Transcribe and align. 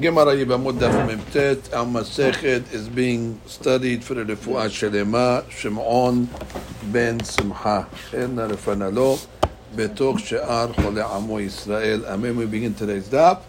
Gemara 0.00 0.34
Yibamud 0.34 0.78
Daf 0.78 1.06
Memtet. 1.06 1.70
Our 1.74 1.84
Masechet 1.84 2.72
is 2.72 2.88
being 2.88 3.38
studied 3.44 4.02
for 4.02 4.14
the 4.14 4.24
Refuah 4.24 4.70
Shelema 4.70 5.48
Shimon 5.50 6.30
ben 6.84 7.20
Simcha. 7.20 7.86
En 8.14 8.36
Refana 8.36 8.90
Lo 8.90 9.18
Betok 9.76 10.18
She'ar 10.18 10.68
Chole 10.68 11.04
Amo 11.04 11.36
Yisrael. 11.36 12.06
Amen. 12.06 12.36
We 12.36 12.46
begin 12.46 12.72
today's 12.74 13.06
daf 13.08 13.42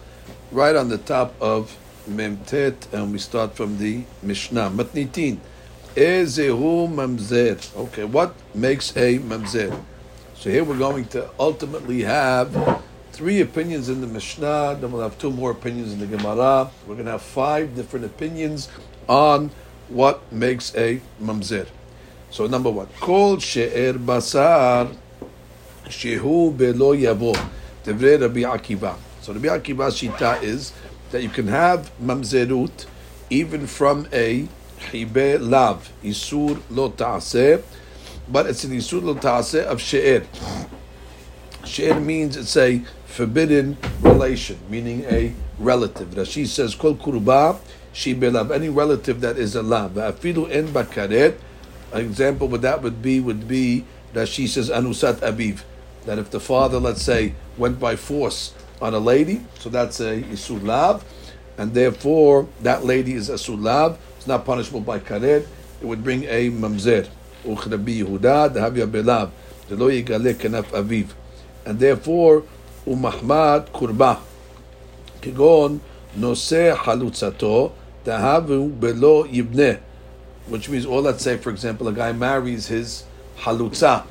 right 0.52 0.76
on 0.76 0.90
the 0.90 0.98
top 0.98 1.34
of 1.40 1.78
Memtet, 2.10 2.92
and 2.92 3.14
we 3.14 3.20
start 3.20 3.56
from 3.56 3.78
the 3.78 4.04
Mishnah. 4.22 4.70
Matnitin. 4.70 5.38
Ezehu 5.96 6.94
Mamzer. 6.94 7.74
Okay, 7.78 8.04
what 8.04 8.36
makes 8.54 8.92
a 8.98 9.18
Mamzer? 9.20 9.82
So 10.36 10.50
here 10.50 10.66
we're 10.66 10.78
going 10.78 11.06
to 11.06 11.30
ultimately 11.40 12.02
have 12.02 12.84
three 13.14 13.42
opinions 13.42 13.90
in 13.90 14.02
the 14.02 14.08
Mishnah, 14.08 14.78
then 14.82 14.92
we'll 14.92 15.04
have 15.04 15.18
two 15.20 15.30
more 15.30 15.52
opinions 15.52 15.94
in 15.94 16.00
the 16.00 16.08
Gemara. 16.08 16.72
We're 16.88 16.96
going 16.96 17.06
to 17.06 17.12
have 17.12 17.22
five 17.22 17.76
different 17.76 18.06
opinions 18.06 18.70
on 19.08 19.52
what 19.88 20.32
makes 20.32 20.76
a 20.76 21.00
mamzer. 21.22 21.68
So 22.32 22.48
number 22.48 22.72
one, 22.72 22.88
kol 23.00 23.38
she'er 23.38 23.94
basar 23.94 24.96
shehu 25.86 26.58
belo 26.58 26.98
yavo 26.98 27.36
devrei 27.84 28.20
Rabbi 28.20 28.42
Akiva. 28.42 28.96
So 29.22 29.34
Rabbi 29.34 29.48
Akiva's 29.48 30.02
shita 30.02 30.42
is 30.42 30.74
that 31.12 31.22
you 31.22 31.30
can 31.30 31.48
have 31.48 31.92
mamzerut 32.02 32.88
even 33.30 33.68
from 33.68 34.08
a 34.12 34.48
hibe 34.80 35.40
lav 35.40 35.92
isur 36.04 36.60
lo 36.72 36.90
ta'aseh, 36.90 37.62
but 38.28 38.48
it's 38.48 38.64
an 38.64 38.72
isur 38.72 39.04
lo 39.04 39.14
ta'aseh 39.14 39.64
of 39.66 39.80
she'er. 39.80 40.26
She'er 41.64 42.00
means 42.00 42.36
it's 42.36 42.58
a 42.58 42.82
forbidden 43.14 43.78
relation, 44.02 44.58
meaning 44.70 45.06
a 45.06 45.32
relative. 45.60 46.10
Rashi 46.10 46.48
says, 46.48 46.74
Kol 46.74 46.96
kuruba, 46.96 47.60
she 47.94 48.16
belav, 48.16 48.50
any 48.50 48.70
relative 48.70 49.22
that 49.22 49.38
is 49.38 49.56
a 49.56 49.62
lav. 49.62 49.92
Afilu 49.92 50.50
en 50.50 50.68
bakaret, 50.70 51.38
an 51.92 52.02
example 52.02 52.48
what 52.48 52.64
that 52.64 52.82
would 52.82 53.04
be 53.04 53.20
would 53.20 53.48
be 53.48 53.86
Rashi 54.16 54.48
says, 54.48 54.72
Anusat 54.72 55.18
aviv, 55.18 55.62
that 56.06 56.18
if 56.18 56.32
the 56.32 56.40
father, 56.40 56.80
let's 56.80 57.04
say, 57.04 57.36
went 57.56 57.80
by 57.80 57.96
force 57.96 58.56
on 58.82 58.96
a 58.96 59.00
lady, 59.00 59.46
so 59.60 59.70
that's 59.70 60.00
a 60.00 60.24
isur 60.24 60.62
lav, 60.64 61.06
and 61.60 61.76
therefore 61.76 62.48
that 62.62 62.84
lady 62.84 63.14
is 63.14 63.30
a 63.30 63.36
sulav, 63.36 63.98
it's 64.18 64.26
not 64.26 64.44
punishable 64.44 64.82
by 64.82 64.98
karet, 64.98 65.46
it 65.82 65.86
would 65.86 66.04
bring 66.04 66.24
a 66.24 66.50
mamzer. 66.50 67.08
Uchrabi 67.46 68.04
Yehuda, 68.04 68.54
Dahavya 68.56 68.90
belav, 68.90 69.30
the 69.68 69.76
lo 69.76 69.90
yigale 69.90 70.34
kenaf 70.34 70.66
aviv. 70.72 71.10
And 71.66 71.80
therefore, 71.80 72.44
ומחמד 72.87 73.63
קורבה, 73.73 74.15
כגון 75.23 75.79
נושא 76.17 76.75
חלוצתו, 76.75 77.71
תהבו 78.03 78.69
בלא 78.79 79.25
יבנה, 79.31 79.73
which 80.51 80.69
means, 80.69 80.87
or 80.87 81.03
let's 81.03 81.23
say, 81.23 81.37
for 81.37 81.51
example, 81.51 81.89
a 81.89 81.93
guy 81.93 82.13
marries 82.13 82.69
his 82.69 83.05
halutza. 83.41 84.05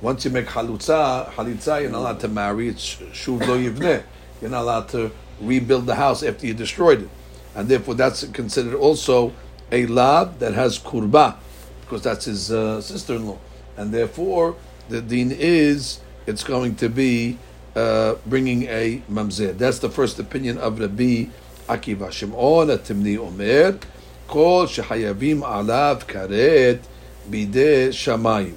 Once 0.00 0.24
you 0.24 0.30
make 0.30 0.46
halutza, 0.46 1.30
halitza, 1.32 1.80
you're 1.80 1.90
not 1.90 1.98
allowed 1.98 2.20
to 2.20 2.28
marry. 2.28 2.68
It's 2.68 2.96
shuv 3.12 3.46
lo 3.46 3.58
yivne. 3.58 4.02
You're 4.40 4.50
not 4.50 4.62
allowed 4.62 4.88
to 4.90 5.10
rebuild 5.40 5.86
the 5.86 5.96
house 5.96 6.22
after 6.22 6.46
you 6.46 6.54
destroyed 6.54 7.02
it, 7.02 7.08
and 7.54 7.68
therefore 7.68 7.94
that's 7.94 8.24
considered 8.28 8.74
also 8.74 9.32
a 9.72 9.86
lab 9.86 10.38
that 10.38 10.54
has 10.54 10.78
kurba, 10.78 11.36
because 11.80 12.02
that's 12.02 12.26
his 12.26 12.52
uh, 12.52 12.80
sister-in-law, 12.80 13.38
and 13.76 13.92
therefore 13.92 14.56
the 14.88 15.00
din 15.00 15.30
is 15.32 16.00
it's 16.26 16.44
going 16.44 16.74
to 16.76 16.88
be 16.88 17.38
uh, 17.75 18.15
bringing 18.25 18.63
a 18.63 19.01
mamzer. 19.09 19.57
That's 19.57 19.79
the 19.79 19.89
first 19.89 20.19
opinion 20.19 20.57
of 20.57 20.79
Rabbi 20.79 21.25
Akiva. 21.67 22.11
Shimon 22.11 22.69
Atimni 22.69 23.17
Omer, 23.17 23.79
Kol 24.27 24.65
Shehayavim 24.65 25.41
Alav 25.41 26.05
Karet 26.05 26.79
Bide 27.29 27.89
Shamayim. 27.89 28.55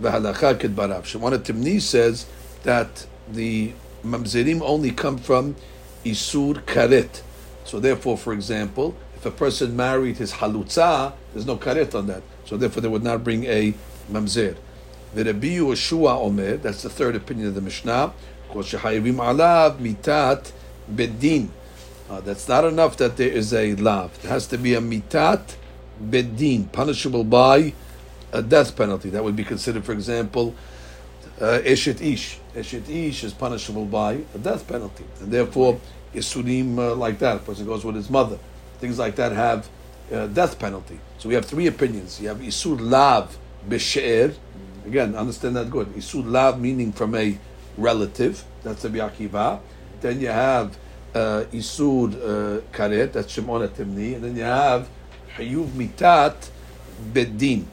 V'halacha 0.00 0.58
Kedbarav. 0.58 1.04
Shimon 1.04 1.32
Atimni 1.32 1.80
says 1.80 2.26
that 2.64 3.06
the 3.30 3.72
mamzerim 4.04 4.60
only 4.62 4.90
come 4.90 5.18
from 5.18 5.56
Isur 6.04 6.62
Karet. 6.64 7.22
So 7.64 7.78
therefore, 7.78 8.16
for 8.16 8.32
example, 8.32 8.96
if 9.16 9.26
a 9.26 9.30
person 9.30 9.76
married 9.76 10.16
his 10.16 10.32
halutza, 10.32 11.12
there's 11.32 11.46
no 11.46 11.56
karet 11.56 11.94
on 11.94 12.06
that. 12.06 12.22
So 12.46 12.56
therefore, 12.56 12.80
they 12.80 12.88
would 12.88 13.04
not 13.04 13.22
bring 13.22 13.44
a 13.44 13.74
mamzer. 14.10 14.56
The 15.14 15.24
Rabbi 15.24 15.58
Yeshua 15.58 16.16
Omer, 16.16 16.56
that's 16.56 16.82
the 16.82 16.88
third 16.88 17.16
opinion 17.16 17.48
of 17.48 17.54
the 17.54 17.60
Mishnah, 17.60 18.12
Uh, 22.10 22.20
that's 22.22 22.48
not 22.48 22.64
enough 22.64 22.96
that 22.96 23.16
there 23.16 23.28
is 23.28 23.54
a 23.54 23.76
lav. 23.76 24.18
It 24.24 24.28
has 24.28 24.48
to 24.48 24.58
be 24.58 24.74
a 24.74 24.80
mitat 24.80 25.54
bedin, 26.02 26.72
punishable 26.72 27.22
by 27.22 27.72
a 28.32 28.42
death 28.42 28.74
penalty. 28.76 29.10
That 29.10 29.22
would 29.22 29.36
be 29.36 29.44
considered, 29.44 29.84
for 29.84 29.92
example, 29.92 30.54
uh, 31.40 31.60
ish. 31.64 31.86
Eshet 31.86 32.88
ish 32.88 33.22
is 33.22 33.32
punishable 33.32 33.84
by 33.84 34.24
a 34.34 34.38
death 34.38 34.66
penalty, 34.66 35.04
and 35.20 35.30
therefore 35.30 35.80
isurim 36.12 36.78
uh, 36.78 36.96
like 36.96 37.20
that. 37.20 37.36
A 37.36 37.38
person 37.38 37.64
goes 37.64 37.84
with 37.84 37.94
his 37.94 38.10
mother. 38.10 38.38
Things 38.78 38.98
like 38.98 39.14
that 39.16 39.30
have 39.30 39.68
uh, 40.12 40.26
death 40.26 40.58
penalty. 40.58 40.98
So 41.18 41.28
we 41.28 41.36
have 41.36 41.46
three 41.46 41.68
opinions. 41.68 42.20
You 42.20 42.28
have 42.28 42.38
isur 42.38 42.80
lav 42.80 43.38
b'she'er. 43.68 44.34
Again, 44.84 45.14
understand 45.14 45.54
that 45.54 45.70
good. 45.70 45.86
Isur 45.94 46.28
lav 46.28 46.58
meaning 46.60 46.90
from 46.90 47.14
a 47.14 47.38
relative, 47.80 48.44
that's 48.62 48.84
Rabbi 48.84 48.98
Akiva. 48.98 49.60
Then 50.00 50.20
you 50.20 50.28
have 50.28 50.76
uh, 51.14 51.44
Isud 51.52 52.14
uh, 52.14 52.60
Karet, 52.72 53.12
that's 53.12 53.32
Shimon 53.32 53.66
Atimni. 53.68 54.14
And 54.14 54.24
then 54.24 54.36
you 54.36 54.42
have 54.42 54.88
Hayuv 55.36 55.68
Mitat 55.68 56.50
Bedin, 57.12 57.64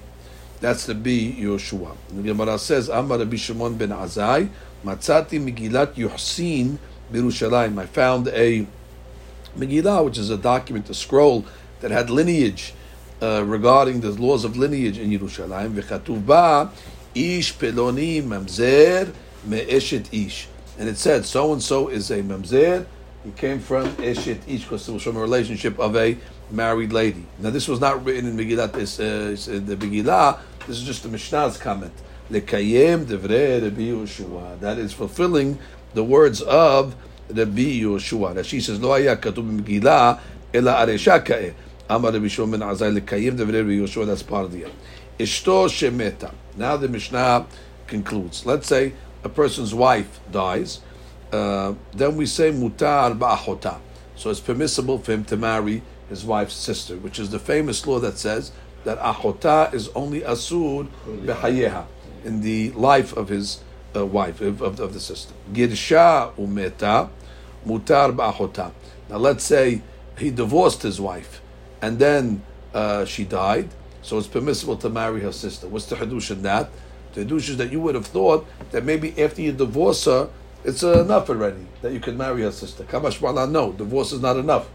that's 0.60 0.86
the 0.86 0.96
B 0.96 1.36
Yoshua. 1.40 1.96
The 2.10 2.22
Gemara 2.22 2.58
says, 2.58 2.90
Amar 2.90 3.20
Rabbi 3.20 3.36
Shimon 3.36 3.78
ben 3.78 3.90
Azai, 3.90 4.50
Matzati 4.84 5.40
Megillat 5.40 5.94
Yuhsin 5.94 6.78
Birushalayim. 7.12 7.78
I 7.80 7.86
found 7.86 8.28
a 8.30 8.66
Megillah, 9.58 10.06
which 10.06 10.18
is 10.18 10.30
a 10.30 10.38
document, 10.38 10.90
a 10.90 10.94
scroll 10.94 11.46
that 11.82 11.92
had 11.92 12.10
lineage 12.10 12.74
uh, 13.22 13.44
regarding 13.46 14.02
the 14.02 14.12
laws 14.12 14.44
of 14.44 14.58
lineage 14.58 14.98
in 14.98 15.12
Yerushalayim. 15.12 15.74
V'chatuv 15.74 16.26
ba, 16.26 16.72
Ish 17.16 17.56
Peloni 17.56 18.22
Mamzer 18.24 19.14
Me'eshet 19.48 20.14
Ish. 20.14 20.48
And 20.78 20.88
it 20.88 20.98
said, 20.98 21.26
so 21.26 21.54
and 21.54 21.62
so 21.62 21.88
is 21.88 22.12
a 22.12 22.22
Mamzer. 22.22 22.86
He 23.24 23.32
came 23.32 23.60
from 23.60 23.88
Eshet 23.96 24.48
Ish 24.48 24.64
because 24.64 24.88
it 24.88 24.92
was 24.92 25.04
from 25.04 25.18
a 25.18 25.20
relationship 25.20 25.80
of 25.80 25.96
a 25.96 26.18
married 26.52 26.94
lady. 26.94 27.26
Now, 27.40 27.50
this 27.50 27.68
was 27.68 27.80
not 27.80 28.06
written 28.06 28.28
in 28.28 28.38
Megillah, 28.38 28.72
this, 28.72 29.00
uh, 29.00 29.36
the 29.60 29.76
Megillah. 29.76 30.40
This 30.68 30.78
is 30.78 30.84
just 30.84 31.04
the 31.04 31.10
Mishnah's 31.10 31.58
comment. 31.58 31.94
Lekayem 32.32 33.06
devrei 33.06 33.62
Rabbi 33.62 33.82
Yehoshua. 33.82 34.60
That 34.60 34.78
is 34.78 34.94
fulfilling 34.94 35.58
the 35.94 36.04
words 36.04 36.42
of 36.42 36.96
Rabbi 37.30 37.82
Yehoshua. 37.82 38.36
That 38.36 38.46
she 38.46 38.62
says, 38.62 38.80
Lo 38.80 38.92
haya 38.92 39.18
katub 39.18 39.62
Megillah 39.62 40.20
ela 40.54 40.86
aresha 40.86 41.24
ka'eh. 41.26 41.54
Amar 41.90 42.12
Rabbi 42.12 42.28
Shimon 42.28 42.52
ben 42.52 42.60
Azai 42.62 42.98
lekayem 42.98 43.38
devrei 43.38 43.62
Rabbi 43.62 43.78
Yehoshua. 43.80 44.06
That's 44.06 44.24
part 44.24 44.46
of 44.46 44.52
the 44.52 44.66
Ishto 45.20 45.68
shemeta. 45.68 46.34
Now 46.56 46.78
the 46.78 46.88
Mishnah 46.88 47.48
concludes. 47.88 48.46
Let's 48.46 48.68
say 48.68 48.94
a 49.24 49.30
person's 49.30 49.74
wife 49.74 50.20
dies, 50.32 50.80
uh, 51.32 51.74
then 51.94 52.16
we 52.16 52.26
say 52.26 52.52
mutar 52.52 53.18
ba'achota. 53.18 53.80
So 54.16 54.30
it's 54.30 54.40
permissible 54.40 54.98
for 55.00 55.12
him 55.12 55.26
to 55.26 55.38
marry 55.38 55.82
his 56.10 56.26
wife's 56.26 56.56
sister, 56.56 56.96
which 56.98 57.20
is 57.20 57.30
the 57.30 57.40
famous 57.40 57.86
law 57.86 58.00
that 58.00 58.18
says 58.18 58.52
that 58.84 59.00
achota 59.00 59.74
is 59.74 59.90
only 59.90 60.22
asud 60.22 60.88
behayeha 61.06 61.86
in 62.24 62.42
the 62.42 62.72
life 62.72 63.16
of 63.16 63.30
his 63.30 63.62
uh, 63.96 64.06
wife 64.06 64.42
of, 64.42 64.62
of, 64.62 64.80
of, 64.80 64.94
the 64.94 65.00
sister. 65.00 65.34
Girsha 65.52 66.34
umeta 66.36 67.10
mutar 67.66 68.16
ba'achota. 68.16 68.72
Now 69.10 69.18
let's 69.18 69.44
say 69.44 69.82
he 70.18 70.32
divorced 70.32 70.84
his 70.84 71.00
wife 71.00 71.42
and 71.82 72.00
then 72.00 72.42
uh, 72.74 73.06
she 73.06 73.24
died, 73.24 73.70
so 74.02 74.18
it's 74.18 74.28
permissible 74.28 74.78
to 74.78 74.90
marry 74.90 75.22
her 75.22 75.32
sister. 75.32 75.68
What's 75.68 75.86
the 75.86 75.96
hadush 75.96 76.32
in 76.32 76.44
that? 76.44 76.70
The 77.18 77.26
hadush 77.26 77.50
is 77.50 77.58
that 77.58 77.72
you 77.72 77.80
would 77.82 77.96
have 77.96 78.06
thought 78.06 78.46
that 78.70 78.86
maybe 78.86 79.20
after 79.20 79.42
you 79.42 79.52
divorce 79.52 80.06
her, 80.06 80.30
it's 80.64 80.84
enough 80.84 81.28
already 81.32 81.66
that 81.82 81.92
you 81.92 82.00
can 82.00 82.16
marry 82.16 82.44
her 82.44 82.52
sister. 82.52 82.84
Kamash 82.84 83.50
no, 83.50 83.72
divorce 83.72 84.12
is 84.12 84.22
not 84.22 84.38
enough. 84.38 84.70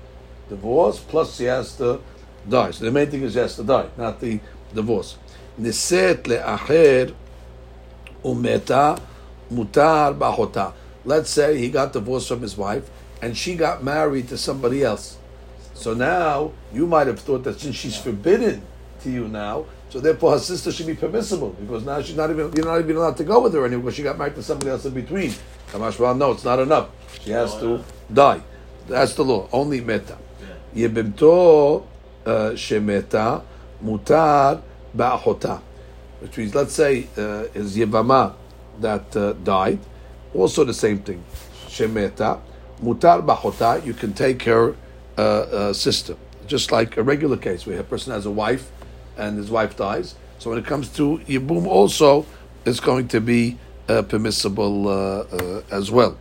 Divorce 0.48 0.98
plus 0.98 1.36
she 1.36 1.44
has 1.44 1.76
to 1.76 2.00
die. 2.48 2.72
So 2.72 2.84
the 2.84 2.90
main 2.90 3.08
thing 3.08 3.22
is 3.22 3.34
she 3.34 3.38
has 3.38 3.54
to 3.56 3.62
die, 3.62 3.88
not 3.96 4.18
the 4.18 4.40
divorce. 4.74 5.18
Niset 5.60 6.24
le'acher 6.24 7.14
umeta 8.24 9.00
mutar 9.52 10.18
ba'chota. 10.18 10.72
Let's 11.04 11.30
say 11.30 11.58
he 11.58 11.70
got 11.70 11.92
divorced 11.92 12.26
from 12.26 12.42
his 12.42 12.56
wife 12.56 12.90
and 13.22 13.36
she 13.36 13.54
got 13.54 13.84
married 13.84 14.26
to 14.30 14.36
somebody 14.36 14.82
else. 14.82 15.16
So 15.74 15.94
now 15.94 16.50
you 16.72 16.88
might 16.88 17.06
have 17.06 17.20
thought 17.20 17.44
that 17.44 17.60
since 17.60 17.76
she's 17.76 17.96
forbidden 17.96 18.62
to 19.02 19.10
you 19.10 19.28
now, 19.28 19.66
so 19.92 20.00
therefore 20.00 20.32
her 20.32 20.38
sister 20.38 20.72
should 20.72 20.86
be 20.86 20.94
permissible 20.94 21.50
because 21.50 21.84
now 21.84 22.00
she's 22.00 22.16
not 22.16 22.30
even 22.30 22.50
you're 22.56 22.64
not 22.64 22.80
even 22.80 22.96
allowed 22.96 23.18
to 23.18 23.24
go 23.24 23.40
with 23.40 23.52
her 23.52 23.66
anymore 23.66 23.82
because 23.82 23.96
she 23.96 24.02
got 24.02 24.16
married 24.16 24.34
to 24.34 24.42
somebody 24.42 24.70
else 24.70 24.86
in 24.86 24.94
between. 24.94 25.34
Kamash 25.70 25.98
well, 25.98 26.14
no, 26.14 26.32
it's 26.32 26.44
not 26.44 26.58
enough. 26.60 26.88
She 27.20 27.30
has 27.32 27.54
to 27.58 27.84
die. 28.10 28.40
That's 28.88 29.12
the 29.12 29.22
law. 29.22 29.50
Only 29.52 29.82
meta. 29.82 30.16
Yebimto 30.74 31.84
uh, 32.24 32.30
shemeta 32.54 33.42
mutar 33.84 34.62
ba'achota. 34.96 35.60
Which 36.20 36.38
means, 36.38 36.54
let's 36.54 36.72
say, 36.72 37.08
uh, 37.18 37.52
is 37.52 37.76
Yevama 37.76 38.34
that 38.80 39.14
uh, 39.14 39.34
died. 39.44 39.78
Also 40.32 40.64
the 40.64 40.72
same 40.72 41.00
thing. 41.00 41.22
Shemeta 41.66 42.40
mutar 42.82 43.22
ba'achota. 43.22 43.84
You 43.84 43.92
can 43.92 44.14
take 44.14 44.44
her 44.44 44.74
uh, 45.18 45.20
uh, 45.20 45.72
sister. 45.74 46.16
Just 46.46 46.72
like 46.72 46.96
a 46.96 47.02
regular 47.02 47.36
case 47.36 47.66
where 47.66 47.78
a 47.78 47.84
person 47.84 48.14
has 48.14 48.24
a 48.24 48.30
wife 48.30 48.72
and 49.22 49.38
his 49.38 49.50
wife 49.50 49.76
dies. 49.76 50.14
So 50.38 50.50
when 50.50 50.58
it 50.58 50.66
comes 50.66 50.88
to 50.96 51.18
Yibum 51.28 51.66
also, 51.66 52.26
it's 52.64 52.80
going 52.80 53.08
to 53.08 53.20
be 53.20 53.58
uh, 53.88 54.02
permissible 54.02 54.88
uh, 54.88 54.92
uh, 54.92 55.62
as 55.70 55.90
well. 55.90 56.18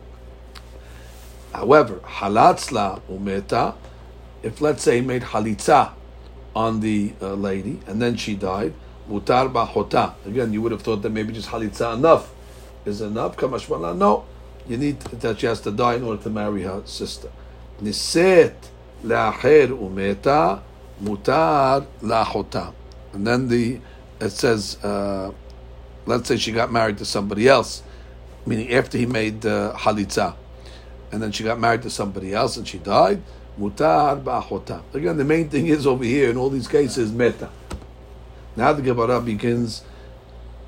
However, 1.53 1.95
halatzla 2.03 3.01
umeta, 3.09 3.75
if 4.43 4.61
let's 4.61 4.83
say 4.83 4.95
he 4.99 5.01
made 5.01 5.23
halitza 5.23 5.91
on 6.55 6.79
the 6.79 7.13
uh, 7.21 7.33
lady 7.33 7.79
and 7.87 8.01
then 8.01 8.15
she 8.15 8.35
died, 8.35 8.73
mutar 9.09 9.51
ba'chota. 9.51 10.13
Again, 10.25 10.53
you 10.53 10.61
would 10.61 10.71
have 10.71 10.81
thought 10.81 11.01
that 11.01 11.09
maybe 11.09 11.33
just 11.33 11.49
halitza 11.49 11.95
enough 11.95 12.31
is 12.85 13.01
enough. 13.01 13.35
Kamashmala, 13.37 13.97
no. 13.97 14.25
You 14.67 14.77
need 14.77 14.99
that 15.01 15.39
she 15.39 15.47
has 15.47 15.61
to 15.61 15.71
die 15.71 15.95
in 15.95 16.03
order 16.03 16.21
to 16.23 16.29
marry 16.29 16.63
her 16.63 16.83
sister. 16.85 17.29
Niset 17.81 18.53
la'acher 19.03 19.67
umeta, 19.69 20.61
mutar 21.03 21.85
la'chota. 22.01 22.73
And 23.13 23.25
then 23.25 23.47
the 23.47 23.79
it 24.19 24.31
says, 24.31 24.77
uh, 24.83 25.31
let's 26.05 26.27
say 26.27 26.37
she 26.37 26.51
got 26.51 26.71
married 26.71 26.99
to 26.99 27.05
somebody 27.05 27.47
else, 27.47 27.81
meaning 28.45 28.71
after 28.71 28.97
he 28.97 29.05
made 29.05 29.45
uh, 29.45 29.73
halitza, 29.75 30.35
and 31.11 31.21
then 31.21 31.31
she 31.31 31.43
got 31.43 31.59
married 31.59 31.81
to 31.81 31.89
somebody 31.89 32.33
else 32.33 32.55
and 32.57 32.67
she 32.67 32.77
died. 32.77 33.21
Mutar 33.59 34.21
ba'achota. 34.23 34.81
Again, 34.93 35.17
the 35.17 35.25
main 35.25 35.49
thing 35.49 35.67
is 35.67 35.85
over 35.85 36.03
here 36.03 36.29
in 36.29 36.37
all 36.37 36.49
these 36.49 36.67
cases 36.67 37.11
meta. 37.11 37.49
Now 38.55 38.73
the 38.73 38.81
Gemara 38.81 39.19
begins. 39.19 39.83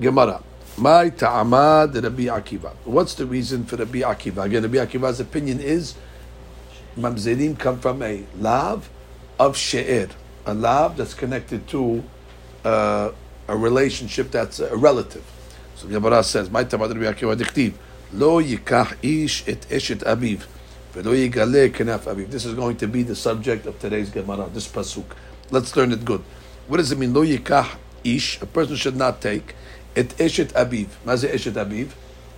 Gemara. 0.02 0.42
My 0.78 1.10
ta'amad 1.10 1.94
Rabbi 2.02 2.24
Akiva. 2.24 2.74
What's 2.84 3.14
the 3.14 3.26
reason 3.26 3.64
for 3.66 3.76
Rabbi 3.78 4.00
Akiva? 4.00 4.46
Again, 4.46 4.64
Rabbi 4.64 4.78
Akiva's 4.78 5.20
opinion 5.20 5.60
is 5.60 5.96
mamzerim 6.98 7.58
come 7.58 7.80
from 7.80 8.02
a 8.02 8.24
lav 8.40 8.90
of 9.40 9.56
she'er, 9.56 10.10
a 10.46 10.54
lav 10.54 10.98
that's 10.98 11.14
connected 11.14 11.68
to 11.68 12.04
uh, 12.64 13.12
a 13.48 13.58
relationship 13.58 14.32
that's 14.32 14.60
a 14.60 14.76
relative. 14.76 15.24
So 15.76 15.88
Gemara 15.88 16.24
says, 16.24 16.50
"My 16.50 16.64
tamad 16.64 16.94
Rabbi 16.94 17.12
Akiva 17.12 17.36
diktiv 17.36 17.74
lo 18.14 18.42
yikach 18.42 18.96
ish 19.02 19.48
et 19.48 19.62
eshet 19.70 20.04
aviv 20.04 20.46
velo 20.94 21.14
yigale 21.14 21.70
kenaf 21.72 22.02
aviv." 22.02 22.30
This 22.30 22.46
is 22.46 22.54
going 22.54 22.78
to 22.78 22.88
be 22.88 23.04
the 23.04 23.16
subject 23.16 23.66
of 23.66 23.80
today's 23.80 24.10
Gemara. 24.10 24.50
This 24.54 24.68
pasuk. 24.68 25.06
Let's 25.52 25.76
learn 25.76 25.92
it 25.92 26.06
good. 26.06 26.24
What 26.68 26.78
does 26.78 26.92
it 26.92 26.98
mean? 26.98 27.14
Lo 27.14 27.26
yikach 27.26 27.76
ish. 28.04 28.42
A 28.42 28.46
person 28.46 28.76
should 28.76 28.96
not 28.96 29.22
take 29.22 29.56
et 29.96 30.10
eshet 30.18 30.54
aviv. 30.54 30.88
Maze 31.06 31.24
eshet 31.24 31.54
aviv. 31.54 31.92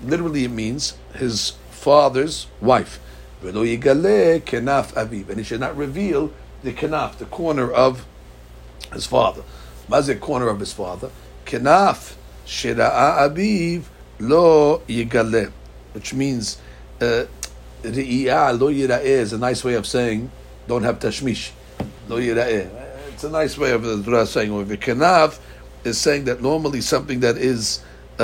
Literally, 0.03 0.45
it 0.45 0.51
means 0.51 0.97
his 1.13 1.51
father's 1.69 2.47
wife. 2.61 2.99
Velo 3.41 3.63
yigale 3.63 4.41
kenaf 4.41 4.93
aviv, 4.93 5.29
and 5.29 5.37
he 5.37 5.43
should 5.43 5.59
not 5.59 5.77
reveal 5.77 6.31
the 6.63 6.73
kenaf, 6.73 7.17
the 7.17 7.25
corner 7.25 7.71
of 7.71 8.05
his 8.91 9.05
father. 9.05 9.43
Mazik 9.89 10.19
corner 10.19 10.49
of 10.49 10.59
his 10.59 10.73
father. 10.73 11.11
Kenaf 11.45 12.15
shira'a 12.45 13.29
abiv 13.29 13.83
lo 14.19 14.79
yigale, 14.87 15.51
which 15.93 16.13
means 16.13 16.57
uh, 17.01 17.25
ri'iyah 17.83 18.59
lo 18.59 18.71
yira'eh 18.71 19.03
is 19.03 19.33
a 19.33 19.37
nice 19.37 19.63
way 19.63 19.75
of 19.75 19.85
saying 19.85 20.31
don't 20.67 20.83
have 20.83 20.99
tashmish. 20.99 21.51
Lo 22.07 22.19
yira'eh. 22.19 22.69
It's 23.13 23.23
a 23.23 23.29
nice 23.29 23.57
way 23.57 23.71
of 23.71 23.83
the 23.83 24.03
Torah 24.03 24.25
saying, 24.25 24.49
kenaf 24.49 25.39
is 25.83 25.97
saying 25.97 26.25
that 26.25 26.41
normally 26.41 26.81
something 26.81 27.21
that 27.21 27.37
is 27.37 27.81
uh, 28.19 28.23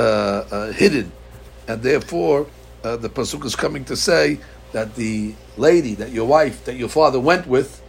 uh, 0.50 0.72
hidden, 0.72 1.12
and 1.68 1.82
therefore 1.82 2.46
uh, 2.84 2.96
the 2.96 3.08
pasuk 3.08 3.44
is 3.44 3.56
coming 3.56 3.84
to 3.84 3.96
say 3.96 4.38
that 4.72 4.94
the 4.96 5.34
lady, 5.56 5.94
that 5.94 6.10
your 6.10 6.26
wife, 6.26 6.64
that 6.64 6.76
your 6.76 6.88
father 6.88 7.20
went 7.20 7.46
with, 7.46 7.80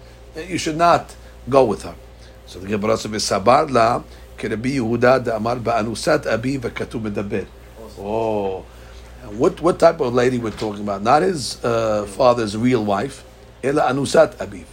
you 0.47 0.57
should 0.57 0.77
not 0.77 1.15
go 1.49 1.65
with 1.65 1.83
her. 1.83 1.95
So 2.45 2.59
the 2.59 2.67
Gemara 2.67 2.97
says, 2.97 3.23
"Sabar 3.23 3.69
la 3.71 4.03
kerbi 4.37 4.75
Yehuda 4.75 5.23
da'amar 5.23 5.61
ba'anusat 5.61 6.27
abi 6.27 6.57
v'katu 6.57 7.01
medaber." 7.01 7.47
Oh, 7.99 8.65
what 9.31 9.61
what 9.61 9.79
type 9.79 9.99
of 10.01 10.13
lady 10.13 10.37
we're 10.37 10.51
talking 10.51 10.83
about? 10.83 11.01
Not 11.01 11.21
his 11.21 11.63
uh, 11.63 12.05
father's 12.05 12.57
real 12.57 12.83
wife, 12.83 13.23
ela 13.63 13.83
anusat 13.83 14.35
abiv. 14.37 14.65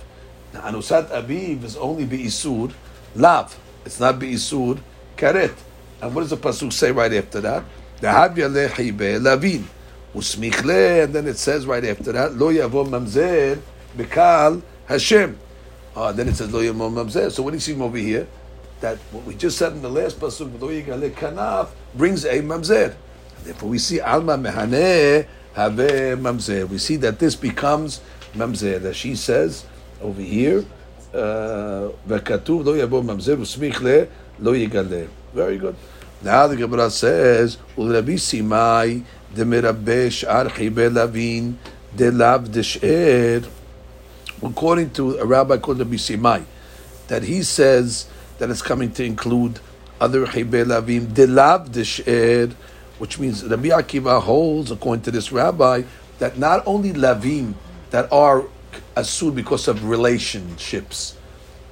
Now, 0.53 0.63
anusat 0.63 1.11
abiv 1.11 1.65
is 1.65 1.77
only 1.77 2.07
be'isur 2.07 2.73
lav. 3.15 3.57
It's 3.85 4.01
not 4.01 4.19
be'isur 4.19 4.81
karet. 5.17 5.55
And 6.03 6.15
what 6.15 6.23
does 6.23 6.31
the 6.31 6.37
pasuk 6.37 6.73
say 6.73 6.93
right 6.93 7.13
after 7.13 7.41
that? 7.43 7.65
Dahav 8.01 8.35
yalechi 8.37 8.97
be'lavin 8.97 9.65
usmichle, 10.15 11.05
and 11.05 11.15
then 11.15 11.27
it 11.27 11.39
says 11.39 11.67
right 11.67 11.85
after 11.85 12.13
that, 12.13 12.35
lo 12.35 12.53
yavo 12.53 12.85
mamzer 12.87 13.61
mikal 13.97 14.63
Hashem. 14.87 15.39
Uh, 15.95 16.13
then 16.13 16.29
it 16.29 16.37
says 16.37 16.53
lo 16.53 16.61
mamzer. 16.63 17.31
So 17.31 17.43
what 17.43 17.51
do 17.51 17.57
you 17.57 17.61
see 17.61 17.81
over 17.81 17.99
here? 17.99 18.27
That 18.81 18.99
what 19.11 19.25
we 19.25 19.35
just 19.35 19.59
said 19.59 19.73
in 19.73 19.83
the 19.83 19.91
last 19.91 20.21
pasuk, 20.21 20.61
lo 20.61 20.69
yigale 20.69 21.11
kanaf, 21.11 21.69
brings 21.95 22.25
a 22.25 22.41
mamzer. 22.41 22.95
Therefore, 23.43 23.71
we 23.71 23.79
see 23.79 24.01
alma 24.01 24.39
mehane 24.39 25.27
have 25.55 25.73
mamzer. 25.73 26.69
We 26.69 26.79
see 26.79 26.97
that 26.97 27.19
this 27.19 27.35
becomes 27.35 28.01
mamzer. 28.35 28.81
That 28.81 28.95
she 28.95 29.17
says 29.17 29.67
over 30.01 30.23
here, 30.23 30.65
lo 31.13 31.95
yavo 32.03 33.03
mamzer 33.03 33.37
usmich 33.37 33.81
le 33.81 34.09
lo 34.39 34.53
yigale. 34.53 35.09
Very 35.35 35.59
good. 35.59 35.77
Now 36.23 36.47
the 36.47 36.57
Gemara 36.57 36.91
says, 36.91 37.57
"Ulabi 37.77 38.15
simai 38.15 39.03
demirabesh 39.35 40.25
archibe 40.29 40.93
lavin 40.93 41.57
de 41.97 42.11
lav 42.11 42.51
desher." 42.51 43.45
According 44.43 44.91
to 44.93 45.19
a 45.19 45.25
rabbi 45.27 45.59
called 45.59 45.79
Rabbi 45.79 45.97
Simai, 45.97 46.45
that 47.09 47.25
he 47.25 47.43
says 47.43 48.07
that 48.39 48.51
it's 48.51 48.63
coming 48.63 48.91
to 48.93 49.05
include 49.05 49.61
other 50.01 50.27
chibe 50.27 50.65
lavim 50.65 51.13
de 51.13 51.27
lav 51.27 51.71
desher, 51.71 52.51
which 52.99 53.19
means 53.19 53.45
Rabbi 53.45 53.69
Akiva 53.69 54.21
holds, 54.21 54.71
according 54.71 55.03
to 55.03 55.11
this 55.11 55.31
rabbi, 55.31 55.83
that 56.19 56.39
not 56.39 56.63
only 56.67 56.93
lavim 56.93 57.55
that 57.91 58.11
are 58.13 58.45
asud 58.97 59.35
because 59.35 59.69
of 59.69 59.85
relationships, 59.85 61.17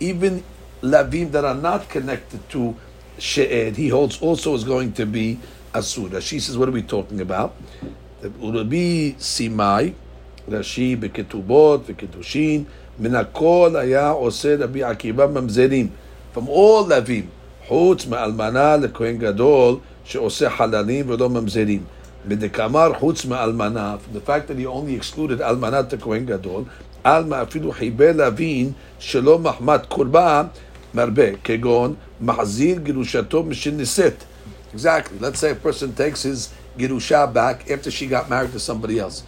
even 0.00 0.44
lavim 0.82 1.30
that 1.32 1.44
are 1.44 1.54
not 1.54 1.88
connected 1.88 2.46
to 2.50 2.76
she'ed, 3.18 3.76
he 3.76 3.88
holds 3.88 4.20
also 4.20 4.54
is 4.54 4.64
going 4.64 4.92
to 4.92 5.06
be 5.06 5.38
asur. 5.72 6.20
She 6.20 6.38
says, 6.40 6.58
what 6.58 6.68
are 6.68 6.72
we 6.72 6.82
talking 6.82 7.20
about? 7.20 7.54
The 8.20 8.30
Urabi 8.30 9.16
simai, 9.16 9.94
Rashi 10.50 10.96
beketubot 10.96 11.80
v'ketushin, 11.86 12.64
מן 13.00 13.14
הכל 13.14 13.74
היה 13.78 14.10
עושה 14.10 14.56
רבי 14.58 14.82
עקיבא 14.82 15.26
ממזרים. 15.26 15.88
From 16.34 16.48
all 16.48 16.88
lavim, 16.88 17.26
חוץ 17.68 18.06
מאלמנה 18.06 18.76
לכהן 18.76 19.18
גדול, 19.18 19.76
שעושה 20.04 20.50
חללים 20.50 21.10
ולא 21.10 21.30
ממזרים. 21.30 21.84
מדקאמר 22.28 22.92
חוץ 22.98 23.24
מאלמנה, 23.24 23.96
the 24.14 24.20
fact 24.20 24.48
that 24.48 24.58
he 24.58 24.66
only 24.66 24.94
excluded 25.00 25.40
אלמנה 25.40 25.80
to 25.90 25.96
כהן 26.00 26.26
גדול, 26.26 26.62
עלמא 27.04 27.42
אפילו 27.42 27.72
חיבל 27.72 28.12
להבין 28.12 28.72
שלא 28.98 29.38
מחמת 29.38 29.86
קורבן 29.86 30.46
מרבה, 30.94 31.36
כגון 31.44 31.94
מחזיר 32.20 32.78
גירושתו 32.78 33.42
משנישאת. 33.42 34.24
Exactly. 34.74 35.18
Let's 35.20 35.38
say 35.38 35.50
a 35.50 35.54
person 35.54 35.94
takes 35.94 36.22
his 36.22 36.50
girusha 36.78 37.32
back 37.32 37.70
after 37.70 37.90
she 37.90 38.06
got 38.06 38.28
married 38.28 38.52
to 38.52 38.60
somebody 38.60 38.98
else. 38.98 39.22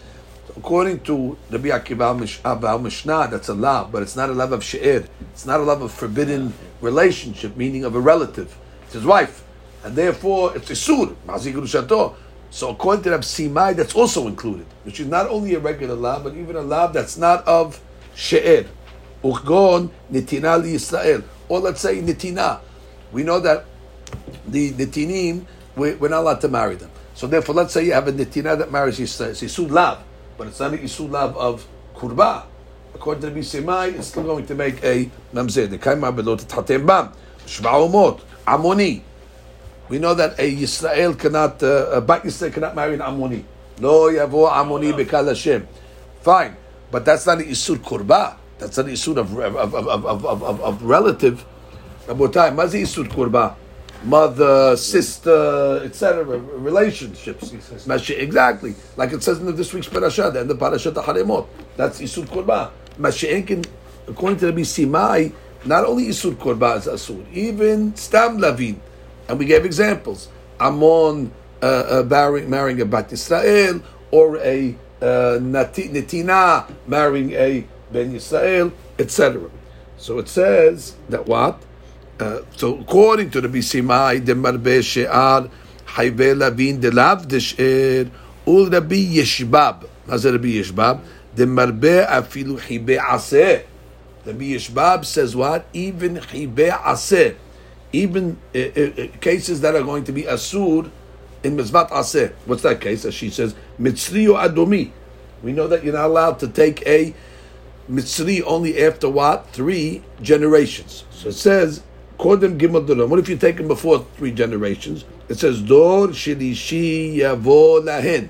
According 0.56 1.00
to 1.00 1.36
Rabbi 1.50 1.68
Akiva 1.68 2.82
Mishnah, 2.82 3.28
that's 3.30 3.48
a 3.48 3.54
love, 3.54 3.92
but 3.92 4.02
it's 4.02 4.16
not 4.16 4.30
a 4.30 4.32
love 4.32 4.52
of 4.52 4.64
she'er. 4.64 5.04
It's 5.32 5.46
not 5.46 5.60
a 5.60 5.62
love 5.62 5.82
of 5.82 5.92
forbidden 5.92 6.52
relationship, 6.80 7.56
meaning 7.56 7.84
of 7.84 7.94
a 7.94 8.00
relative. 8.00 8.56
It's 8.84 8.94
his 8.94 9.04
wife. 9.04 9.44
And 9.84 9.94
therefore, 9.96 10.56
it's 10.56 10.70
a 10.70 10.76
sur, 10.76 11.14
mazi 11.26 11.52
girushato. 11.52 12.14
So 12.50 12.70
according 12.70 13.04
to 13.04 13.10
Rabbi 13.10 13.22
Simai, 13.22 13.76
that's 13.76 13.94
also 13.94 14.26
included, 14.26 14.66
which 14.84 14.98
is 14.98 15.06
not 15.06 15.28
only 15.28 15.54
a 15.54 15.60
regular 15.60 15.94
love, 15.94 16.24
but 16.24 16.34
even 16.34 16.56
a 16.56 16.62
love 16.62 16.92
that's 16.92 17.16
not 17.16 17.46
of 17.46 17.80
she'er. 18.14 18.66
Uchgon 19.22 19.90
nitina 20.10 20.60
li 20.60 20.74
Yisrael. 20.74 21.22
Or 21.48 21.60
let's 21.60 21.80
say 21.80 22.00
nitina. 22.00 22.60
We 23.12 23.22
know 23.22 23.38
that 23.40 23.66
the 24.46 24.72
nitinim, 24.72 25.44
we, 25.76 25.94
we're 25.94 26.08
not 26.08 26.20
allowed 26.20 26.40
to 26.40 26.48
marry 26.48 26.74
them. 26.74 26.90
So 27.14 27.26
therefore, 27.26 27.54
let's 27.54 27.72
say 27.72 27.84
you 27.84 27.92
have 27.92 28.08
a 28.08 28.12
nitina 28.12 28.58
that 28.58 28.72
marries 28.72 28.98
Yisrael. 28.98 29.30
It's 29.30 29.42
Yisud 29.42 29.70
Lav, 29.70 30.02
but 30.40 30.48
it's 30.48 30.58
not 30.58 30.72
a 30.72 30.78
Yisud 30.78 31.10
Lav 31.10 31.36
of 31.36 31.68
Kurba. 31.94 32.44
According 32.94 33.20
to 33.24 33.28
the 33.28 33.40
Bisimai, 33.40 33.92
it's 33.98 34.06
still 34.06 34.22
going 34.22 34.46
to 34.46 34.54
make 34.54 34.82
a 34.82 35.10
mamzer. 35.34 35.68
The 35.68 35.76
kaima 35.76 36.16
belot 36.16 36.46
tatem 36.46 36.86
bam, 36.86 37.12
shvaumot, 37.44 38.22
amoni. 38.46 39.02
We 39.90 39.98
know 39.98 40.14
that 40.14 40.38
a 40.40 40.56
Yisrael 40.56 41.18
cannot, 41.18 41.62
uh, 41.62 41.90
a 41.90 42.00
Bat 42.00 42.22
Yisrael 42.22 42.54
cannot 42.54 42.74
marry 42.74 42.94
an 42.94 43.00
Ammoni. 43.00 43.44
Lo 43.80 44.10
yavo 44.10 44.50
Ammoni 44.50 44.94
bekal 44.94 45.28
Hashem. 45.28 45.68
Fine. 46.22 46.56
but 46.90 47.04
that's 47.04 47.26
not 47.26 47.36
an 47.36 47.44
isur 47.44 47.76
kurba. 47.76 48.36
That's 48.58 48.78
not 48.78 48.86
an 48.86 48.92
isur 48.94 49.18
of 49.18 49.36
of 49.38 49.74
of 49.74 49.88
of 50.06 50.24
of, 50.24 50.42
of, 50.42 50.60
of 50.62 50.82
relative. 50.82 51.44
Rabotai, 52.06 52.54
mazi 52.54 52.80
isur 52.80 53.06
kurba, 53.06 53.56
mother, 54.04 54.76
sister, 54.76 55.82
etc. 55.84 56.24
Relationships. 56.24 57.52
Exactly, 58.10 58.74
like 58.96 59.12
it 59.12 59.22
says 59.22 59.38
in 59.38 59.54
this 59.56 59.72
week's 59.72 59.88
parasha, 59.88 60.30
the 60.30 60.40
end 60.40 60.50
of 60.50 60.58
parasha 60.58 60.92
Haremot. 60.92 61.46
That's 61.76 62.00
isur 62.00 62.26
kurba. 62.26 62.70
Mashiach, 62.98 63.66
according 64.08 64.38
to 64.40 64.46
Rabbi 64.46 64.62
Simai, 64.62 65.32
not 65.64 65.84
only 65.84 66.06
isur 66.06 66.34
kurba 66.34 66.78
is 66.78 66.86
asur, 66.86 67.24
even 67.32 67.94
stam 67.96 68.38
lavin, 68.38 68.80
and 69.28 69.38
we 69.38 69.44
gave 69.44 69.64
examples. 69.64 70.28
Amon 70.60 71.32
uh, 71.62 71.66
uh, 71.66 72.02
marrying, 72.08 72.50
marrying 72.50 72.80
a 72.80 72.84
bat 72.84 73.12
Israel 73.12 73.82
or 74.10 74.36
a 74.38 74.74
uh, 75.00 75.38
netina 75.40 76.70
marrying 76.86 77.32
a 77.32 77.66
ben 77.92 78.12
Yisrael, 78.12 78.72
etc. 78.98 79.50
So 79.96 80.18
it 80.18 80.28
says 80.28 80.96
that 81.08 81.26
what? 81.26 81.62
Uh, 82.20 82.42
so 82.54 82.78
according 82.78 83.30
to 83.30 83.40
the 83.40 83.48
Bisimai, 83.48 84.24
the 84.24 84.34
marbe 84.34 84.84
she'ar 84.84 85.48
hayve 85.86 86.36
lavin 86.36 86.78
de 86.78 86.90
lav 86.90 87.26
desher 87.26 88.10
ul 88.46 88.68
Rabbi 88.68 89.16
Yeshbab. 89.16 89.86
The 91.34 91.46
marbe 91.46 92.06
afilu 92.06 92.60
hibe 92.60 92.98
aseh. 92.98 93.64
Rabbi 94.26 94.52
Yeshbab 94.52 95.04
says 95.06 95.34
what? 95.34 95.64
Even 95.72 96.16
hibe 96.16 96.70
aseh. 96.70 97.36
Even 97.92 98.36
uh, 98.54 98.58
uh, 98.58 99.06
cases 99.20 99.62
that 99.62 99.74
are 99.74 99.82
going 99.82 100.04
to 100.04 100.12
be 100.12 100.24
asur 100.24 100.90
in 101.42 101.56
Mizvat 101.56 101.90
Aseh. 101.90 102.32
What's 102.44 102.62
that 102.62 102.80
case? 102.80 103.04
As 103.04 103.14
she 103.14 103.30
says, 103.30 103.54
Mitzri 103.80 104.28
or 104.28 104.38
Adomi. 104.38 104.90
We 105.42 105.52
know 105.52 105.66
that 105.68 105.82
you're 105.82 105.94
not 105.94 106.04
allowed 106.04 106.38
to 106.40 106.48
take 106.48 106.86
a 106.86 107.14
Mitzri 107.90 108.42
only 108.46 108.80
after 108.84 109.08
what? 109.08 109.48
Three 109.48 110.02
generations. 110.20 111.04
So 111.10 111.30
it 111.30 111.32
says, 111.32 111.82
Kodem 112.20 112.58
Gimel. 112.58 113.08
What 113.08 113.18
if 113.18 113.30
you 113.30 113.38
take 113.38 113.58
him 113.58 113.66
before 113.66 114.04
three 114.16 114.30
generations? 114.30 115.06
It 115.30 115.38
says, 115.38 115.62
Dor 115.62 116.08
Shilishi 116.08 117.16
Yavo 117.16 117.82
Lahen. 117.82 118.28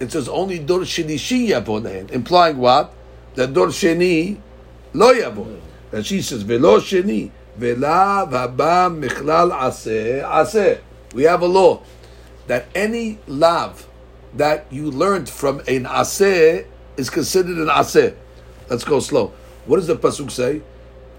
It 0.00 0.10
says 0.10 0.28
only 0.28 0.58
Dor 0.58 0.80
Shilishi 0.80 1.50
Yavo 1.50 1.80
Lahen. 1.80 2.10
Implying 2.10 2.58
what? 2.58 2.92
That 3.36 3.54
Dor 3.54 3.68
Sheni 3.68 4.38
Lo 4.94 5.14
Yavo. 5.14 5.60
And 5.92 6.04
she 6.04 6.22
says, 6.22 6.42
Velo 6.42 6.80
Sheni. 6.80 7.30
Velav 7.56 8.32
Haba 8.32 8.90
Michlal 8.90 9.52
Aseh 9.52 10.24
Aseh. 10.24 10.80
We 11.14 11.22
have 11.22 11.42
a 11.42 11.46
law 11.46 11.82
that 12.48 12.66
any 12.74 13.18
lav 13.28 13.86
that 14.34 14.66
you 14.70 14.90
learned 14.90 15.28
from 15.28 15.60
an 15.60 15.84
aseh 15.84 16.66
is 16.96 17.10
considered 17.10 17.58
an 17.58 17.68
aseh. 17.68 18.16
Let's 18.68 18.82
go 18.82 18.98
slow. 18.98 19.32
What 19.66 19.76
does 19.76 19.86
the 19.86 19.96
pasuk 19.96 20.30
say? 20.32 20.62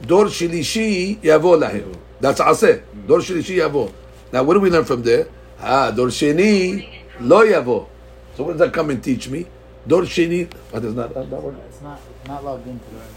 Dor 0.06 0.26
shilishi 0.26 1.20
yavo 1.20 1.58
lahim. 1.60 1.96
That's 2.20 2.40
aseh. 2.42 2.82
Dor 3.08 3.20
shilishi 3.20 3.58
yavo. 3.58 3.92
Now, 4.32 4.44
what 4.44 4.56
do 4.56 4.60
we 4.60 4.70
learn 4.70 4.86
from 4.86 5.04
there? 5.04 5.28
Ah, 5.60 5.92
dor 5.92 6.08
sheni 6.08 6.88
lo 7.20 7.46
yavo. 7.46 7.88
So, 8.36 8.44
what 8.44 8.54
does 8.54 8.60
that 8.60 8.74
come 8.74 8.90
and 8.90 9.04
teach 9.04 9.30
me? 9.30 9.46
Dor 9.86 10.04
sheni. 10.04 10.52
What 10.72 10.84
is 10.84 10.94
not 10.94 11.14
that 11.14 11.28
word? 11.30 11.56
It's 11.68 11.82
not 11.82 12.00
not 12.28 12.44
logged 12.44 12.68
into 12.68 12.84
the 12.90 12.98
right 12.98 13.10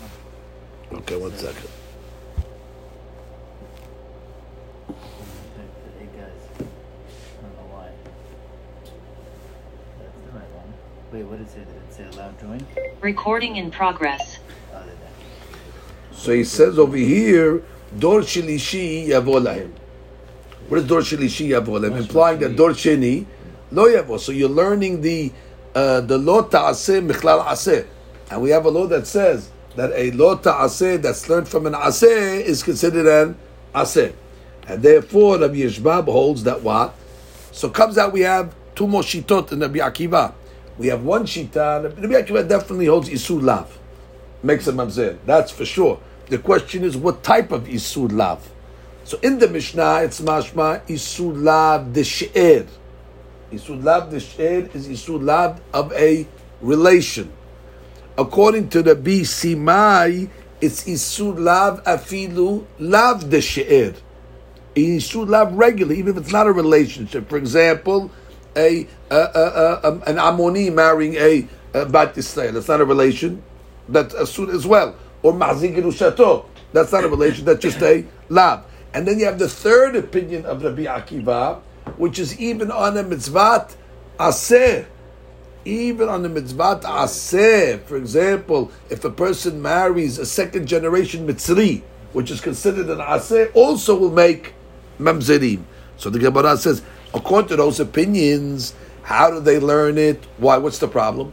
one. 0.91 1.01
Okay, 1.01 1.17
one 1.17 1.37
second. 1.37 1.71
Wait, 11.13 11.23
what 11.27 11.39
did 11.39 11.47
it? 11.47 11.55
Did 11.55 11.69
it 11.69 11.95
say 11.95 12.05
allow 12.19 12.33
join? 12.41 12.67
Recording 13.01 13.55
in 13.55 13.71
progress. 13.71 14.41
So 16.17 16.33
he 16.33 16.45
says 16.45 16.79
over 16.79 16.97
here, 16.97 17.63
Dor 17.99 18.21
Shilishi 18.21 19.09
Yavo 19.09 19.71
What 20.69 20.81
is 20.81 20.87
Dor 20.87 21.01
Shilishi 21.01 21.49
Yavo 21.49 21.97
Implying 21.97 22.41
that 22.41 22.57
Dor 22.57 22.71
Sheni 22.71 23.27
Lo 23.71 23.87
Yavo. 23.87 24.19
So 24.19 24.33
you're 24.33 24.49
learning 24.49 25.01
the 25.01 25.33
uh, 25.75 26.01
the 26.01 26.17
Lo 26.17 26.43
Ta'aseh 26.43 27.07
Michlal 27.07 27.45
Aseh. 27.45 27.87
And 28.31 28.41
we 28.43 28.51
have 28.51 28.65
a 28.65 28.71
law 28.71 28.87
that 28.87 29.07
says 29.07 29.51
that 29.77 29.91
a 29.95 30.11
Lo 30.13 30.37
Ta'aseh 30.37 31.03
that's 31.03 31.29
learned 31.29 31.49
from 31.49 31.67
an 31.67 31.73
Aseh 31.73 32.41
is 32.41 32.63
considered 32.63 33.07
an 33.07 33.37
Aseh. 33.75 34.15
And 34.67 34.83
therefore, 34.83 35.39
Rabbi 35.39 35.57
Yeshbab 35.57 36.05
holds 36.05 36.45
that 36.45 36.63
what? 36.63 36.95
So 37.53 37.69
comes 37.69 37.99
out 37.99 38.13
we 38.13 38.23
have 38.23 38.55
two 38.75 38.87
more 38.87 39.03
shitot 39.03 39.53
in 39.53 39.61
Rabbi 39.61 39.79
Akiva. 39.79 40.33
We 40.79 40.89
have 40.89 41.05
one 41.05 41.25
shita. 41.25 41.85
Rabbi 41.85 42.15
Akiva 42.15 42.49
definitely 42.49 42.87
holds 42.87 43.09
isur 43.09 43.43
lav, 43.43 43.79
makes 44.45 44.67
a 44.67 44.73
mamzer. 44.73 45.19
That's 45.27 45.51
for 45.51 45.65
sure. 45.65 46.01
The 46.29 46.39
question 46.39 46.85
is 46.85 46.97
what 46.97 47.23
type 47.23 47.53
of 47.53 47.65
isur 47.65 48.13
lav. 48.13 48.51
So 49.05 49.19
in 49.23 49.39
the 49.39 49.49
Mishnah, 49.49 50.03
it's 50.03 50.21
mashma 50.21 50.87
isur 50.87 51.43
lav 51.43 51.93
de 51.93 52.05
she'er. 52.05 52.67
Isur 53.53 53.83
lav 53.83 54.11
de 54.11 54.21
she'er 54.21 54.69
is 54.75 54.89
isur 54.89 55.23
lav 55.23 55.61
of 55.73 55.93
a 55.93 56.27
relation. 56.61 57.33
According 58.17 58.69
to 58.71 58.83
the 58.83 58.95
B 58.95 59.21
Simai, 59.23 60.31
it's 60.61 60.85
isur 60.85 61.39
lav 61.39 61.83
afilu 61.85 62.65
lav 62.79 63.29
de 63.29 63.41
she'er. 63.41 63.95
Isur 64.75 65.29
lav 65.29 65.53
regularly, 65.53 65.99
even 65.99 66.17
if 66.17 66.23
it's 66.23 66.33
not 66.33 66.47
a 66.47 66.53
relationship. 66.53 67.29
For 67.29 67.37
example, 67.37 68.11
a, 68.57 68.87
a, 69.11 69.17
a, 69.17 69.81
a 69.85 69.93
an 70.07 70.17
Ammoni 70.17 70.73
marrying 70.73 71.15
a, 71.17 71.47
a 71.75 71.87
Bat 71.87 72.15
Yisrael. 72.15 72.55
That's 72.55 72.69
not 72.69 72.81
a 72.81 72.85
relation. 72.85 73.43
That's 73.89 74.15
a 74.15 74.27
suit 74.27 74.51
as 74.51 74.67
well. 74.67 74.97
Or 75.23 75.33
Mahzik. 75.33 76.45
That's 76.73 76.93
not 76.93 77.05
a 77.05 77.09
relation. 77.09 77.45
That's 77.45 77.61
just 77.61 77.83
a 77.83 78.05
lab. 78.29 78.65
And 78.93 79.07
then 79.09 79.19
you 79.19 79.25
have 79.27 79.39
the 79.39 79.49
third 79.49 79.97
opinion 79.97 80.47
of 80.47 80.63
Rabbi 80.63 80.85
Akiva, 80.85 81.61
which 81.97 82.19
is 82.19 82.39
even 82.39 82.71
on 82.71 82.97
a 82.97 83.03
mitzvah 83.03 83.69
aseh. 84.19 84.87
Even 85.65 86.09
on 86.09 86.23
the 86.23 86.29
mitzvah 86.29 86.81
aseh, 86.85 87.83
for 87.85 87.97
example, 87.97 88.71
if 88.91 89.05
a 89.05 89.11
person 89.11 89.63
marries 89.63 90.19
a 90.19 90.27
second 90.27 90.67
generation 90.67 91.27
mitzri, 91.27 91.83
which 92.13 92.31
is 92.31 92.41
considered 92.41 92.91
an 92.91 92.99
aseh, 92.99 93.51
also 93.55 93.97
will 93.97 94.13
make 94.13 94.53
mamzerim. 94.99 95.63
So 95.97 96.11
the 96.11 96.19
Gemara 96.19 96.57
says 96.57 96.83
according 97.15 97.49
to 97.49 97.57
those 97.57 97.81
opinions, 97.81 98.75
how 99.03 99.31
do 99.31 99.41
they 99.41 99.59
learn 99.59 99.97
it? 99.97 100.23
Why? 100.39 100.59
What's 100.59 100.79
the 100.79 100.89
problem? 100.89 101.33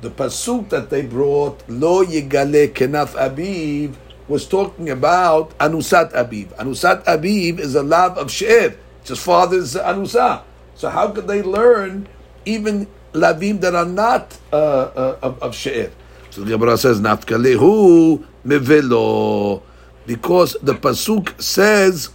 The 0.00 0.08
pasuk 0.10 0.70
that 0.70 0.88
they 0.88 1.02
brought, 1.02 1.60
Lo 1.68 2.02
Yigale 2.02 2.72
Kenaf 2.72 3.12
Abiv, 3.20 3.96
was 4.28 4.48
talking 4.48 4.88
about 4.88 5.56
Anusat 5.58 6.12
Abiv. 6.12 6.56
Anusat 6.56 7.04
Abiv 7.04 7.58
is 7.58 7.74
a 7.74 7.82
love 7.82 8.16
of 8.16 8.30
She'er. 8.30 8.78
It's 9.00 9.10
his 9.10 9.22
father's 9.22 9.74
Anusa. 9.74 10.42
So 10.74 10.88
how 10.88 11.10
could 11.10 11.28
they 11.28 11.42
learn 11.42 12.08
even 12.46 12.86
lavim 13.12 13.60
that 13.60 13.74
are 13.74 13.84
not 13.84 14.38
uh, 14.52 14.56
uh, 14.56 15.18
of, 15.20 15.42
of 15.42 15.54
She'er? 15.54 15.92
So 16.30 16.44
the 16.44 16.52
Gemara 16.56 16.78
says, 16.78 17.00
Nafkalehu 17.00 18.24
mevelo. 18.46 19.62
Because 20.06 20.56
the 20.62 20.72
pasuk 20.72 21.38
says, 21.42 22.08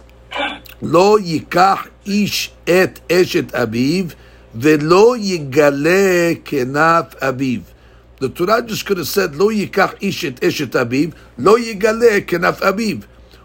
Lo 0.80 1.18
yikach 1.18 1.88
ish 2.04 2.50
et 2.66 3.00
eshet 3.08 3.52
aviv, 3.52 4.16
velo 4.52 5.16
yigale 5.16 6.42
kenaf 6.42 7.16
aviv. 7.20 7.62
The 8.18 8.30
Torah 8.30 8.62
just 8.62 8.86
could 8.86 8.96
have 8.96 9.08
said, 9.08 9.36
Lo 9.36 9.48
yikach 9.48 10.02
ish 10.02 10.24
et 10.24 10.36
eshet 10.36 10.70
aviv, 10.70 11.14
lo 11.36 11.56
yigale 11.56 12.24
kenaf 12.24 12.60
aviv. 12.60 13.04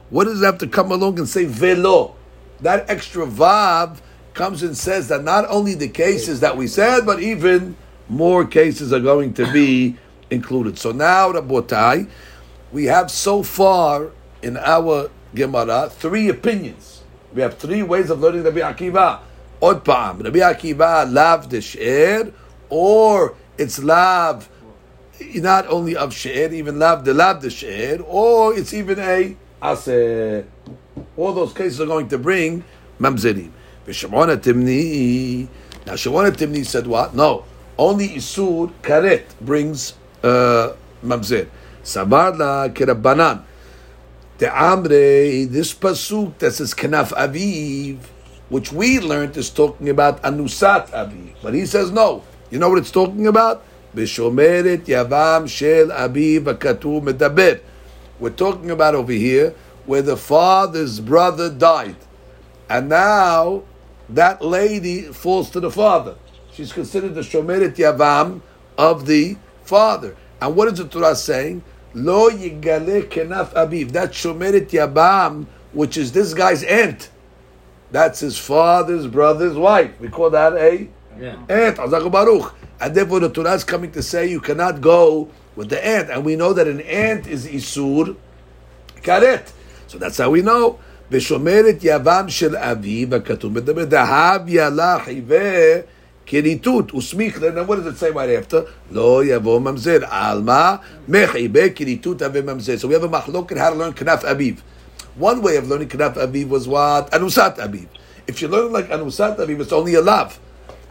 What 0.10 0.26
does 0.26 0.42
it 0.42 0.46
have 0.46 0.58
to 0.60 0.68
come 0.68 0.92
along 0.92 1.20
and 1.20 1.28
say 1.28 1.46
velo? 1.46 2.16
That 2.62 2.90
extra 2.90 3.26
vav 3.26 4.00
comes 4.34 4.64
and 4.64 4.78
says 4.78 5.08
that 5.10 5.24
not 5.24 5.46
only 5.50 5.74
the 5.74 5.90
cases 5.90 6.40
that 6.40 6.56
we 6.56 6.68
said, 6.68 7.06
but 7.06 7.22
even 7.22 7.76
more 8.08 8.46
cases 8.46 8.94
are 8.94 9.00
going 9.00 9.34
to 9.34 9.52
be 9.52 9.98
included. 10.30 10.78
So 10.78 10.92
now, 10.92 11.32
Rabotai, 11.32 12.10
we 12.72 12.86
have 12.86 13.12
so 13.12 13.44
far 13.44 14.12
in 14.42 14.58
our 14.58 15.10
Gemara 15.36 15.90
three 15.90 16.30
opinions. 16.30 17.04
We 17.34 17.42
have 17.42 17.58
three 17.58 17.84
ways 17.84 18.10
of 18.10 18.20
learning 18.20 18.44
Rabbi 18.44 18.60
Akiva. 18.60 19.20
Od 19.62 19.84
pa'am. 19.84 20.24
Rabbi 20.24 20.40
Akiva 20.40 21.12
lav 21.12 21.50
de 21.50 21.62
she'er, 21.62 22.34
or 22.70 23.36
it's 23.58 23.82
lav 23.82 24.50
not 25.36 25.68
only 25.68 25.96
of 25.96 26.14
she'er, 26.14 26.52
even 26.52 26.80
lav 26.80 27.04
de 27.04 27.14
lav 27.14 27.42
de 27.42 27.50
she'er, 27.50 28.02
or 28.02 28.54
it's 28.54 28.74
even 28.74 29.00
a 29.00 29.36
aseh. 29.62 30.46
All 31.18 31.34
those 31.34 31.54
cases 31.54 31.80
are 31.82 31.86
going 31.86 32.08
to 32.10 32.18
bring 32.18 32.64
mamzerim. 33.00 33.52
V'Shimon 33.86 34.36
Atimni. 34.36 35.48
Now 35.86 35.96
Shimon 35.96 36.32
Atimni 36.32 36.66
said 36.66 36.88
what? 36.88 37.16
No. 37.16 37.46
Only 37.78 38.10
isur 38.10 38.72
karet 38.82 39.26
brings 39.40 39.94
uh, 40.24 40.74
mamzer. 41.04 41.50
Sabar 41.84 42.38
la 42.38 42.68
kerabanan. 42.70 43.44
The 44.38 44.48
Amre, 44.48 45.48
this 45.50 45.74
pasuk 45.74 46.38
that 46.40 46.54
says 46.54 46.74
Kanaf 46.74 47.12
Aviv, 47.14 48.00
which 48.50 48.72
we 48.72 49.00
learned 49.00 49.38
is 49.38 49.50
talking 49.50 49.90
about 49.90 50.22
Anusat 50.24 50.90
Aviv. 50.90 51.34
But 51.42 51.54
he 51.54 51.66
says 51.66 51.92
no. 51.92 52.24
You 52.50 52.60
know 52.60 52.70
what 52.70 52.80
it's 52.80 52.92
talking 52.92 53.28
about? 53.28 53.64
בשומרת 53.95 54.81
יבם 54.89 55.43
של 55.47 55.93
אביו 55.93 56.51
הכתוב 56.51 57.05
מדבר. 57.05 57.53
We're 58.21 58.31
talking 58.31 58.71
about 58.71 58.95
over 58.95 59.13
here 59.13 59.55
where 59.87 60.03
the 60.03 60.17
father's 60.17 61.01
brother 61.01 61.51
died. 61.51 61.97
And 62.69 62.89
now 62.89 63.63
that 64.09 64.43
lady 64.43 65.03
falls 65.03 65.51
to 65.51 65.61
the 65.61 65.71
father. 65.71 66.17
She's 66.53 66.73
considered 66.73 67.15
the 67.15 67.21
Shomeret 67.21 67.77
Yavam 67.77 68.41
of 68.79 69.07
the 69.07 69.37
father. 69.65 70.17
And 70.41 70.57
what 70.57 70.69
is 70.69 70.79
the 70.79 70.89
Torah 70.89 71.15
saying? 71.15 71.63
Lo 71.95 72.31
yigale 72.31 73.09
kenaf 73.09 73.53
abiv. 73.53 73.93
That 73.93 74.13
Shomeret 74.13 74.71
Yavam, 74.71 75.47
which 75.73 75.97
is 75.97 76.13
this 76.13 76.35
guy's 76.35 76.63
aunt. 76.65 77.11
That's 77.91 78.21
his 78.21 78.39
father's 78.39 79.07
brother's 79.07 79.57
wife. 79.57 79.93
We 80.01 80.09
call 80.09 80.31
that 80.31 80.55
a 80.55 80.89
Yeah. 81.19 81.37
aunt. 81.49 81.77
Azak 81.77 82.11
Baruch. 82.11 82.55
And 82.81 82.95
therefore 82.95 83.21
the 83.21 83.31
Torah 83.31 83.55
is 83.55 83.65
coming 83.65 83.91
to 83.93 84.03
say 84.03 84.29
you 84.29 84.41
cannot 84.41 84.81
go 84.81 85.29
with 85.55 85.69
the 85.71 85.85
aunt. 85.85 86.11
And 86.11 86.25
we 86.25 86.37
know 86.37 86.53
that 86.53 86.67
an 86.67 86.81
aunt 86.83 87.27
is 87.27 87.47
Isur 87.47 88.17
karet. 89.03 89.53
So 89.87 89.99
that's 89.99 90.19
how 90.19 90.31
we 90.31 90.43
know. 90.43 90.79
ושומרת 91.11 91.77
יבם 91.83 92.25
של 92.29 92.57
אביו, 92.57 93.15
הכתוב 93.15 93.53
מדבר, 93.53 93.85
דהב 93.85 94.49
ילה 94.49 94.99
חיווה 95.05 95.81
כריתות, 96.27 96.95
וסמיך, 96.95 97.39
then 97.39 97.69
what 97.69 97.77
does 97.77 97.87
it 97.87 97.99
say 97.99 98.11
right 98.11 98.31
after? 98.31 98.57
לא 98.91 99.23
יבוא 99.25 99.61
ממזר. 99.61 99.99
על 100.11 100.43
מה? 100.43 100.77
מחיבה 101.09 101.69
כריתות 101.69 102.23
הווה 102.23 102.41
ממזר. 102.43 102.75
So 102.75 102.89
we 102.89 102.95
have 102.95 103.05
a 103.05 103.09
מחלוקת 103.09 103.57
how 103.57 103.71
to 103.71 103.75
learn 103.75 103.93
כנף 103.93 104.25
אביו. 104.25 104.55
One 105.21 105.43
way 105.43 105.57
of 105.57 105.71
learning 105.71 105.89
כנף 105.89 106.19
אביו 106.19 106.49
was 106.51 106.67
what? 106.67 107.17
אנוסת 107.17 107.53
אביו. 107.65 107.87
If 108.29 108.33
you 108.33 108.49
learn 108.49 108.73
like 108.73 108.95
אנוסת 108.95 109.35
אביו, 109.43 109.61
it's 109.61 109.73
only 109.73 109.95
a 109.95 110.03
lav. 110.03 110.39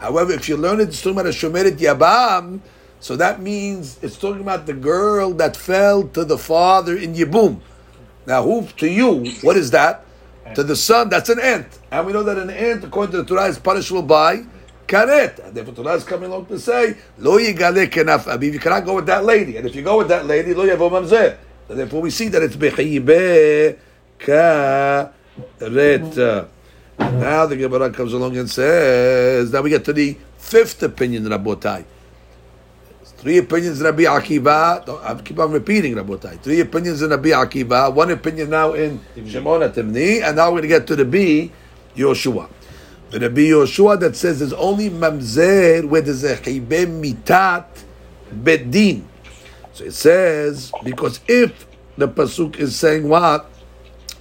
However, 0.01 0.33
if 0.33 0.49
you 0.49 0.57
learn 0.57 0.79
it, 0.79 0.89
it's 0.89 0.99
talking 0.99 1.19
about 1.19 1.27
a 1.27 1.29
shomeret 1.29 1.77
yabam, 1.77 2.59
so 2.99 3.15
that 3.17 3.39
means 3.39 3.99
it's 4.01 4.17
talking 4.17 4.41
about 4.41 4.65
the 4.65 4.73
girl 4.73 5.31
that 5.33 5.55
fell 5.55 6.07
to 6.09 6.25
the 6.25 6.39
father 6.39 6.97
in 6.97 7.13
Yibum. 7.13 7.59
Now, 8.25 8.41
who 8.41 8.65
to 8.77 8.89
you? 8.89 9.25
What 9.43 9.57
is 9.57 9.69
that? 9.71 10.03
To 10.55 10.63
the 10.63 10.75
son, 10.75 11.09
that's 11.09 11.29
an 11.29 11.39
ant, 11.39 11.67
and 11.91 12.05
we 12.05 12.13
know 12.13 12.23
that 12.23 12.37
an 12.37 12.49
ant, 12.49 12.83
according 12.83 13.11
to 13.11 13.17
the 13.19 13.25
Torah, 13.25 13.45
is 13.45 13.59
punishable 13.59 14.01
by 14.01 14.43
karet. 14.87 15.37
And 15.45 15.53
therefore, 15.55 15.75
Torah 15.75 15.93
is 15.93 16.03
coming 16.03 16.31
along 16.31 16.47
to 16.47 16.59
say, 16.59 16.97
"Lo 17.19 17.37
yigale 17.37 17.87
kenaf 17.87 18.25
abiv." 18.25 18.51
You 18.53 18.59
cannot 18.59 18.83
go 18.83 18.95
with 18.95 19.05
that 19.05 19.23
lady, 19.23 19.57
and 19.57 19.67
if 19.67 19.75
you 19.75 19.83
go 19.83 19.99
with 19.99 20.07
that 20.09 20.25
lady, 20.25 20.55
lo 20.55 20.65
yavo 20.65 20.89
mamzer. 20.89 21.37
So 21.67 21.75
therefore, 21.75 22.01
we 22.01 22.09
see 22.09 22.27
that 22.29 22.41
it's 22.41 22.55
bechibe 22.55 23.77
karet. 24.19 25.11
Uh, 26.17 26.45
now 27.19 27.45
the 27.45 27.55
Gemara 27.55 27.89
comes 27.91 28.13
along 28.13 28.37
and 28.37 28.49
says, 28.49 29.51
now 29.51 29.61
we 29.61 29.69
get 29.71 29.85
to 29.85 29.93
the 29.93 30.17
fifth 30.37 30.83
opinion, 30.83 31.25
Rabotai. 31.25 31.85
Three 33.03 33.37
opinions, 33.37 33.81
Rabbi 33.81 34.03
Akiva. 34.03 35.03
I 35.03 35.21
keep 35.21 35.37
on 35.37 35.51
repeating, 35.51 35.93
Rabotai. 35.93 36.39
Three 36.39 36.59
opinions 36.59 37.01
in 37.01 37.11
Rabbi 37.11 37.29
Akiva. 37.29 37.93
One 37.93 38.09
opinion 38.11 38.49
now 38.49 38.73
in 38.73 38.99
Shimon 39.27 39.61
Timni, 39.71 40.23
and 40.23 40.35
now 40.35 40.47
we're 40.47 40.61
going 40.61 40.61
to 40.63 40.67
get 40.67 40.87
to 40.87 40.95
the 40.95 41.05
B, 41.05 41.51
Yoshua. 41.95 42.49
The 43.11 43.19
Rabbi 43.19 43.41
Yoshua 43.41 43.99
that 43.99 44.15
says 44.15 44.39
there's 44.39 44.53
only 44.53 44.89
mamzer 44.89 45.87
where 45.87 46.01
there's 46.01 46.23
a 46.23 46.37
chibeh 46.37 46.87
mitat 46.87 47.65
bedin. 48.33 49.03
So 49.73 49.83
it 49.83 49.93
says 49.93 50.71
because 50.83 51.19
if 51.27 51.67
the 51.97 52.07
pasuk 52.07 52.55
is 52.55 52.75
saying 52.75 53.07
what, 53.07 53.49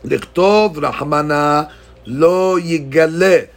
lichtov 0.02 0.74
rahmana 0.74 1.72
Lo 2.06 2.58
yigale. 2.58 3.50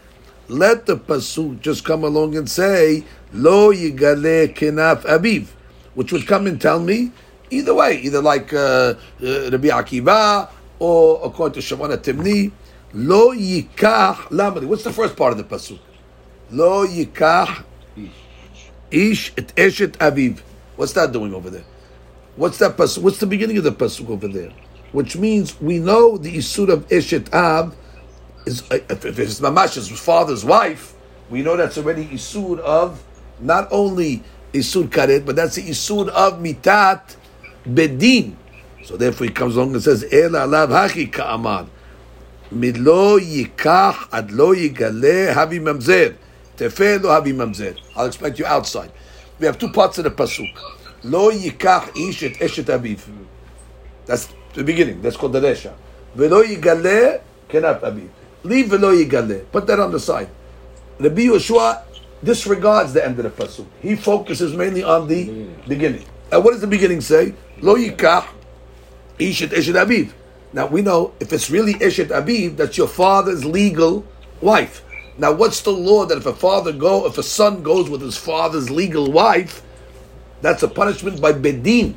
Let 0.49 0.85
the 0.85 0.97
pasuk 0.97 1.61
just 1.61 1.85
come 1.85 2.03
along 2.03 2.35
and 2.35 2.49
say 2.49 3.03
Lo 3.31 3.73
yigale 3.73 4.53
kenaf 4.53 5.03
aviv, 5.03 5.47
which 5.95 6.11
would 6.11 6.27
come 6.27 6.47
and 6.47 6.59
tell 6.59 6.79
me 6.79 7.11
either 7.49 7.73
way, 7.73 7.99
either 8.01 8.21
like 8.21 8.53
uh, 8.53 8.57
uh 8.57 8.95
Rabbi 9.51 9.69
Akiva 9.69 10.49
or 10.79 11.21
according 11.23 11.55
to 11.55 11.61
Shimon 11.61 11.91
Atimni. 11.91 12.51
Lo 12.93 13.33
yikach 13.33 14.27
lamadi. 14.29 14.65
What's 14.65 14.83
the 14.83 14.93
first 14.93 15.15
part 15.15 15.31
of 15.31 15.37
the 15.37 15.43
pasuk? 15.43 15.79
Lo 16.51 16.85
yikach 16.85 17.63
ish 18.91 19.33
et 19.37 19.55
eshet 19.55 19.93
aviv. 19.97 20.41
What's 20.75 20.93
that 20.93 21.11
doing 21.11 21.33
over 21.33 21.49
there? 21.49 21.63
What's 22.35 22.57
that 22.59 22.77
pasuk? 22.77 23.01
What's 23.01 23.19
the 23.19 23.25
beginning 23.25 23.57
of 23.57 23.63
the 23.63 23.71
pasuk 23.71 24.09
over 24.09 24.27
there? 24.27 24.51
Which 24.91 25.15
means 25.15 25.59
we 25.59 25.79
know 25.79 26.17
the 26.17 26.35
isur 26.37 26.69
of 26.69 26.87
eshet 26.89 27.33
av 27.33 27.75
is 28.45 28.63
uh, 28.71 28.79
if, 28.89 29.05
if 29.05 29.19
it's 29.19 29.39
mamash 29.39 29.75
his 29.75 29.89
father's 29.89 30.43
wife, 30.45 30.93
we 31.29 31.41
know 31.41 31.55
that's 31.55 31.77
already 31.77 32.05
isud 32.05 32.59
of 32.59 33.03
not 33.39 33.67
only 33.71 34.23
isud 34.53 34.89
karet, 34.89 35.25
but 35.25 35.35
that's 35.35 35.55
the 35.55 35.63
isud 35.63 36.09
of 36.09 36.39
mitat 36.39 37.15
bedin. 37.65 38.35
So 38.83 38.97
therefore, 38.97 39.27
he 39.27 39.33
comes 39.33 39.55
along 39.55 39.73
and 39.73 39.83
says, 39.83 40.03
"Ela 40.11 40.47
alav 40.47 40.69
haki 40.69 41.11
ka'amad 41.11 41.69
midlo 42.53 43.19
yikach 43.19 44.09
adlo 44.09 44.53
yigale 44.53 45.33
havi 45.33 45.59
mamzer 45.59 46.15
tefel 46.57 46.99
havi 46.99 47.33
mamzer." 47.33 47.77
I'll 47.95 48.05
expect 48.05 48.39
you 48.39 48.45
outside. 48.45 48.91
We 49.39 49.45
have 49.45 49.57
two 49.57 49.69
parts 49.71 49.97
of 49.97 50.03
the 50.03 50.11
pasuk. 50.11 50.53
Lo 51.03 51.31
yikach 51.31 51.97
ish 51.97 52.23
et 52.23 52.33
eshet 52.33 52.65
aviv. 52.65 53.01
That's 54.05 54.27
the 54.53 54.63
beginning. 54.63 55.01
That's 55.01 55.17
called 55.17 55.33
the 55.33 55.41
resha. 55.41 55.73
Velo 56.15 56.43
yigale 56.43 57.21
kenat 57.49 57.81
aviv. 57.81 58.09
Leave 58.43 58.67
velo 58.67 58.93
yigale. 58.93 59.45
Put 59.51 59.67
that 59.67 59.79
on 59.79 59.91
the 59.91 59.99
side. 59.99 60.29
Rabbi 60.99 61.23
Yeshua 61.23 61.83
disregards 62.23 62.93
the 62.93 63.05
end 63.05 63.19
of 63.19 63.23
the 63.23 63.43
pasuk. 63.43 63.65
He 63.81 63.95
focuses 63.95 64.55
mainly 64.55 64.83
on 64.83 65.07
the 65.07 65.47
beginning. 65.67 66.05
And 66.31 66.43
what 66.43 66.51
does 66.51 66.61
the 66.61 66.67
beginning 66.67 67.01
say? 67.01 67.33
Lo 67.59 67.75
yikach 67.75 68.27
ishet 69.19 69.49
eshet 69.49 69.81
abib. 69.81 70.11
Now 70.51 70.67
we 70.67 70.81
know 70.81 71.13
if 71.19 71.33
it's 71.33 71.49
really 71.49 71.73
eshet 71.75 72.11
abib, 72.11 72.57
that's 72.57 72.77
your 72.77 72.87
father's 72.87 73.45
legal 73.45 74.05
wife. 74.41 74.83
Now 75.17 75.31
what's 75.31 75.61
the 75.61 75.71
law 75.71 76.05
that 76.05 76.17
if 76.17 76.25
a 76.25 76.33
father 76.33 76.71
go, 76.71 77.05
if 77.05 77.17
a 77.17 77.23
son 77.23 77.63
goes 77.63 77.89
with 77.89 78.01
his 78.01 78.17
father's 78.17 78.69
legal 78.69 79.11
wife, 79.11 79.61
that's 80.41 80.63
a 80.63 80.67
punishment 80.67 81.21
by 81.21 81.33
bedin. 81.33 81.95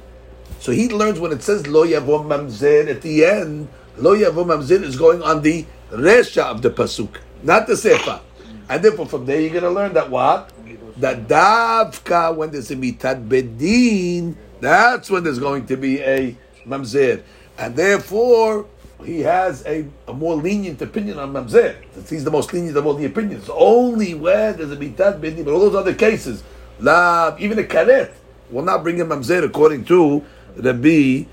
So 0.61 0.73
he 0.73 0.89
learns 0.89 1.19
when 1.21 1.33
it 1.33 1.43
says 1.43 1.67
lo 1.67 1.87
yavo 1.87 2.25
mamzer 2.25 2.89
at 2.89 3.03
the 3.03 3.25
end. 3.25 3.69
Lo 3.97 4.17
yavo 4.17 4.45
mamzer 4.45 4.83
is 4.83 4.97
going 4.97 5.23
on 5.23 5.43
the 5.43 5.67
Resha 5.91 6.43
of 6.43 6.63
the 6.63 6.71
Pasuk, 6.71 7.19
not 7.43 7.67
the 7.67 7.77
Sefer. 7.77 8.21
And 8.69 8.83
therefore 8.83 9.07
from 9.07 9.27
there 9.27 9.41
you're 9.41 9.51
going 9.51 9.63
to 9.63 9.71
learn 9.71 9.95
that 9.95 10.11
what? 10.11 10.51
That 10.99 11.29
Davka, 11.29 12.35
when 12.35 12.51
there's 12.51 12.71
a 12.71 12.77
Mitat 12.77 13.29
Bedin, 13.29 14.35
that's 14.61 15.11
when 15.11 15.25
there's 15.25 15.39
going 15.39 15.67
to 15.67 15.77
be 15.77 16.01
a 16.01 16.37
Mamzer. 16.67 17.23
And 17.59 17.77
therefore, 17.77 18.67
he 19.05 19.21
has 19.21 19.65
a, 19.67 19.87
a 20.09 20.13
more 20.13 20.35
lenient 20.35 20.81
opinion 20.83 21.19
on 21.19 21.33
Mamzer. 21.33 21.77
He's 22.09 22.25
the 22.25 22.31
most 22.31 22.53
lenient 22.53 22.77
of 22.77 22.87
all 22.87 22.95
the 22.95 23.05
opinions. 23.05 23.49
Only 23.51 24.15
when 24.15 24.57
there's 24.57 24.73
a 24.73 24.77
Mitat 24.77 25.21
Bedin, 25.21 25.45
but 25.45 25.53
all 25.53 25.61
those 25.61 25.75
other 25.75 25.95
cases, 25.95 26.43
La, 26.81 27.37
even 27.39 27.59
a 27.59 27.63
Karet, 27.63 28.13
will 28.51 28.65
not 28.65 28.83
bring 28.83 29.01
a 29.01 29.05
Mamzer 29.05 29.45
according 29.45 29.85
to 29.87 30.25
Rabbi 30.57 31.25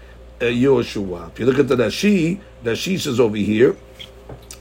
uh, 0.41 0.45
Yoshua. 0.45 1.31
If 1.31 1.39
you 1.39 1.45
look 1.45 1.59
at 1.59 1.67
the 1.67 1.75
Rashi, 1.75 2.39
Rashi 2.63 2.99
says 2.99 3.19
over 3.19 3.37
here, 3.37 3.75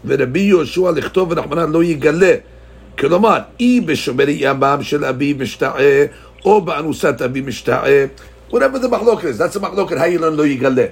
ורבי 0.06 0.40
יהושע 0.40 0.92
לכתוב 0.92 1.32
ורחמנא 1.32 1.66
לא 1.70 1.84
יגלה. 1.84 2.34
כלומר, 3.00 3.40
אי 3.60 3.82
בשומרי 3.82 4.38
ימם 4.40 4.80
של 4.82 5.06
אביו 5.06 5.36
משתעה, 5.40 6.06
או 6.46 6.62
באנוסת 6.62 7.22
אביו 7.22 7.44
משתעה, 7.44 7.84
whatever 8.52 8.84
the 8.84 8.88
מחלוקת 8.88 9.24
is, 9.24 9.42
that's 9.42 9.58
the 9.58 9.60
מחלוקת, 9.60 9.98
how 9.98 10.20
you 10.20 10.22
learn 10.22 10.38
לא 10.38 10.46
יגלה. 10.48 10.86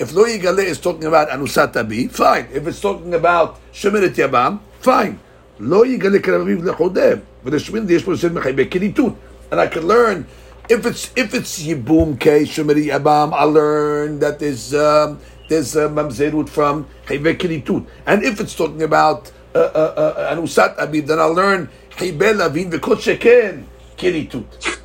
If 0.00 0.14
לא 0.14 0.28
יגלה 0.28 0.62
is 0.62 0.84
talking 0.84 1.04
about 1.04 1.34
אנוסת 1.34 1.76
אביו, 1.80 2.08
fine. 2.14 2.54
If 2.54 2.68
it's 2.68 2.82
talking 2.82 3.24
about 3.24 3.48
שומרת 3.72 4.18
ימם, 4.18 4.56
fine. 4.84 5.14
לא 5.60 5.86
יגלה 5.86 6.18
כרב 6.18 6.40
אביו 6.40 6.64
לחודם, 6.64 7.18
ולשמין 7.44 7.86
יש 7.88 8.04
פה 8.04 8.12
לסד 8.12 8.32
מחייבי 8.32 8.66
כריתות. 8.70 9.12
And 9.50 9.54
I 9.54 9.66
can 9.66 9.86
learn, 9.88 10.24
if 10.68 10.84
it's 10.86 11.10
if 11.16 11.34
it's 11.34 11.62
Yibum 11.66 12.20
K 12.20 12.42
Shemeri 12.44 12.86
Yabam, 12.92 13.32
I 13.32 13.44
learn 13.44 14.18
that 14.18 14.38
there's 14.38 14.74
um, 14.74 15.18
there's 15.48 15.76
uh, 15.76 15.88
Mamzerut 15.88 16.48
from 16.48 16.86
Chayve 17.06 17.36
Kiritut. 17.36 17.86
And 18.06 18.22
if 18.22 18.40
it's 18.40 18.54
talking 18.54 18.82
about 18.82 19.30
uh, 19.54 19.58
uh, 19.58 20.14
uh, 20.18 20.34
Anusat 20.34 20.76
Abib, 20.78 21.06
then 21.06 21.18
I'll 21.18 21.34
learn 21.34 21.68
Chaybe 21.90 22.36
Lavin 22.36 22.70
V'kot 22.70 22.98
Sheken 22.98 23.64
Kiritut. 23.96 24.44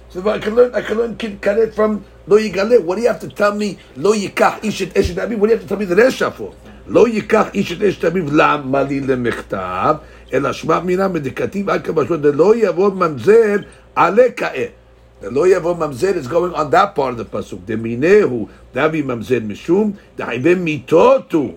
So 0.09 0.19
if 0.19 0.27
I 0.27 0.39
can 0.39 0.55
learn, 0.55 0.73
I 0.75 0.81
can 0.81 0.97
learn 0.97 1.17
Kid 1.17 1.41
Karet 1.41 1.73
from 1.73 2.05
Lo 2.27 2.37
Yigale. 2.37 2.83
What 2.83 2.95
do 2.95 3.01
you 3.01 3.07
have 3.07 3.19
to 3.21 3.29
tell 3.29 3.55
me? 3.55 3.77
Lo 3.95 4.13
Yikach 4.13 4.59
Ishet 4.61 4.93
Eshet 4.93 5.21
Abib. 5.21 5.39
What 5.39 5.47
do 5.47 5.53
you 5.53 5.59
have 5.59 5.61
to 5.61 5.67
tell 5.67 5.77
me 5.77 5.85
the 5.85 5.95
Resha 5.95 6.31
for? 6.31 6.53
לא 6.87 7.07
ייקח 7.07 7.47
איש 7.53 7.71
את 7.71 7.81
אשת 7.83 8.05
אביו 8.05 8.25
למה 8.31 8.83
לי 8.83 8.99
למכתב, 8.99 9.95
אלא 10.33 10.53
שמע 10.53 10.79
מינה 10.79 11.07
מדכתיב 11.07 11.69
עד 11.69 11.83
כבשו 11.83 12.17
דלא 12.17 12.53
יבוא 12.55 12.91
ממזר 12.93 13.55
עלה 13.95 14.23
כעת. 14.35 14.76
דלא 15.21 15.47
יבוא 15.47 15.75
ממזר 15.75 16.11
is 16.21 16.27
going 16.27 16.53
on 16.53 16.69
that 16.71 16.95
part 16.95 17.13
of 17.13 17.17
the 17.17 17.35
pasuk. 17.35 17.59
דמינהו 17.65 18.47
דבי 18.73 19.01
ממזר 19.01 19.39
משום 19.43 19.91
דחייבי 20.17 20.55
מיתותו. 20.55 21.51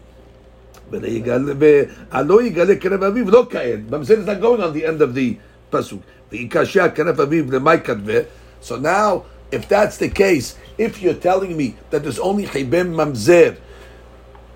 והלא 0.90 2.42
יגלה 2.42 2.76
כנף 2.76 3.02
אביו 3.02 3.30
לא 3.30 3.46
כעת. 3.50 3.78
ממזר 3.90 4.14
is 4.14 4.28
not 4.28 4.42
going 4.42 4.60
on 4.60 4.72
the 4.72 4.84
end 4.84 5.00
of 5.00 5.16
the 5.16 5.34
pasuk. 5.74 6.00
ויקשה 6.32 6.88
כנף 6.88 7.20
אביו 7.20 7.52
למאי 7.52 7.78
כתבה. 7.84 8.18
So 8.62 8.76
now 8.76 9.22
if 9.52 9.68
that's 9.68 9.96
the 9.96 10.08
case, 10.08 10.56
if 10.78 11.02
you're 11.02 11.14
telling 11.14 11.56
me 11.56 11.76
that 11.90 12.02
there's 12.02 12.18
only 12.18 12.46
Hibim 12.46 12.94
Mamzer 12.94 13.56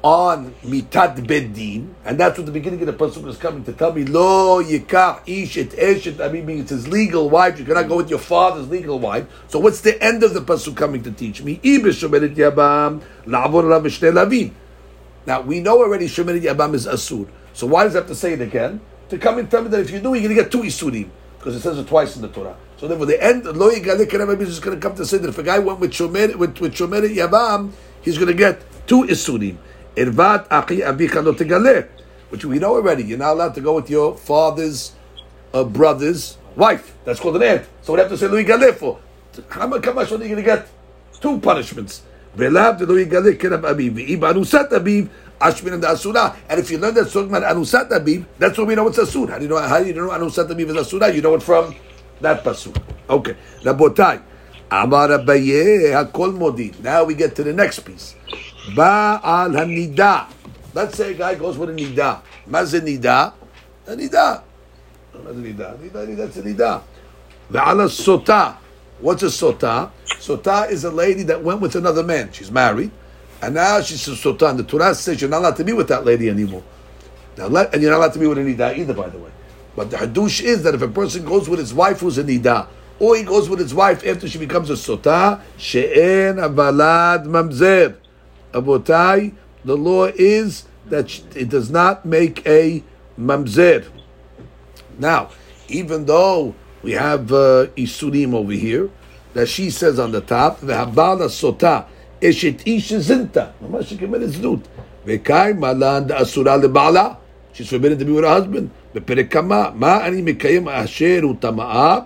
on 0.06 0.54
Mitat 0.64 1.26
Beddin, 1.26 1.96
and 2.06 2.20
that's 2.20 2.38
what 2.38 2.46
the 2.46 2.52
beginning 2.52 2.80
of 2.82 2.86
the 2.86 2.94
Pasuk 2.94 3.28
is 3.28 3.38
coming 3.38 3.64
to 3.64 3.74
tell 3.74 3.92
me, 3.92 4.06
Lo 4.06 4.62
Yikach 4.64 5.22
Ish 5.26 5.58
Et 5.58 5.70
Eshet, 5.72 6.24
I 6.24 6.32
mean, 6.32 6.60
it's 6.60 6.70
his 6.70 6.88
legal 6.88 7.28
wife, 7.28 7.58
you 7.58 7.66
cannot 7.66 7.88
go 7.88 7.98
with 7.98 8.12
your 8.12 8.20
father's 8.20 8.70
legal 8.70 9.00
wife. 9.00 9.26
So 9.48 9.58
what's 9.58 9.82
the 9.82 10.00
end 10.04 10.22
of 10.22 10.36
the 10.36 10.42
Pasuk 10.42 10.78
coming 10.78 11.02
to 11.02 11.12
teach 11.12 11.42
me? 11.42 11.60
Now, 15.26 15.42
we 15.42 15.60
know 15.60 15.80
already 15.80 16.06
Shomeret 16.06 16.42
Yabam 16.44 16.76
is 16.76 16.86
Asur. 16.86 17.28
So 17.54 17.66
why 17.66 17.86
does 17.86 17.96
it 17.96 17.98
have 17.98 18.08
to 18.08 18.14
say 18.14 18.34
it 18.34 18.42
again? 18.42 18.82
To 19.10 19.18
come 19.18 19.40
and 19.40 19.50
tell 19.50 19.64
me 19.64 19.70
that 19.70 19.80
if 19.80 19.90
you 19.90 20.00
do, 20.02 20.14
you're 20.14 20.22
going 20.22 20.36
to 20.36 20.44
get 20.44 20.52
two 20.52 20.62
Isurim. 20.62 21.10
Because 21.40 21.56
it 21.56 21.62
says 21.62 21.80
it 21.80 21.88
twice 21.88 22.16
in 22.16 22.22
the 22.22 22.28
Torah. 22.28 22.56
So 22.78 22.88
therefore, 22.88 23.08
the 23.08 23.24
end, 23.24 23.46
Lo 23.46 23.72
Yigalik 23.72 24.14
Rabbi 24.14 24.44
is 24.44 24.60
going 24.60 24.80
to 24.80 24.88
come 24.88 24.96
to 24.98 25.06
say 25.06 25.18
that 25.18 25.30
if 25.30 25.38
a 25.40 25.44
guy 25.44 25.58
went 25.58 25.80
with 25.80 25.94
Shomeret, 25.94 26.36
with, 26.36 26.60
with 26.60 26.76
Yabam, 26.76 27.72
he's 28.04 28.20
going 28.20 28.28
to 28.28 28.36
get 28.36 28.62
two 28.86 29.04
Isurim. 29.06 29.58
Irvat 29.96 30.48
Achi 30.52 30.84
Lo. 30.84 31.84
Which 32.30 32.46
we 32.46 32.60
know 32.60 32.76
already. 32.76 33.04
You're 33.04 33.18
not 33.18 33.34
allowed 33.34 33.56
to 33.56 33.62
go 33.62 33.76
with 33.76 33.90
your 33.90 34.16
father's 34.18 34.94
uh, 35.54 35.64
brother's 35.64 36.38
wife. 36.56 36.96
That's 37.06 37.20
called 37.20 37.38
an 37.38 37.44
aunt. 37.44 37.68
So 37.82 37.94
we 37.94 38.00
have 38.00 38.10
to 38.10 38.18
say 38.18 38.28
Lo 38.28 38.42
Yigaleh 38.42 38.76
for. 38.76 39.00
How 39.50 39.68
much 39.68 39.86
are 39.86 40.04
you 40.04 40.18
going 40.18 40.36
to 40.36 40.42
get? 40.42 40.68
Two 41.20 41.40
punishments. 41.40 42.04
And 42.38 42.44
if 42.44 42.52
you 46.72 46.78
learn 46.78 46.94
that 46.96 47.10
talking 47.12 47.34
about 47.34 47.56
Abiv, 47.92 48.26
that's 48.38 48.58
what 48.58 48.68
we 48.68 48.76
know 48.76 48.88
it's 48.88 48.98
Asur. 48.98 49.30
How 49.30 49.38
do 49.38 49.44
you 49.44 49.50
know? 49.50 49.58
How 49.58 49.80
do 49.80 49.86
you 49.86 49.94
know 49.94 50.10
Anusat 50.10 50.50
Abiv 50.50 50.70
is 50.70 50.76
Asura? 50.76 51.14
You 51.14 51.22
know 51.22 51.36
it 51.36 51.44
from 51.44 51.74
that 52.20 52.44
pasuk. 52.44 52.76
Okay. 53.10 53.38
Abaye 54.70 55.94
Hakol 55.94 56.38
Modi. 56.38 56.74
Now 56.82 57.06
we 57.06 57.16
get 57.16 57.36
to 57.36 57.44
the 57.44 57.54
next 57.54 57.80
piece. 57.80 58.16
Ba'al 58.74 59.54
Hanida. 59.54 60.28
Let's 60.74 60.98
say 60.98 61.12
a 61.12 61.14
guy 61.14 61.36
goes 61.36 61.58
with 61.58 61.70
a 61.70 61.74
Nida. 61.74 62.22
Maz 62.50 62.74
a 62.74 62.82
Nida? 62.82 63.34
A 63.88 63.92
Nida. 63.96 64.42
Nida. 65.14 65.78
Nida, 65.78 66.18
that's 66.18 66.38
a 66.38 66.42
Nida. 66.42 66.82
Ve'ala 67.52 67.88
Sota. 67.88 68.58
What's 69.00 69.24
a 69.24 69.28
Sota? 69.28 69.92
Sota 70.06 70.70
is 70.70 70.84
a 70.84 70.92
lady 70.92 71.24
that 71.24 71.44
went 71.44 71.62
with 71.62 71.76
another 71.76 72.04
man. 72.04 72.32
She's 72.32 72.52
married. 72.52 72.92
And 73.42 73.56
now 73.56 73.82
she's 73.82 74.08
a 74.08 74.12
Sota. 74.12 74.50
And 74.50 74.60
the 74.60 74.64
Torah 74.64 74.96
says 74.96 75.22
you're 75.22 75.30
not 75.30 75.40
allowed 75.40 75.58
to 75.58 75.64
be 75.64 75.74
with 75.74 75.88
that 75.90 76.04
lady 76.04 76.30
anymore. 76.30 76.64
Now, 77.38 77.48
let, 77.48 77.74
and 77.74 77.84
you're 77.84 77.92
not 77.92 77.98
allowed 77.98 78.14
to 78.14 78.20
be 78.20 78.28
with 78.28 78.38
a 78.38 78.42
Nida 78.42 78.78
either, 78.78 78.94
by 78.94 79.10
the 79.10 79.20
way. 79.20 79.32
But 79.76 79.92
the 79.92 79.98
Hadush 79.98 80.42
is 80.42 80.64
that 80.64 80.74
if 80.74 80.82
a 80.82 80.88
person 80.88 81.26
goes 81.26 81.48
with 81.50 81.60
his 81.60 81.74
wife 81.74 82.00
who's 82.00 82.18
a 82.18 82.24
Nida, 82.24 82.68
or 82.98 83.16
he 83.16 83.24
goes 83.24 83.50
with 83.50 83.60
his 83.60 83.74
wife 83.74 84.06
after 84.08 84.28
she 84.28 84.38
becomes 84.38 84.70
a 84.70 84.74
Sota, 84.74 85.42
She'en 85.58 86.38
Avalad 86.38 87.26
Mamzer. 87.26 87.98
Abotai, 88.55 89.35
the 89.65 89.77
law 89.77 90.07
is 90.07 90.65
that 90.87 91.11
sh- 91.11 91.21
it 91.35 91.49
does 91.49 91.71
not 91.71 92.05
make 92.05 92.47
a 92.47 92.83
Mamzer. 93.19 93.89
Now, 94.99 95.31
even 95.69 96.07
though 96.07 96.55
we 96.83 96.93
have 96.93 97.33
uh, 97.33 97.67
Isurim 97.77 98.35
over 98.35 98.53
here, 98.53 98.91
that 99.35 99.47
she 99.47 99.71
says 99.71 99.99
on 99.99 100.13
the 100.13 100.21
top, 100.21 100.61
Ve'habala 100.61 101.29
Sota, 101.29 101.87
Eshet 102.21 102.67
Ish 102.67 102.91
Zinta, 102.91 103.53
Mamash 103.63 103.89
she 103.89 103.97
committed 103.97 104.31
Znut. 104.31 104.65
Ve'kai 105.07 105.57
Malan 105.57 106.11
Asura 106.11 106.59
Lebala, 106.59 107.17
she's 107.53 107.69
forbidden 107.69 107.99
to 107.99 108.05
be 108.05 108.13
with 108.13 108.25
her 108.25 108.31
husband. 108.31 108.71
בפרק 108.95 109.33
כמה, 109.33 109.71
מה 109.75 110.07
אני 110.07 110.23
מקיים 110.23 110.69
אשר 110.69 111.19
הוא 111.23 111.35
טמאה, 111.41 111.99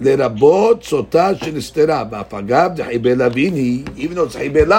לרבות 0.00 0.84
סוטה 0.84 1.34
שנסתרה, 1.34 2.04
ואף 2.10 2.34
אגב 2.34 2.70
דחיבי 2.74 3.14
לוין 3.14 3.54
היא, 3.54 3.84
even 3.96 4.14
though 4.14 4.34
it's 4.34 4.38
חיבי 4.38 4.64
לאו, 4.64 4.78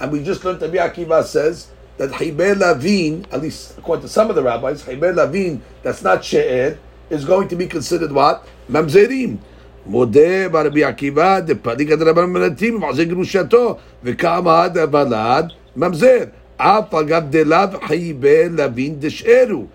and 0.00 0.12
we 0.12 0.22
just 0.22 0.44
learned 0.44 0.60
Rabbi 0.62 0.76
Akiva 0.76 1.24
says 1.24 1.68
that 1.98 2.10
חיבי 2.10 2.54
לוין, 2.54 3.24
at 3.30 3.40
least 3.40 3.78
according 3.78 4.02
to 4.02 4.08
some 4.08 4.30
of 4.30 4.36
the 4.36 4.42
rabbis, 4.42 4.82
חיבי 4.82 5.14
לוין, 5.14 5.58
that's 5.82 6.02
not 6.02 6.24
she'er, 6.24 6.78
is 7.10 7.24
going 7.24 7.48
to 7.48 7.56
be 7.56 7.66
considered 7.66 8.12
what? 8.12 8.46
ממזרים. 8.68 9.36
מודה 9.86 10.48
ברבי 10.48 10.84
עקיבא 10.84 11.40
דפליגא 11.40 11.96
דרבנן 11.96 12.30
מנתים 12.30 12.74
ומעשה 12.74 13.04
גרושתו 13.04 13.76
וכמה 14.04 14.68
דבלד 14.68 15.52
ממזר 15.76 16.24
אף 16.56 16.94
אגב 16.94 17.22
דלאו 17.30 17.80
חיבי 17.86 18.48
לוין 18.48 19.00
דשארו 19.00 19.66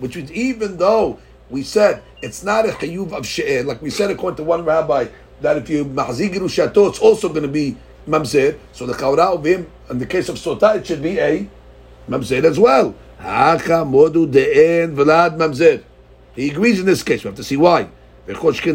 which 0.00 0.16
is 0.16 0.30
even 0.32 0.76
though 0.78 1.18
we 1.48 1.62
said 1.62 2.02
it's 2.22 2.42
not 2.42 2.66
a 2.66 2.72
chiyuv 2.72 3.12
of 3.12 3.24
she'er, 3.26 3.62
like 3.62 3.80
we 3.80 3.90
said 3.90 4.10
according 4.10 4.36
to 4.36 4.42
one 4.42 4.64
rabbi, 4.64 5.06
that 5.40 5.56
if 5.56 5.70
you 5.70 5.84
mahzik 5.84 6.34
gerushato, 6.34 6.88
it's 6.88 6.98
also 6.98 7.28
going 7.28 7.42
to 7.42 7.48
be 7.48 7.76
mamzer. 8.07 8.57
So 8.73 8.85
the 8.85 8.93
kaura 8.93 9.33
of 9.35 9.45
him, 9.45 9.69
in 9.89 9.99
the 9.99 10.05
case 10.05 10.29
of 10.29 10.35
sota, 10.35 10.77
it 10.77 10.87
should 10.87 11.01
be 11.01 11.19
a 11.19 11.47
mamzer 12.09 12.43
as 12.43 12.57
well. 12.59 12.95
Haka 13.19 13.85
modu 13.85 14.31
de'en 14.31 14.95
v'lad 14.95 15.37
mamzer. 15.37 15.83
He 16.35 16.51
agrees 16.51 16.79
in 16.79 16.85
this 16.85 17.03
case. 17.03 17.23
We 17.23 17.27
have 17.29 17.37
to 17.37 17.43
see 17.43 17.57
why. 17.57 17.89
Now, 18.27 18.33
according 18.33 18.59
to 18.65 18.73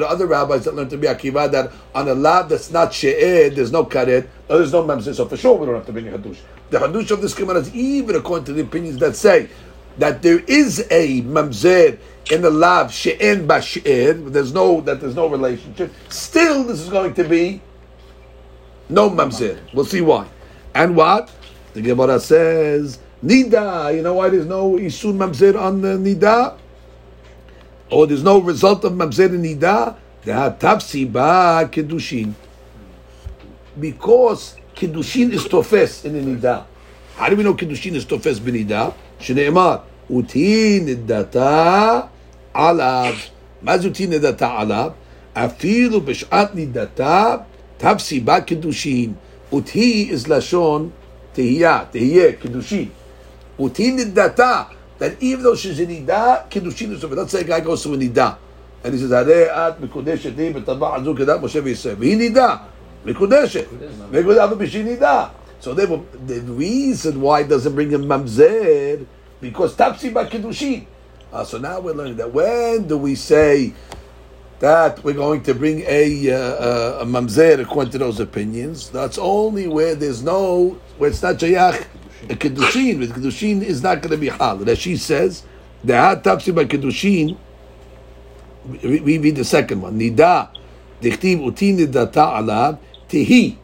the 0.00 0.06
other 0.08 0.26
rabbis 0.26 0.64
that 0.64 0.74
learned 0.74 0.90
to 0.90 0.98
be 0.98 1.06
akiva, 1.06 1.48
that 1.52 1.70
on 1.94 2.08
a 2.08 2.14
lab 2.14 2.48
that's 2.48 2.72
not 2.72 2.92
she'er, 2.92 3.50
there's 3.50 3.70
no 3.70 3.84
karet, 3.84 4.26
there's 4.48 4.72
no 4.72 4.82
mamzer, 4.82 5.14
so 5.14 5.28
for 5.28 5.36
sure 5.36 5.56
we 5.56 5.66
don't 5.66 5.76
have 5.76 5.86
to 5.86 5.92
bring 5.92 6.08
a 6.08 6.18
hadush. 6.18 6.38
The 6.70 6.78
hadush 6.78 7.12
of 7.12 7.22
this 7.22 7.34
Gemara 7.34 7.60
is 7.60 7.72
even 7.72 8.16
according 8.16 8.46
to 8.46 8.52
the 8.52 8.62
opinions 8.62 8.98
that 8.98 9.14
say 9.14 9.48
that 9.98 10.22
there 10.22 10.40
is 10.40 10.84
a 10.90 11.22
mamzer 11.22 11.98
in 12.30 12.42
the 12.42 12.50
love 12.50 12.92
she'en 12.92 13.46
bashir, 13.48 14.32
there's 14.32 14.52
no 14.52 14.80
that 14.82 15.00
there's 15.00 15.16
no 15.16 15.26
relationship. 15.26 15.92
Still, 16.08 16.64
this 16.64 16.80
is 16.80 16.88
going 16.88 17.14
to 17.14 17.24
be 17.24 17.60
no 18.88 19.10
mamzer. 19.10 19.58
We'll 19.72 19.84
see 19.84 20.00
why. 20.00 20.28
And 20.74 20.96
what 20.96 21.30
the 21.74 21.82
Gemara 21.82 22.20
says, 22.20 22.98
nida. 23.24 23.94
You 23.94 24.02
know 24.02 24.14
why 24.14 24.28
there's 24.28 24.46
no 24.46 24.72
isun 24.72 25.16
mamzer 25.16 25.60
on 25.60 25.80
the 25.80 25.96
nida, 25.98 26.56
or 27.90 28.06
there's 28.06 28.22
no 28.22 28.38
result 28.38 28.84
of 28.84 28.92
mamzer 28.92 29.30
in 29.34 29.42
nida. 29.42 29.96
The 30.24 30.56
tafsi 30.58 31.10
ba 31.10 31.68
kedushin, 31.70 32.34
because 33.78 34.56
kedushin 34.76 35.32
is 35.32 35.44
tofes 35.44 36.04
in 36.04 36.12
the 36.12 36.20
nida. 36.20 36.66
How 37.16 37.28
do 37.28 37.36
we 37.36 37.42
know 37.42 37.54
kedushin 37.54 37.94
is 37.94 38.04
tofes 38.04 38.38
b'nida? 38.38 38.94
Shneimar 39.18 39.82
ותהי 40.17 40.79
נדתה 40.85 41.99
עליו. 42.53 43.13
מה 43.61 43.77
זה 43.77 43.87
ותהי 43.87 44.07
נדתה 44.07 44.49
עליו? 44.57 44.91
אפילו 45.33 46.01
בשעת 46.01 46.55
נידתה 46.55 47.35
תפסי 47.77 48.19
בה 48.19 48.41
קידושין. 48.41 49.13
ותהי 49.53 50.11
is 50.11 50.29
לשון 50.29 50.89
תהייה, 51.33 51.79
תהיה, 51.91 52.31
קידושין. 52.31 52.87
ותהי 53.65 53.91
נדתה, 53.91 54.63
that 54.99 55.21
even 55.21 55.43
though 55.43 55.55
she's 55.55 55.79
a 55.79 55.87
נידה, 55.87 56.35
קידושין 56.49 56.95
is 56.95 57.01
tofes. 57.01 57.15
Let's 57.15 57.31
say 57.31 57.41
a 57.41 57.43
guy 57.43 57.59
goes 57.59 57.83
to 57.83 57.93
a 57.93 57.97
נידה. 57.97 58.31
And 58.83 58.93
he 58.93 58.97
says, 58.97 59.11
הרי 59.11 59.45
את 59.45 59.81
מקודשת 59.81 60.31
לי 60.37 60.53
בטבע 60.53 60.95
הזו 60.95 61.15
כדת 61.17 61.41
משה 61.41 61.59
וישראל. 61.63 61.95
והיא 61.99 62.17
נידה, 62.17 62.55
מקודשת. 63.05 63.65
מקודשת, 64.11 64.39
אבל 64.39 64.53
בשביל 64.53 64.83
נידה. 64.83 65.25
So 65.61 65.73
therefore, 65.73 66.01
the 66.27 66.41
reason 66.57 67.21
why 67.21 67.41
it 67.41 67.49
doesn't 67.49 67.75
bring 67.75 67.89
him 67.89 68.07
mamzer, 68.07 69.03
because 69.42 69.76
tapsi 69.76 70.14
ba 70.14 70.24
kiddushin. 70.24 70.86
Uh, 71.30 71.44
so 71.44 71.58
now 71.58 71.80
we're 71.80 71.92
learning 71.92 72.16
that 72.16 72.32
when 72.32 72.86
do 72.86 72.96
we 72.96 73.14
say 73.14 73.74
that 74.60 75.02
we're 75.04 75.12
going 75.12 75.42
to 75.42 75.52
bring 75.52 75.82
a, 75.86 76.30
uh, 76.30 76.36
uh, 76.36 76.98
a 77.02 77.04
mamzer 77.04 77.60
according 77.60 77.92
to 77.92 77.98
those 77.98 78.20
opinions? 78.20 78.88
That's 78.88 79.18
only 79.18 79.68
where 79.68 79.94
there's 79.94 80.22
no, 80.22 80.80
where 80.96 81.10
it's 81.10 81.22
not 81.22 81.36
jayach, 81.36 81.84
a 82.30 82.34
kiddushin. 82.34 83.00
With 83.00 83.12
kiddushin 83.12 83.62
is 83.62 83.82
not 83.82 84.00
going 84.00 84.12
to 84.12 84.16
be 84.16 84.28
hal. 84.28 84.56
That 84.58 84.78
she 84.78 84.96
says, 84.96 85.42
the 85.84 85.92
tapsi 85.92 86.54
ba 86.54 86.64
kiddushin, 86.64 87.36
we 88.82 89.18
read 89.18 89.36
the 89.36 89.44
second 89.44 89.82
one. 89.82 89.98
Nida, 89.98 90.48
dichtiv 91.02 91.44
uti 91.44 91.74
nidata 91.74 92.38
alav, 92.40 92.78
tihi. 93.08 93.58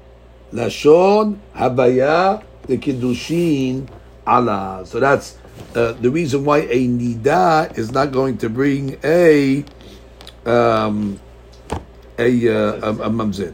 Lashon 0.53 1.39
Habaya 1.55 2.43
the 2.67 2.79
Kiddushin 2.79 3.89
Allah. 4.27 4.83
So 4.87 5.01
that's 5.01 5.38
uh, 5.75 5.93
the 5.93 6.11
reason 6.11 6.45
why 6.45 6.59
a 6.59 6.87
Nida 6.87 7.77
is 7.79 7.93
not 7.93 8.13
going 8.13 8.39
to 8.39 8.49
bring 8.49 8.99
a 9.05 9.65
um, 10.47 11.21
a, 12.19 12.49
uh, 12.49 12.93
a, 12.93 13.11
a. 13.11 13.53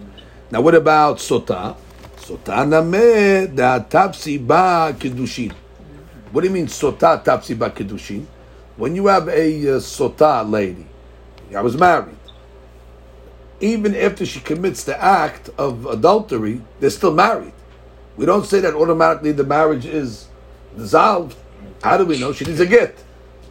Now, 0.50 0.60
what 0.60 0.74
about 0.74 1.18
Sota? 1.18 1.76
Sota 2.16 2.64
name 2.64 3.54
da 3.54 3.80
tapsi 3.80 4.38
ba 4.44 4.94
Kiddushin. 4.98 5.52
What 6.32 6.42
do 6.42 6.48
you 6.48 6.54
mean 6.54 6.66
Sota 6.66 7.22
tapsi 7.22 7.58
ba 7.58 7.70
Kiddushin? 7.70 8.26
When 8.76 8.94
you 8.96 9.06
have 9.06 9.28
a 9.28 9.32
uh, 9.68 9.78
Sota 9.78 10.48
lady, 10.48 10.86
I 11.54 11.60
was 11.60 11.76
married 11.76 12.16
even 13.64 13.94
after 13.94 14.26
she 14.26 14.40
commits 14.40 14.84
the 14.84 15.00
act 15.02 15.48
of 15.56 15.86
adultery, 15.86 16.60
they're 16.80 16.90
still 16.90 17.14
married. 17.14 17.52
We 18.16 18.26
don't 18.26 18.44
say 18.44 18.60
that 18.60 18.74
automatically 18.74 19.32
the 19.32 19.44
marriage 19.44 19.86
is 19.86 20.28
dissolved. 20.76 21.36
How 21.84 21.98
do 21.98 22.06
we 22.06 22.18
know? 22.18 22.32
She 22.32 22.46
needs 22.46 22.60
a 22.60 22.66
get. 22.66 22.96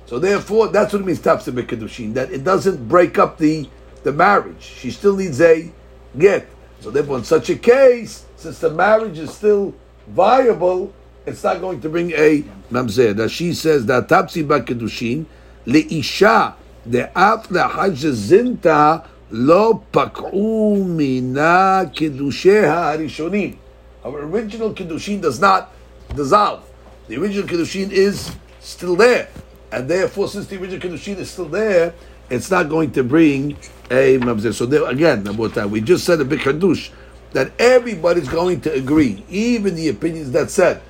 So 0.08 0.18
therefore, 0.18 0.70
that's 0.70 0.92
what 0.92 1.04
it 1.04 1.06
means 1.06 1.20
tapsi 1.20 1.54
bekadushin, 1.54 2.16
that 2.16 2.32
it 2.32 2.44
doesn't 2.44 2.90
break 2.90 3.20
up 3.20 3.38
the 3.38 3.70
the 4.02 4.12
marriage. 4.12 4.64
She 4.64 4.90
still 4.90 5.16
needs 5.16 5.40
a 5.40 5.72
get. 6.18 6.48
So 6.80 6.90
therefore, 6.90 7.20
in 7.20 7.26
such 7.26 7.52
a 7.52 7.56
case, 7.56 8.26
since 8.36 8.58
the 8.58 8.72
marriage 8.72 9.20
is 9.20 9.32
still 9.32 9.76
viable, 10.08 10.92
it's 11.28 11.44
not 11.44 11.62
going 11.62 11.80
to 11.82 11.90
bring 11.90 12.10
a 12.14 12.44
mamzer. 12.72 13.16
That 13.16 13.30
she 13.30 13.54
says 13.54 13.86
that 13.86 14.08
tapsi 14.08 14.46
ba 14.48 14.62
kedushin 14.62 15.28
leisha 15.68 16.56
de'af 16.90 17.46
zinta 17.48 19.06
lo 19.30 19.86
pak'u 19.94 20.84
mina 20.84 21.88
kedusheh 21.94 22.66
harishonim. 22.66 23.58
Our 24.04 24.22
original 24.26 24.74
kedushin 24.74 25.22
does 25.22 25.40
not 25.40 25.72
dissolve. 26.16 26.73
The 27.08 27.18
original 27.18 27.48
kiddushin 27.48 27.92
is 27.92 28.32
still 28.60 28.96
there, 28.96 29.28
and 29.72 29.90
therefore, 29.90 30.28
since 30.30 30.48
the 30.48 30.60
original 30.60 30.80
kiddushin 30.80 31.18
is 31.18 31.30
still 31.30 31.50
there, 31.50 31.94
it's 32.30 32.50
not 32.50 32.70
going 32.70 32.92
to 32.92 33.04
bring 33.04 33.58
a 33.92 34.18
mamzer. 34.20 34.54
So 34.54 34.66
there, 34.66 34.86
again, 34.86 35.28
about 35.28 35.54
that, 35.56 35.70
we 35.70 35.82
just 35.82 36.06
said 36.06 36.22
a 36.22 36.26
big 36.26 36.40
kiddush 36.40 36.90
that 37.34 37.52
everybody's 37.60 38.30
going 38.30 38.62
to 38.62 38.74
agree, 38.74 39.24
even 39.30 39.76
the 39.76 39.90
opinions 39.90 40.32
that 40.32 40.50
said 40.50 40.82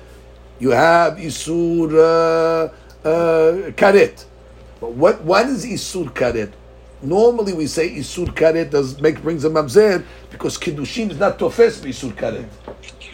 you 0.60 0.70
have 0.70 1.14
isur 1.14 1.92
uh, 1.94 3.08
uh, 3.08 3.70
karet. 3.72 4.24
But 4.80 4.92
what 4.92 5.22
what 5.22 5.46
is 5.46 5.66
isur 5.66 6.12
karet? 6.12 6.52
Normally 7.04 7.52
we 7.52 7.66
say 7.66 7.90
isur 7.90 8.26
karet 8.34 8.70
does 8.70 8.98
make 8.98 9.20
brings 9.20 9.44
a 9.44 9.50
mamzer 9.50 10.02
because 10.30 10.56
kiddushin 10.56 11.10
is 11.10 11.18
not 11.18 11.38
tofes 11.38 11.80
isur 11.80 12.12
karet, 12.12 12.48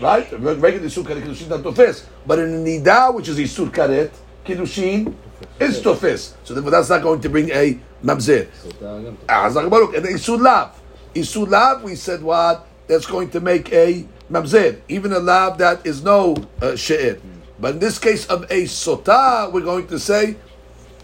right? 0.00 0.30
Regular 0.32 0.86
isur 0.86 1.02
karet 1.02 1.22
kiddushin 1.22 1.42
is 1.42 1.48
not 1.48 1.64
tofes, 1.64 2.06
but 2.24 2.38
in 2.38 2.64
nida 2.64 3.12
which 3.12 3.28
is 3.28 3.38
isur 3.38 3.68
karet, 3.68 4.12
kiddushin 4.44 5.12
is 5.58 5.80
tofes. 5.80 6.34
So 6.44 6.54
that's 6.54 6.88
not 6.88 7.02
going 7.02 7.20
to 7.20 7.28
bring 7.28 7.50
a 7.50 7.80
mamzer. 8.04 8.46
Baruch 8.78 9.96
and 9.96 10.06
isur 10.06 10.40
lav. 10.40 10.80
Isur 11.12 11.48
lav 11.48 11.82
we 11.82 11.96
said 11.96 12.22
what? 12.22 12.68
That's 12.86 13.06
going 13.06 13.30
to 13.30 13.40
make 13.40 13.72
a 13.72 14.06
mamzer, 14.30 14.80
even 14.88 15.12
a 15.12 15.18
lav 15.18 15.58
that 15.58 15.84
is 15.84 16.04
no 16.04 16.36
uh, 16.62 16.76
she'er. 16.76 17.20
But 17.58 17.74
in 17.74 17.78
this 17.80 17.98
case 17.98 18.24
of 18.26 18.44
a 18.44 18.64
sota, 18.64 19.50
we're 19.52 19.60
going 19.62 19.88
to 19.88 19.98
say 19.98 20.36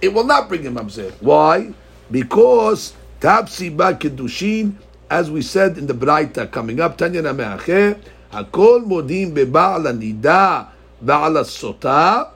it 0.01 0.14
will 0.14 0.25
not 0.25 0.49
bring 0.49 0.64
a 0.68 0.70
mamzer. 0.70 1.11
Why? 1.20 1.75
Because 2.11 2.95
tapsi 3.21 3.75
ba 3.75 3.95
kedushin, 3.95 4.75
as 5.11 5.31
we 5.31 5.42
said 5.42 5.79
in 5.79 5.87
the 5.87 5.95
Braita 5.95 6.51
coming 6.51 6.81
up, 6.81 6.97
Tanya 6.99 7.23
Nameacher, 7.23 7.99
hakol 8.33 8.85
modim 8.87 9.33
beba'al 9.33 9.87
nida 9.99 10.69
ba'al 11.05 11.42
sota, 11.45 12.31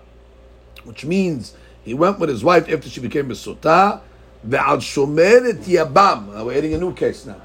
which 0.84 1.04
means 1.04 1.54
he 1.84 1.94
went 1.94 2.18
with 2.18 2.28
his 2.28 2.42
wife 2.42 2.68
after 2.68 2.88
she 2.88 3.00
became 3.00 3.30
a 3.30 3.34
sota, 3.34 4.00
ve'al 4.46 4.78
shomeret 4.78 5.62
yabam. 5.64 6.34
Now 6.34 6.46
we're 6.46 6.58
adding 6.58 6.74
a 6.74 6.78
new 6.78 6.94
case 6.94 7.26
now. 7.26 7.40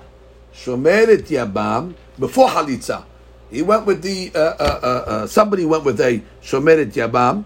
Shomeret 0.56 1.28
Yabam 1.28 1.94
before 2.18 2.48
Halitza. 2.48 3.04
He 3.52 3.62
went 3.62 3.86
with 3.86 4.02
the 4.02 4.32
uh, 4.34 4.40
uh, 4.40 4.54
uh, 4.60 4.88
uh, 4.88 5.28
somebody 5.28 5.66
went 5.66 5.84
with 5.84 6.00
a 6.00 6.22
Shomeret 6.42 6.94
Yabam. 6.94 7.44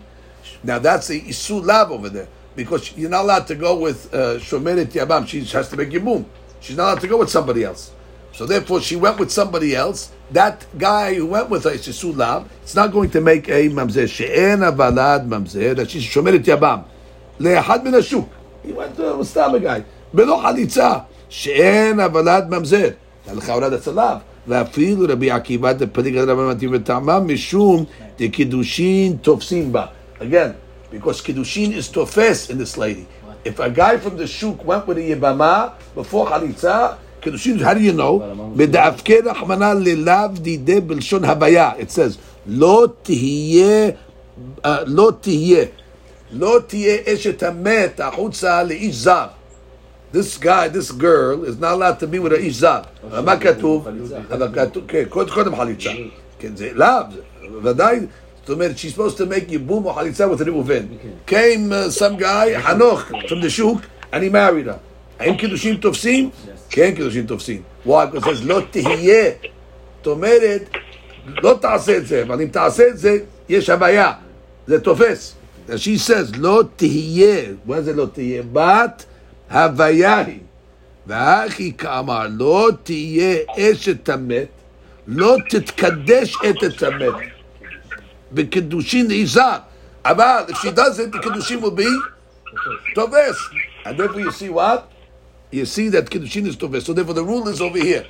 Now 0.63 0.80
that's 0.80 1.08
the 1.08 1.20
Isu 1.22 1.65
Lav 1.65 1.92
over 1.92 2.10
there 2.10 2.28
because 2.59 2.96
you're 2.96 3.11
not 3.11 3.24
allowed 3.24 3.46
to 3.48 3.55
go 3.55 3.77
with 3.77 4.12
uh, 4.14 4.38
Shomeret 4.38 4.87
Yabam. 4.87 5.27
She 5.27 5.44
has 5.44 5.68
to 5.70 5.77
make 5.77 5.90
Yibum. 5.90 6.24
She's 6.61 6.77
not 6.77 6.85
allowed 6.85 7.00
to 7.00 7.09
go 7.09 7.18
with 7.18 7.31
somebody 7.31 7.64
else. 7.64 7.92
So 8.33 8.46
therefore, 8.46 8.81
she 8.81 8.96
went 8.96 9.18
with 9.18 9.31
somebody 9.31 9.74
else. 9.77 10.11
That 10.31 10.66
guy 10.77 11.14
who 11.14 11.27
went 11.27 11.50
with 11.50 11.64
her 11.64 11.70
is 11.70 11.87
Isu 11.87 12.16
Lav. 12.16 12.50
It's 12.62 12.74
not 12.74 12.92
going 12.92 13.11
to 13.11 13.20
make 13.20 13.48
a 13.48 13.68
mamzer. 13.68 14.09
She'en 14.09 14.61
avalad 14.61 15.29
mamzer. 15.29 15.77
That 15.77 15.90
she's 15.90 16.05
Shomeret 16.05 16.44
Yabam. 16.44 16.85
Le'ahad 17.38 17.85
min 17.85 17.92
hashuk. 17.94 18.29
He 18.64 18.72
went 18.72 18.96
to 18.96 19.16
with 19.16 19.37
a 19.37 19.61
guy. 19.61 19.85
Belo 20.12 20.42
Halitza. 20.42 21.07
שאין 21.35 22.00
הבלת 22.00 22.44
ממזר. 22.48 22.88
לכאורה 23.35 23.68
that's 23.68 23.88
עליו. 23.88 24.16
ואפילו 24.48 25.07
רבי 25.09 25.31
עקיבא 25.31 25.72
דפליג 25.72 26.16
על 26.16 26.31
רבי 26.31 26.42
מתאים 26.42 26.70
וטעמם 26.72 27.24
משום 27.27 27.85
דקידושין 28.18 29.16
תופסים 29.22 29.72
בה. 29.72 29.87
Again, 30.20 30.53
because 30.90 31.20
kiddushin 31.20 31.72
is 31.72 31.88
tofes 31.88 32.50
in 32.50 32.59
this 32.59 32.77
lady. 32.77 33.07
If 33.44 33.59
a 33.59 33.68
guy 33.68 33.98
from 33.98 34.16
the 34.16 34.27
shuk 34.27 34.64
went 34.64 34.87
with 34.87 34.98
a 34.98 35.03
yibama 35.03 35.74
before 35.94 36.27
chalitza, 36.27 36.98
kiddushin, 37.20 37.61
how 37.61 37.74
do 37.74 37.81
you 37.81 37.92
know? 37.92 38.18
בדאבקי 38.57 39.18
רחמנא 39.20 39.72
ללאו 39.81 40.29
דידי 40.35 40.81
בלשון 40.81 41.24
הוויה. 41.24 41.72
It 41.79 41.90
says, 41.90 42.18
לא 42.46 42.87
תהיה, 43.03 43.90
לא 44.87 45.12
תהיה, 45.20 45.64
לא 46.33 46.59
תהיה 46.66 46.96
אשת 47.07 47.42
המת 47.42 48.00
החוצה 48.00 48.62
לאיש 48.62 48.94
זר. 48.94 49.27
this 50.14 50.38
guy, 50.38 50.68
this 50.68 50.92
girl, 50.92 51.42
is 51.44 51.59
not 51.59 51.72
allowed 51.72 51.98
to 51.98 52.07
be 52.07 52.18
with 52.20 52.33
a 52.33 52.37
איש 52.37 52.57
זר. 52.57 52.81
מה 53.24 53.37
כתוב? 53.37 53.88
אבל 54.31 54.48
כתוב, 54.55 54.85
כן, 54.88 55.05
קודם 55.09 55.57
חליצה. 55.57 55.90
כן, 56.38 56.57
זה 56.57 56.70
לאו, 56.74 57.03
ודאי, 57.62 58.00
זאת 58.49 58.55
אומרת, 58.55 58.71
she's 58.77 58.95
supposed 58.95 59.17
to 59.17 59.25
make 59.31 59.51
ייבום 59.51 59.85
או 59.85 59.93
חליצה 59.93 60.25
with 60.25 60.41
ראובן. 60.47 60.83
came 61.27 61.31
uh, 61.71 61.99
some 61.99 62.19
guy, 62.21 62.59
חנוך, 62.62 63.01
from 63.27 63.41
the 63.43 63.49
שוק, 63.49 63.81
and 64.12 64.15
he 64.15 64.29
married 64.29 64.67
her. 64.67 64.77
האם 65.19 65.38
קידושים 65.38 65.77
תופסים? 65.77 66.29
כן, 66.69 66.91
קידושים 66.95 67.25
תופסים. 67.25 67.62
because 67.85 67.89
it 67.89 68.23
says 68.23 68.45
לא 68.45 68.62
תהיה. 68.71 69.31
זאת 69.97 70.07
אומרת, 70.07 70.69
לא 71.25 71.57
תעשה 71.62 71.97
את 71.97 72.07
זה, 72.07 72.23
אבל 72.23 72.41
אם 72.41 72.47
תעשה 72.47 72.83
את 72.88 72.97
זה, 72.97 73.17
יש 73.49 73.69
הוויה. 73.69 74.12
זה 74.67 74.79
תופס. 74.79 75.33
And 75.69 75.71
she 75.71 76.09
says, 76.09 76.38
לא 76.38 76.63
תהיה. 76.75 77.41
מה 77.65 77.81
זה 77.81 77.93
לא 77.93 78.07
תהיה? 78.13 78.41
בת 78.53 79.05
הוויה 79.51 80.17
היא. 80.17 80.39
והכי 81.07 81.73
כאמר, 81.77 82.27
לא 82.29 82.69
תהיה 82.83 83.38
אשת 83.57 84.09
המת, 84.09 84.47
לא 85.07 85.38
תתקדש 85.49 86.35
את 86.49 86.83
המת. 86.83 87.38
the 88.32 88.44
Kedushin 88.46 89.12
Isa. 89.12 89.65
Aval, 90.04 90.50
if 90.50 90.58
she 90.58 90.72
does 90.72 91.00
it, 91.00 91.12
the 91.12 91.20
Kedushin 91.20 91.62
will 91.62 91.72
be 91.72 92.00
Toves. 92.96 93.38
And 93.86 93.98
therefore 93.98 94.22
you 94.22 94.32
see 94.32 94.50
what? 94.50 94.92
You 95.52 95.65
see 95.65 95.89
that 95.89 96.10
Kedushin 96.10 96.46
is 96.48 96.56
Toves. 96.56 96.86
So 96.86 96.94
therefore 96.94 97.13
the 97.13 97.24
rule 97.24 97.48
is 97.48 97.62
over 97.62 97.78
here. 97.78 98.06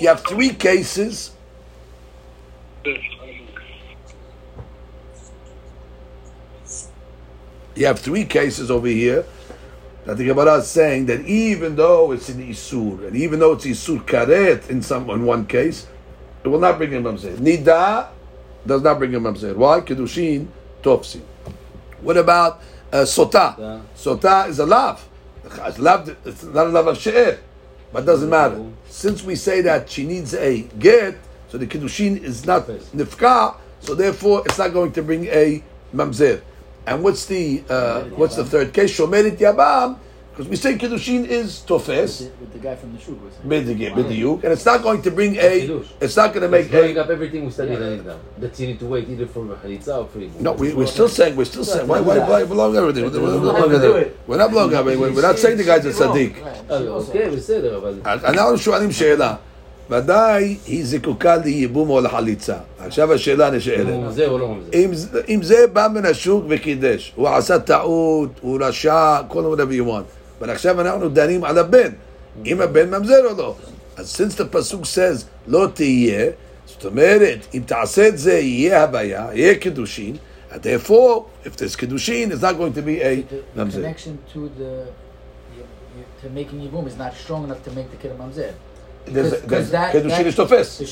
You 0.00 0.08
have 0.08 0.20
three 0.20 0.50
cases. 0.50 1.32
You 7.76 7.86
have 7.86 7.98
three 7.98 8.24
cases 8.24 8.70
over 8.70 8.86
here 8.86 9.24
that 10.04 10.18
the 10.18 10.26
Gemara 10.26 10.56
is 10.56 10.68
saying 10.68 11.06
that 11.06 11.22
even 11.22 11.76
though 11.76 12.12
it's 12.12 12.28
an 12.28 12.46
Isur, 12.46 13.06
and 13.06 13.16
even 13.16 13.40
though 13.40 13.52
it's 13.52 13.64
Isur 13.64 14.04
Karet 14.04 14.68
in 14.68 14.82
some 14.82 15.08
in 15.10 15.24
one 15.24 15.46
case, 15.46 15.86
it 16.44 16.48
will 16.48 16.60
not 16.60 16.76
bring 16.76 16.90
him 16.90 17.04
Nida 17.04 18.08
does 18.66 18.82
not 18.82 18.98
bring 18.98 19.12
him 19.12 19.24
Mamzer. 19.24 19.54
Why? 19.54 19.80
Kedushin 19.80 20.48
Tofsi. 20.82 21.20
What 22.00 22.16
about 22.16 22.60
uh, 22.92 22.98
Sota? 22.98 23.58
Yeah. 23.58 23.80
Sota 23.96 24.48
is 24.48 24.58
a 24.58 24.66
lav. 24.66 25.06
It's, 25.44 25.78
it's 26.24 26.42
not 26.44 26.66
a 26.66 26.70
lav 26.70 26.86
of 26.88 26.98
She'er, 26.98 27.38
but 27.92 28.02
it 28.02 28.06
doesn't 28.06 28.30
matter. 28.30 28.64
Since 28.88 29.22
we 29.24 29.34
say 29.36 29.60
that 29.62 29.90
she 29.90 30.04
needs 30.06 30.34
a 30.34 30.62
get, 30.78 31.16
so 31.48 31.58
the 31.58 31.66
Kedushin 31.66 32.22
is 32.22 32.46
not 32.46 32.66
Nifka, 32.66 33.56
so 33.80 33.94
therefore 33.94 34.42
it's 34.46 34.58
not 34.58 34.72
going 34.72 34.92
to 34.92 35.02
bring 35.02 35.26
a 35.26 35.62
Mamzer. 35.94 36.42
And 36.86 37.02
what's 37.02 37.24
the 37.26 37.62
uh, 37.68 38.02
what's 38.16 38.36
the 38.36 38.44
third 38.44 38.74
case? 38.74 38.98
Shomerit 38.98 39.38
Yabam, 39.38 39.98
because 40.34 40.48
we 40.50 40.56
say 40.56 40.76
Kiddushin 40.76 41.26
is 41.26 41.60
Tofes, 41.60 42.18
With 42.18 42.18
the, 42.18 42.40
with 42.40 42.52
the 42.54 42.58
guy 42.58 42.74
from 42.74 42.92
the 42.92 43.00
shul 43.00 43.14
was. 43.14 43.34
Bidiyuk, 43.46 43.92
Bidiyuk, 43.94 44.42
and 44.42 44.52
it's 44.52 44.66
not 44.66 44.82
going 44.82 45.00
to 45.02 45.10
bring 45.12 45.36
a, 45.36 45.60
Kiddush. 45.60 45.86
it's 46.00 46.16
not 46.16 46.34
going 46.34 46.50
to 46.50 46.56
It's 46.58 46.72
make 46.72 46.96
a, 46.96 47.00
up 47.02 47.08
everything 47.08 47.44
we 47.44 47.52
studied 47.52 47.80
in 47.80 48.04
now. 48.04 48.16
That 48.38 48.58
you 48.58 48.66
need 48.66 48.80
to 48.80 48.86
wait 48.86 49.08
either 49.08 49.26
for 49.26 49.44
Halitza 49.62 49.98
or 50.02 50.06
for 50.08 50.18
Ibum. 50.18 50.40
no, 50.40 50.52
we, 50.54 50.74
we're 50.74 50.86
still 50.86 51.08
saying, 51.08 51.36
we're 51.36 51.44
still 51.44 51.64
saying, 51.64 51.86
why, 51.86 52.00
why, 52.00 52.18
why 52.18 52.44
blowing 52.44 52.76
everything? 52.76 53.04
We're, 53.04 53.20
we're, 53.20 53.40
we're, 53.40 53.68
we're, 53.78 54.12
we're 54.26 54.36
not 54.38 54.50
blowing 54.50 54.74
everything, 54.74 55.00
we're, 55.14 55.22
not 55.22 55.38
saying 55.38 55.56
the 55.56 55.64
guy's 55.64 55.86
a. 55.86 55.94
אה, 56.70 56.88
אוקיי, 56.88 57.30
בסדר, 57.30 57.76
אבל... 57.76 57.94
אנחנו 58.04 58.58
שואלים 58.58 58.92
שאלה, 58.92 59.34
ודאי 59.90 60.56
היא 60.66 60.84
זקוקה 60.86 61.36
לייבום 61.36 61.90
או 61.90 62.00
לחליצה. 62.00 62.56
עכשיו 62.78 63.12
השאלה 63.12 63.48
אם 63.48 63.54
נשאלת. 63.54 63.88
הוא 63.88 64.04
ממזר 64.04 64.30
או 64.30 64.38
לא 64.38 64.48
ממזר. 64.48 64.70
אם, 64.74 64.94
זה- 64.94 65.20
אם 65.28 65.42
זה 65.42 65.66
בא 65.72 65.88
מן 65.94 66.04
השוק 66.04 66.44
וקידש, 66.48 67.12
הוא 67.16 67.28
עשה 67.28 67.58
טעות, 67.58 68.28
הוא 68.40 68.58
רשע, 68.60 69.20
כל 69.28 69.54
whatever 69.54 69.72
you 69.72 69.88
want. 69.90 70.23
אבל 70.44 70.52
עכשיו 70.52 70.80
אנחנו 70.80 71.08
דנים 71.08 71.44
על 71.44 71.58
הבן, 71.58 71.90
אם 72.46 72.60
הבן 72.60 72.90
ממזר 72.94 73.26
או 73.30 73.36
לא. 73.38 73.54
אז 73.96 74.20
since 74.20 74.38
the 74.38 74.44
פסוק 74.50 74.82
says 74.82 75.24
לא 75.46 75.66
תהיה, 75.74 76.30
זאת 76.66 76.84
אומרת, 76.84 77.46
אם 77.54 77.62
תעשה 77.66 78.08
את 78.08 78.18
זה, 78.18 78.32
יהיה 78.32 78.82
הבעיה, 78.82 79.28
יהיה 79.32 79.54
קידושין, 79.54 80.16
and 80.50 80.54
therefore, 80.56 81.22
if 81.44 81.56
there's 81.56 81.76
קידושין, 81.76 82.32
it's 82.32 82.42
not 82.42 82.56
going 82.58 82.74
to 82.78 82.82
be 82.82 83.00
a 83.00 83.04
The, 83.04 83.58
the 83.58 83.60
ממזר. 83.64 83.78
connection 83.82 84.34
to 84.34 84.38
the 84.58 84.84
to 86.22 86.28
making 86.34 86.60
yibum 86.60 86.86
is 86.86 86.98
not 86.98 87.12
strong 87.24 87.44
enough 87.44 87.62
to 87.64 87.70
make 87.70 87.88
the 87.90 87.96
kid 88.02 88.10
a 88.12 88.22
Because- 89.06 89.70
that- 89.70 89.92
that- 89.92 89.92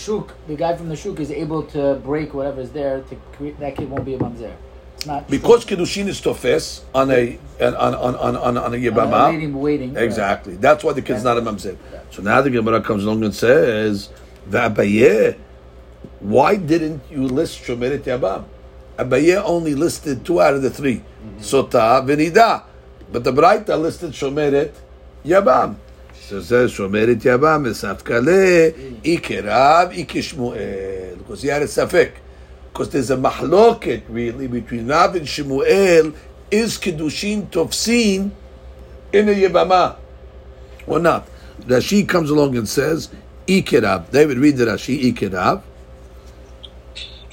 shuk, 0.07 0.27
the 0.49 0.57
guy 0.65 0.73
from 0.79 0.89
the 0.93 0.97
shuk 0.97 1.17
is 1.21 1.31
able 1.31 1.63
to 1.77 1.83
break 2.11 2.29
whatever's 2.39 2.71
there 2.79 2.97
to 3.11 3.15
create 3.37 3.57
that 3.61 3.73
kid 3.77 3.89
won't 3.91 4.07
be 4.11 4.15
a 4.15 4.19
mamzer. 4.27 4.55
Not 5.07 5.29
Because 5.29 5.65
Kiddushin 5.65 6.09
is 6.09 6.21
tofes 6.21 6.83
on 6.95 7.11
a 7.11 7.39
on 7.61 7.75
on 7.75 7.95
on 7.95 8.37
on, 8.37 8.57
on, 8.59 8.75
a 8.75 8.77
yibama. 8.77 9.31
Waiting, 9.33 9.61
waiting. 9.61 9.97
Exactly. 9.97 10.57
That's 10.57 10.83
why 10.85 10.93
the 10.93 11.03
kid's 11.03 11.25
not 11.25 11.39
a 11.39 11.43
mamzer. 11.43 11.77
So 12.11 12.23
now 12.23 12.41
the 12.41 12.51
Gemara 12.51 12.83
comes 12.83 13.05
along 13.05 13.25
and 13.25 13.35
says, 13.35 14.09
"V'abaye, 14.49 15.37
why 16.21 16.57
didn't 16.57 17.03
you 17.11 17.27
list 17.27 17.63
Shomeret 17.63 18.03
Yabam? 18.05 18.45
Abaye 18.99 19.43
only 19.45 19.75
listed 19.75 20.25
two 20.25 20.41
out 20.41 20.55
of 20.55 20.63
the 20.63 20.71
3 20.71 20.97
mm-hmm. 20.97 21.39
Sota 21.39 22.05
v'nida, 22.05 22.63
but 23.11 23.25
the 23.25 23.33
Braita 23.33 23.81
listed 23.81 24.13
Shomeret 24.13 24.73
Yabam. 25.25 25.77
So 26.15 26.39
it 26.39 26.45
says 26.45 26.73
Shomeret 26.73 27.21
Yabam 27.21 27.67
esafkale 27.67 28.73
mm. 28.73 29.03
ikerav 29.03 29.95
ikishmuel 29.95 31.19
because 31.19 31.43
he 31.43 31.49
had 31.49 31.63
a 31.63 31.67
safek 31.67 32.13
Because 32.72 32.90
there's 32.92 33.10
a 33.10 33.18
mahloket 33.18 34.04
really 34.10 34.48
between 34.48 34.88
Rav 34.88 35.16
and 35.16 35.28
Shemuel. 35.28 36.14
Is 36.52 36.78
Kiddushin 36.78 37.48
Tofsin 37.48 38.32
in 39.12 39.30
a 39.30 39.34
Yebama 39.34 39.96
or 40.86 41.00
not? 41.00 41.28
Rashi 41.62 42.08
comes 42.08 42.30
along 42.30 42.56
and 42.56 42.70
says, 42.70 43.10
Ikerav. 43.48 44.12
David, 44.12 44.38
read 44.38 44.58
the 44.58 44.66
Rashi, 44.66 45.14
Ikerav. 45.14 45.62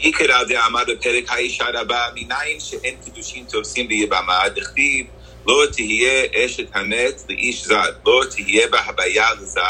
עיקר 0.04 0.44
דעמד 0.48 0.84
בפרק 0.88 1.30
האישה 1.30 1.64
רבה, 1.74 2.00
מניין 2.14 2.60
שאין 2.60 2.94
קידושין 3.04 3.44
תופסים 3.48 3.88
ביבמה, 3.88 4.38
דכתיב 4.54 5.06
לא 5.46 5.64
תהיה 5.72 6.26
אשת 6.34 6.66
המת 6.74 7.24
לאיש 7.28 7.66
זר, 7.66 7.82
לא 8.06 8.22
תהיה 8.30 8.68
בה 8.70 8.78
הוויה 8.80 9.26
לזר, 9.40 9.60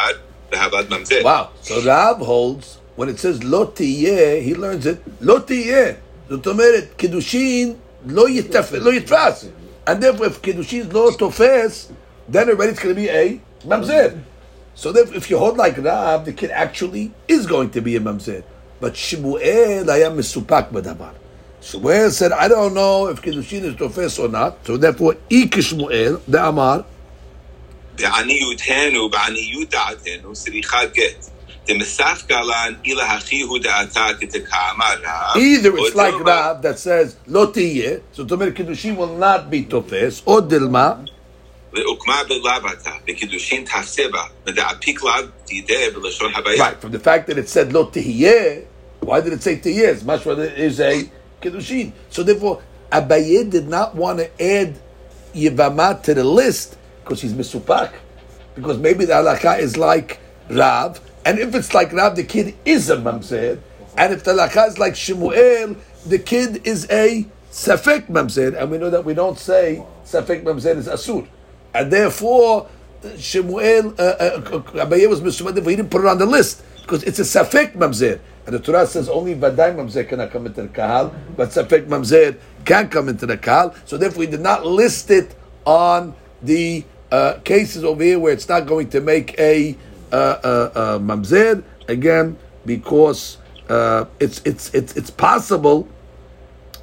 והבת 0.53 0.91
ממזר. 0.91 1.21
Wow. 1.23 1.67
So 1.69 1.81
Rav 1.85 2.19
holds, 2.19 2.78
when 2.99 3.09
it 3.09 3.19
says 3.19 3.43
lo 3.43 3.67
tiyeh, 3.67 4.43
he 4.43 4.55
learns 4.55 4.87
it, 4.87 5.03
lo 5.21 5.41
tiyeh. 5.41 5.97
זאת 6.29 6.47
אומרת, 6.47 6.85
קידושין 6.97 7.75
לא 8.07 8.29
יתפס, 8.29 8.73
לא 8.73 8.93
יתפס. 8.93 9.45
And 9.87 10.03
therefore, 10.03 10.27
if 10.27 10.41
קידושין 10.41 10.89
לא 10.93 11.11
תופס, 11.19 11.89
then 12.29 12.49
already 12.49 12.71
it's 12.73 12.81
going 12.81 12.95
to 12.95 13.01
be 13.01 13.09
a 13.09 13.41
mamzer. 13.67 14.19
So 14.75 14.93
therefore, 14.93 15.17
if 15.17 15.31
you 15.31 15.39
hold 15.39 15.57
like 15.57 15.77
Rav, 15.79 16.25
the 16.25 16.33
kid 16.33 16.51
actually 16.51 17.13
is 17.29 17.47
going 17.47 17.71
to 17.71 17.81
be 17.81 17.97
a 17.97 18.01
mamzer. 18.01 18.43
But 18.81 18.95
Shmuel 18.95 19.89
היה 19.89 20.11
מסופק 20.11 20.65
בדבר. 20.73 21.13
Shmuel 21.63 22.11
said, 22.11 22.33
I 22.33 22.49
don't 22.49 22.75
know 22.75 23.07
if 23.09 23.21
קידושין 23.21 23.65
is 23.65 23.77
תופס 23.79 24.19
or 24.19 24.29
not. 24.29 24.67
So 24.67 24.77
therefore, 24.77 25.15
אי 25.31 25.49
כשמואל, 25.51 26.17
דאמר, 26.29 26.81
בעניותנו, 27.97 29.11
בעניות 29.11 29.71
דעתנו, 29.71 30.33
צריכה 30.33 30.85
גט. 30.85 31.31
Either 35.36 35.72
it's 35.78 35.96
like 35.96 36.20
Rav 36.20 36.62
that 36.64 36.80
says 36.80 37.16
lo 37.28 37.52
tiye, 37.52 38.02
so 38.12 38.26
Tomer 38.26 38.52
kedushin 38.52 38.96
will 38.98 39.16
not 39.16 39.52
be 39.52 39.64
tofes 39.64 40.24
or 40.26 40.42
dilma. 40.42 41.08
Right 46.60 46.82
from 46.82 46.92
the 46.92 47.00
fact 47.00 47.28
that 47.28 47.38
it 47.38 47.48
said 47.48 47.72
lo 47.72 47.86
tiye, 47.86 48.66
why 49.02 49.22
did 49.22 49.34
it 49.34 49.44
say 49.44 49.58
tiye? 49.58 49.90
It's 49.90 50.04
much 50.04 50.26
rather 50.26 50.46
is 50.46 50.80
a 50.80 51.04
kedushin. 51.40 51.92
So 52.10 52.24
therefore, 52.24 52.64
Abaye 52.92 53.48
did 53.48 53.68
not 53.68 53.94
want 53.94 54.18
to 54.18 54.44
add 54.44 54.80
yivama 55.36 56.02
to 56.02 56.16
the 56.16 56.24
list 56.24 56.78
because 57.04 57.22
he's 57.22 57.34
misupak, 57.34 57.94
because 58.56 58.80
maybe 58.80 59.06
the 59.06 59.14
halakha 59.14 59.60
is 59.60 59.78
like 59.78 60.20
Rav 60.50 61.00
and 61.26 61.40
if 61.40 61.54
it's 61.56 61.74
like 61.74 61.92
Rav, 61.92 62.16
the 62.16 62.24
kid 62.24 62.56
is 62.66 62.90
a 62.90 62.98
mamzer, 62.98 63.60
and 63.98 64.14
if 64.14 64.24
the 64.24 64.32
halakha 64.32 64.68
is 64.68 64.80
like 64.80 64.96
Shemuel, 64.96 65.76
the 66.06 66.20
kid 66.20 66.66
is 66.66 66.88
a 66.90 67.26
safek 67.52 68.08
mamzer, 68.08 68.60
and 68.60 68.72
we 68.72 68.78
know 68.78 68.90
that 68.90 69.04
we 69.04 69.14
don't 69.14 69.38
say 69.38 69.84
safek 70.06 70.44
mamzer 70.44 70.76
is 70.78 70.88
asur, 70.88 71.28
and 71.74 71.92
therefore 71.92 72.68
Shemuel 73.18 73.96
uh, 73.98 74.02
uh, 74.02 74.42
Abaye 74.42 75.10
was 75.10 75.40
he 75.40 75.76
didn't 75.76 75.90
put 75.90 76.02
it 76.02 76.08
on 76.08 76.18
the 76.18 76.26
list 76.26 76.64
because 76.82 77.04
it's 77.04 77.20
a 77.20 77.24
safek 77.24 77.74
mamzer, 77.74 78.20
and 78.46 78.56
the 78.56 78.60
Torah 78.60 78.88
says 78.88 79.10
only 79.10 79.36
vaday 79.36 79.76
mamzer 79.76 80.08
cannot 80.08 80.32
come 80.32 80.46
into 80.46 80.64
the 80.64 80.68
kahal, 80.70 81.14
but 81.36 81.50
safek 81.50 81.88
mamzer 81.88 82.38
can 82.66 82.90
come 82.90 83.10
into 83.10 83.26
the 83.26 83.38
kahal. 83.38 83.76
So 83.86 83.98
therefore, 83.98 84.24
he 84.24 84.30
did 84.30 84.42
not 84.42 84.66
list 84.66 85.12
it 85.12 85.36
on 85.66 86.16
the 86.42 86.84
uh, 87.12 87.40
cases 87.44 87.84
over 87.84 88.04
here 88.04 88.20
where 88.20 88.34
it's 88.34 88.48
not 88.48 88.66
going 88.68 88.90
to 88.90 89.02
make 89.02 89.38
a 89.40 89.72
uh, 89.72 89.76
uh, 89.76 89.76
uh, 89.76 89.89
Uh, 90.12 90.16
uh, 90.16 90.72
uh, 90.74 91.00
mamzer 91.00 91.64
again 91.88 92.36
because 92.66 93.38
uh, 93.70 94.06
it's 94.20 94.42
it's 94.44 94.74
it's 94.74 94.96
it's 94.98 95.12
possible 95.12 95.88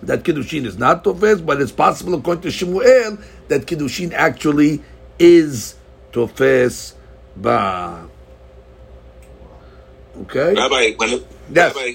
that 0.02 0.22
kiddushin 0.22 0.64
is 0.64 0.78
not 0.78 1.02
tofes, 1.02 1.40
but 1.40 1.60
it's 1.60 1.72
possible 1.72 2.14
according 2.14 2.42
to 2.42 2.48
Shmuel 2.48 3.20
that 3.48 3.66
kiddushin 3.66 4.12
actually 4.12 4.82
is 5.18 5.74
tofes 6.12 6.94
ba. 7.34 8.08
Okay. 10.22 10.54
Rabbi, 10.54 10.94
when, 10.96 11.24
Yes. 11.52 11.74
Rabbi, 11.74 11.92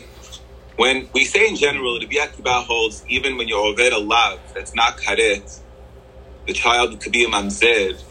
when 0.75 1.09
we 1.13 1.25
say 1.25 1.47
in 1.47 1.55
general, 1.55 1.99
the 1.99 2.19
Akiba 2.19 2.61
holds 2.61 3.03
even 3.07 3.37
when 3.37 3.47
you're 3.47 3.65
over 3.65 3.81
a 3.81 3.97
love 3.97 4.39
that's 4.53 4.75
not 4.75 4.97
karet, 4.97 5.59
the 6.45 6.53
child 6.53 6.99
could 6.99 7.11
be 7.11 7.23
a 7.23 7.27
mamzer. 7.27 8.01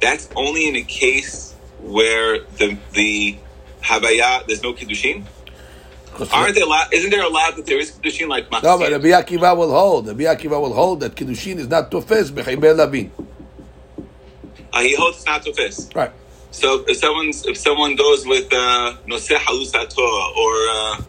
That's 0.00 0.28
only 0.36 0.68
in 0.68 0.76
a 0.76 0.82
case 0.82 1.54
where 1.80 2.40
the 2.58 2.76
the 2.92 3.38
havaya 3.82 4.46
there's 4.46 4.62
no 4.62 4.72
kiddushin. 4.72 5.24
Aren't 6.32 6.56
there? 6.56 6.66
Lot, 6.66 6.92
isn't 6.92 7.10
there 7.10 7.22
a 7.22 7.28
lot 7.28 7.54
that 7.56 7.66
there 7.66 7.78
is 7.78 7.92
kiddushin 7.92 8.28
like 8.28 8.50
No, 8.50 8.78
but? 8.78 8.90
Rabbi 8.90 9.08
Akiva 9.08 9.56
will 9.56 9.70
hold. 9.70 10.08
Rabbi 10.08 10.24
Akiva 10.24 10.60
will 10.60 10.72
hold 10.72 11.00
that 11.00 11.14
kiddushin 11.14 11.56
is 11.56 11.68
not 11.68 11.90
tofes 11.90 12.30
b'chaybel 12.30 12.76
lavin. 12.76 13.10
Uh, 14.72 14.80
he 14.80 14.94
holds 14.96 15.18
it's 15.18 15.26
not 15.26 15.42
to 15.42 15.52
fist. 15.54 15.94
Right. 15.94 16.12
So 16.50 16.84
if 16.88 16.96
someone's 16.96 17.46
if 17.46 17.56
someone 17.56 17.94
goes 17.94 18.26
with 18.26 18.52
uh, 18.52 18.96
noseh 19.06 19.36
halusato 19.36 19.98
or 20.36 20.52
uh, 20.68 21.02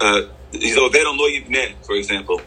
uh, 0.00 0.22
he's 0.52 0.76
on 0.76 0.90
lo 0.92 1.28
yivneh, 1.28 1.74
for 1.84 1.94
example, 1.94 2.40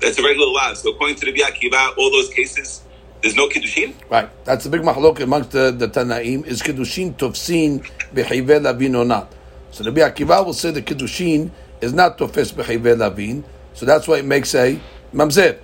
that's 0.00 0.18
a 0.18 0.22
regular 0.22 0.46
law. 0.46 0.74
So 0.74 0.90
according 0.90 1.16
to 1.16 1.26
the 1.32 1.40
Akiva, 1.40 1.96
all 1.96 2.10
those 2.10 2.28
cases, 2.30 2.82
there's 3.24 3.36
no 3.36 3.48
kiddushin. 3.48 3.94
Right. 4.10 4.28
That's 4.44 4.66
a 4.66 4.70
big 4.70 4.82
machlok 4.82 5.20
amongst 5.20 5.52
the, 5.52 5.70
the 5.70 5.88
Tanaim. 5.88 6.44
Is 6.46 6.60
Kiddushin 6.60 7.14
tofsin 7.14 7.82
b'chayvel 8.12 8.64
lavin 8.64 8.94
or 8.94 9.06
not? 9.06 9.32
So 9.70 9.82
Rabbi 9.82 10.02
Akiva 10.02 10.44
will 10.44 10.52
say 10.52 10.72
the 10.72 10.82
Kiddushin 10.82 11.50
is 11.80 11.94
not 11.94 12.18
tofes 12.18 12.52
b'chayvel 12.52 12.98
lavin. 12.98 13.42
So 13.72 13.86
that's 13.86 14.06
why 14.06 14.18
it 14.18 14.26
makes 14.26 14.54
a 14.54 14.78
mamzer. 15.14 15.58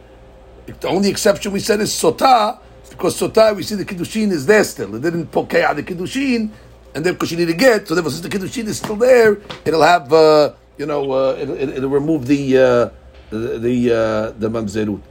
The 0.80 0.88
only 0.88 1.10
exception 1.10 1.52
we 1.52 1.60
said 1.60 1.80
is 1.80 1.90
sota, 1.90 2.58
because 2.88 3.20
sota 3.20 3.54
we 3.54 3.62
see 3.62 3.74
the 3.74 3.84
Kiddushin 3.84 4.32
is 4.32 4.46
there 4.46 4.64
still. 4.64 4.94
It 4.94 5.02
didn't 5.02 5.26
poke 5.26 5.52
out 5.52 5.76
the 5.76 5.82
Kiddushin, 5.82 6.48
and 6.94 7.04
then 7.04 7.12
because 7.12 7.30
you 7.30 7.36
need 7.36 7.48
to 7.48 7.52
get, 7.52 7.86
so 7.86 7.94
therefore 7.94 8.10
since 8.10 8.22
the 8.22 8.30
Kiddushin 8.30 8.68
is 8.68 8.78
still 8.78 8.96
there, 8.96 9.36
it'll 9.66 9.82
have, 9.82 10.10
uh, 10.10 10.54
you 10.78 10.86
know, 10.86 11.12
uh, 11.12 11.36
it'll, 11.38 11.58
it'll 11.58 11.90
remove 11.90 12.26
the, 12.26 12.56
uh, 12.56 12.90
the, 13.28 13.58
the, 13.58 13.94
uh, 13.94 14.30
the 14.38 14.48
mamzerut. 14.48 15.02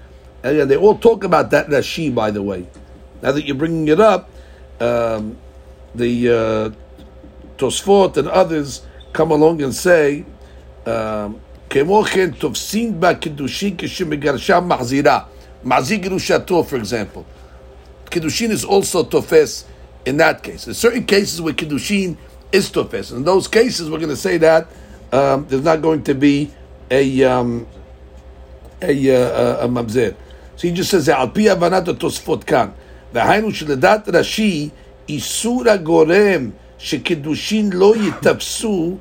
And 0.44 0.70
they 0.70 0.78
all 0.78 0.98
talk 0.98 1.24
about 1.24 1.52
that 1.52 1.68
Rashi, 1.68 2.14
by 2.14 2.32
the 2.32 2.42
way. 2.42 2.68
Now 3.22 3.32
that 3.34 3.46
you're 3.46 3.56
bringing 3.56 3.88
it 3.90 4.00
up, 4.00 4.30
um, 4.80 5.38
the 5.94 6.30
uh, 6.30 6.72
Tosfot 7.58 8.16
and 8.18 8.28
others 8.30 8.84
come 9.12 9.32
along 9.32 9.62
and 9.62 9.74
say, 9.74 10.26
um, 10.86 11.42
for 11.70 11.82
example. 16.78 17.26
Kiddushin 18.06 18.50
is 18.50 18.66
also 18.66 19.04
tofes 19.04 19.66
in 20.06 20.18
that 20.18 20.42
case. 20.42 20.66
There's 20.66 20.78
certain 20.78 21.06
cases 21.06 21.42
where 21.42 21.54
kiddushin 21.54 22.18
is 22.52 22.72
tofes. 22.72 23.12
In 23.12 23.24
those 23.24 23.48
cases, 23.48 23.90
we're 23.90 23.98
going 23.98 24.10
to 24.10 24.16
say 24.16 24.38
that 24.38 24.68
um, 25.12 25.46
there's 25.48 25.64
not 25.64 25.82
going 25.82 26.04
to 26.04 26.16
be 26.16 26.52
a 26.90 27.24
um, 27.24 27.68
a, 28.82 29.12
uh, 29.12 29.68
a. 29.68 30.16
So 30.59 30.61
he 30.61 30.73
just 30.73 30.91
says, 30.91 31.11
על 31.13 31.29
פי 31.33 31.51
הבנת 31.51 31.89
התוספות 31.89 32.45
כאן, 32.45 32.67
והיינו 33.13 33.55
שלדעת 33.55 34.09
רש"י, 34.09 34.69
איסור 35.09 35.69
הגורם 35.69 36.51
שקידושין 36.79 37.71
לא 37.73 37.95
ייתפסו, 37.97 38.97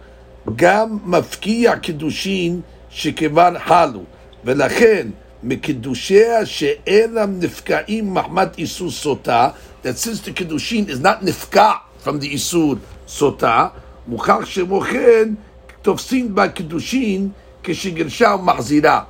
גם 0.56 0.98
מפקיע 1.06 1.78
קידושין 1.78 2.62
שכבר 2.90 3.50
חלו, 3.66 4.04
ולכן 4.46 5.08
מקידושיה 5.44 6.46
שאינם 6.46 7.40
נפקעים 7.40 8.14
מחמת 8.14 8.58
איסור 8.58 8.92
סוטה, 8.92 9.50
that 9.84 10.06
since 10.06 10.28
the 10.28 10.34
קידושין 10.34 10.86
is 10.88 11.04
not 11.04 11.26
נפקע 11.26 11.72
from 12.06 12.22
the 12.22 12.26
איסור 12.26 12.76
סוטה, 13.08 13.68
מוכח 14.08 14.46
שמו 14.46 14.82
כן 14.82 15.30
תופסין 15.82 16.36
בה 16.36 16.50
קידושין 16.50 17.30
כשגרשה 17.64 18.36
ומחזירה. 18.40 19.04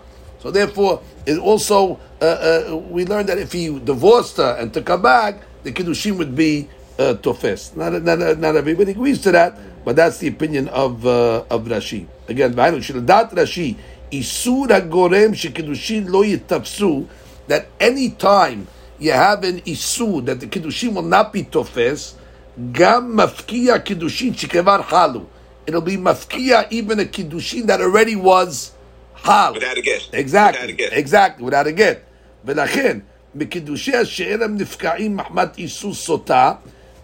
So 0.44 0.52
therefore, 0.52 1.00
it 1.26 1.38
also 1.40 1.98
uh, 2.21 2.25
uh, 2.25 2.77
we 2.77 3.05
learned 3.05 3.29
that 3.29 3.39
if 3.39 3.53
he 3.53 3.79
divorced 3.79 4.39
her 4.39 4.57
and 4.59 4.75
took 4.75 4.89
her 4.89 4.99
back, 4.99 5.41
the 5.63 5.73
kiddushin 5.73 6.19
would 6.19 6.35
be 6.35 6.69
uh, 6.99 7.15
tofes. 7.15 7.77
Not, 7.77 8.03
not, 8.03 8.39
not 8.39 8.57
everybody 8.57 8.91
agrees 8.93 9.21
to 9.23 9.33
that, 9.33 9.57
but 9.85 9.97
that's 9.97 10.19
the 10.19 10.29
opinion 10.29 10.69
of, 10.69 11.07
uh, 11.07 11.45
of 11.51 11.65
Rashi. 11.67 12.07
Again, 12.29 12.55
Shildat 12.55 13.33
Rashi, 13.33 13.77
Isur 14.11 14.69
gorem 14.91 15.33
Shekidushin 15.33 16.11
Lo 16.11 16.25
Yitafsu, 16.25 17.07
that 17.47 17.69
any 17.79 18.11
time 18.11 18.67
you 18.99 19.13
have 19.13 19.45
an 19.45 19.61
Isur, 19.61 20.25
that 20.27 20.41
the 20.41 20.47
kiddushin 20.47 20.95
will 20.95 21.03
not 21.03 21.33
be 21.33 21.45
tofes, 21.45 22.17
Gam 22.73 23.17
mafkia 23.17 23.79
Kiddushin 23.79 24.35
Shikevar 24.35 24.83
Halu. 24.83 25.27
It'll 25.67 25.81
be 25.81 25.97
mafkia 25.97 26.67
even 26.71 26.99
a 26.99 27.05
Kiddushin 27.05 27.67
that 27.67 27.81
already 27.81 28.17
was 28.17 28.73
Hal. 29.15 29.55
Without 29.55 29.79
a 29.79 29.83
get. 29.83 30.11
Exactly. 30.13 30.61
Without 30.61 30.71
a 30.71 30.73
get. 30.73 30.93
Exactly. 30.93 31.45
Without 31.45 31.67
a 31.69 31.73
get. 31.73 32.08
ולכן, 32.48 32.98
בקידושיה 33.36 34.06
שאין 34.06 34.42
הם 34.42 34.58
נפקעים 34.58 35.18
מחמת 35.18 35.58
איסור 35.58 35.94
סוטה, 35.94 36.52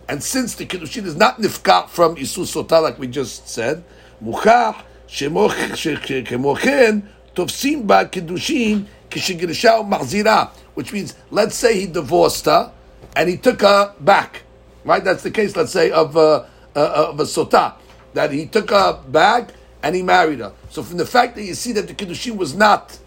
and 0.09 0.21
since 0.21 0.55
the 0.59 0.65
קידושין 0.67 1.05
is 1.05 1.19
not 1.19 1.39
נפקע 1.39 1.79
from 1.95 2.17
איסור 2.17 2.45
סוטה, 2.45 2.79
like 2.87 2.99
we 3.01 3.05
just 3.05 3.55
said, 3.55 3.77
מוכח 4.21 4.75
שמו- 5.07 5.49
ש- 5.75 5.87
ש- 5.87 6.11
כמו 6.25 6.55
כן, 6.55 6.99
תופסים 7.33 7.87
בה 7.87 8.05
קידושין 8.05 8.83
כשגרשה 9.09 9.73
ומחזירה, 9.79 10.45
which 10.77 10.91
means, 10.91 11.13
let's 11.31 11.55
say 11.55 11.73
he 11.81 11.87
divorced 11.87 12.45
her, 12.45 12.69
and 13.15 13.27
he 13.29 13.37
took 13.37 13.61
her 13.61 13.91
back, 13.99 14.43
right? 14.85 15.03
That's 15.03 15.23
the 15.23 15.31
case, 15.31 15.55
let's 15.55 15.71
say, 15.71 15.89
of, 15.91 16.15
uh, 16.15 16.43
uh, 16.75 17.09
of 17.11 17.19
a 17.19 17.23
sotah, 17.25 17.73
that 18.13 18.31
he 18.31 18.45
took 18.45 18.69
her 18.69 18.99
back 19.07 19.43
and 19.83 19.95
he 19.95 20.01
married 20.03 20.39
her. 20.39 20.51
So 20.69 20.83
from 20.83 20.97
the 20.97 21.05
fact 21.05 21.35
that 21.35 21.43
you 21.43 21.53
see 21.55 21.71
that 21.73 21.87
the 21.87 21.93
kiddushin 21.93 22.35
was 22.37 22.53
not 22.55 22.97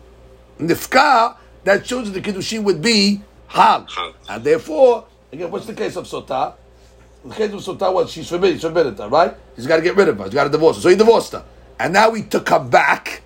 nifka, 0.61 1.34
that 1.68 1.86
shows 1.86 2.11
the 2.11 2.22
kiddushin 2.22 2.63
would 2.63 2.82
be 2.82 3.22
hal, 3.47 3.88
and 4.30 4.43
therefore, 4.43 5.05
again, 5.32 5.49
what's 5.51 5.65
the 5.65 5.74
case 5.74 5.95
of 5.95 6.05
sotah? 6.05 6.53
The 7.26 7.36
case 7.36 7.51
of 7.51 7.59
sotah 7.61 7.93
was 7.93 8.11
she's 8.11 8.30
forbidden, 8.30 8.55
he's 8.55 8.61
forbidden 8.61 8.95
her, 8.95 9.09
right? 9.09 9.36
He's 9.55 9.68
got 9.68 9.78
to 9.78 9.82
get 9.82 9.95
rid 9.95 10.07
of 10.07 10.18
her. 10.18 10.26
He's 10.26 10.34
got 10.34 10.45
to 10.45 10.49
divorce 10.49 10.78
her. 10.78 10.82
So 10.82 10.89
he 10.89 10.95
divorced 10.95 11.34
her, 11.34 11.43
and 11.80 11.93
now 11.93 12.11
he 12.13 12.24
took 12.24 12.49
her 12.49 12.59
back. 12.59 13.22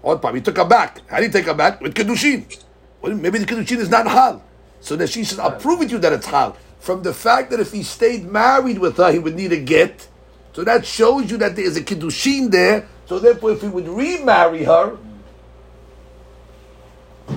What 0.00 0.20
part? 0.20 0.34
He 0.34 0.40
took 0.40 0.56
her 0.56 0.64
back. 0.64 1.00
How 1.08 1.18
did 1.18 1.26
he 1.26 1.32
take 1.32 1.46
her 1.46 1.54
back? 1.54 1.80
With 1.80 1.94
kiddushin. 1.94 2.62
Well, 3.00 3.14
maybe 3.14 3.38
the 3.38 3.46
kiddushin 3.46 3.78
is 3.78 3.88
not 3.88 4.06
hal. 4.06 4.42
So 4.80 4.96
that 4.96 5.10
she 5.10 5.22
says, 5.22 5.38
"I'll 5.38 5.52
prove 5.52 5.82
it 5.82 5.86
to 5.86 5.92
you 5.92 5.98
that 5.98 6.12
it's 6.12 6.26
hal." 6.26 6.56
From 6.80 7.04
the 7.04 7.14
fact 7.14 7.52
that 7.52 7.60
if 7.60 7.70
he 7.70 7.84
stayed 7.84 8.24
married 8.24 8.78
with 8.78 8.96
her, 8.96 9.12
he 9.12 9.20
would 9.20 9.36
need 9.36 9.52
a 9.52 9.60
get. 9.60 10.08
So 10.54 10.64
that 10.64 10.84
shows 10.84 11.30
you 11.30 11.36
that 11.36 11.54
there 11.54 11.64
is 11.64 11.76
a 11.76 11.82
kiddushin 11.82 12.50
there. 12.50 12.88
So 13.06 13.20
therefore, 13.20 13.52
if 13.52 13.60
he 13.60 13.68
would 13.68 13.86
remarry 13.86 14.64
her, 14.64 14.96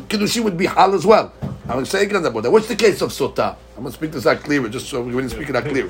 Kiddushin 0.08 0.44
would 0.44 0.58
be 0.58 0.66
hal 0.66 0.94
as 0.94 1.06
well. 1.06 1.34
I'm 1.68 1.86
saying 1.86 2.16
on 2.16 2.24
that 2.24 2.32
board. 2.32 2.46
What's 2.48 2.68
the 2.68 2.76
case 2.76 3.02
of 3.02 3.10
Sota? 3.10 3.56
I'm 3.76 3.84
going 3.84 3.88
to 3.88 3.92
speak 3.92 4.12
this 4.12 4.28
out 4.28 4.40
clearer, 4.42 4.70
just 4.70 4.88
so 4.88 5.02
we 5.02 5.12
didn't 5.12 5.32
speak 5.32 5.50
it 5.50 5.56
out 5.56 5.64
clearer. 5.64 5.90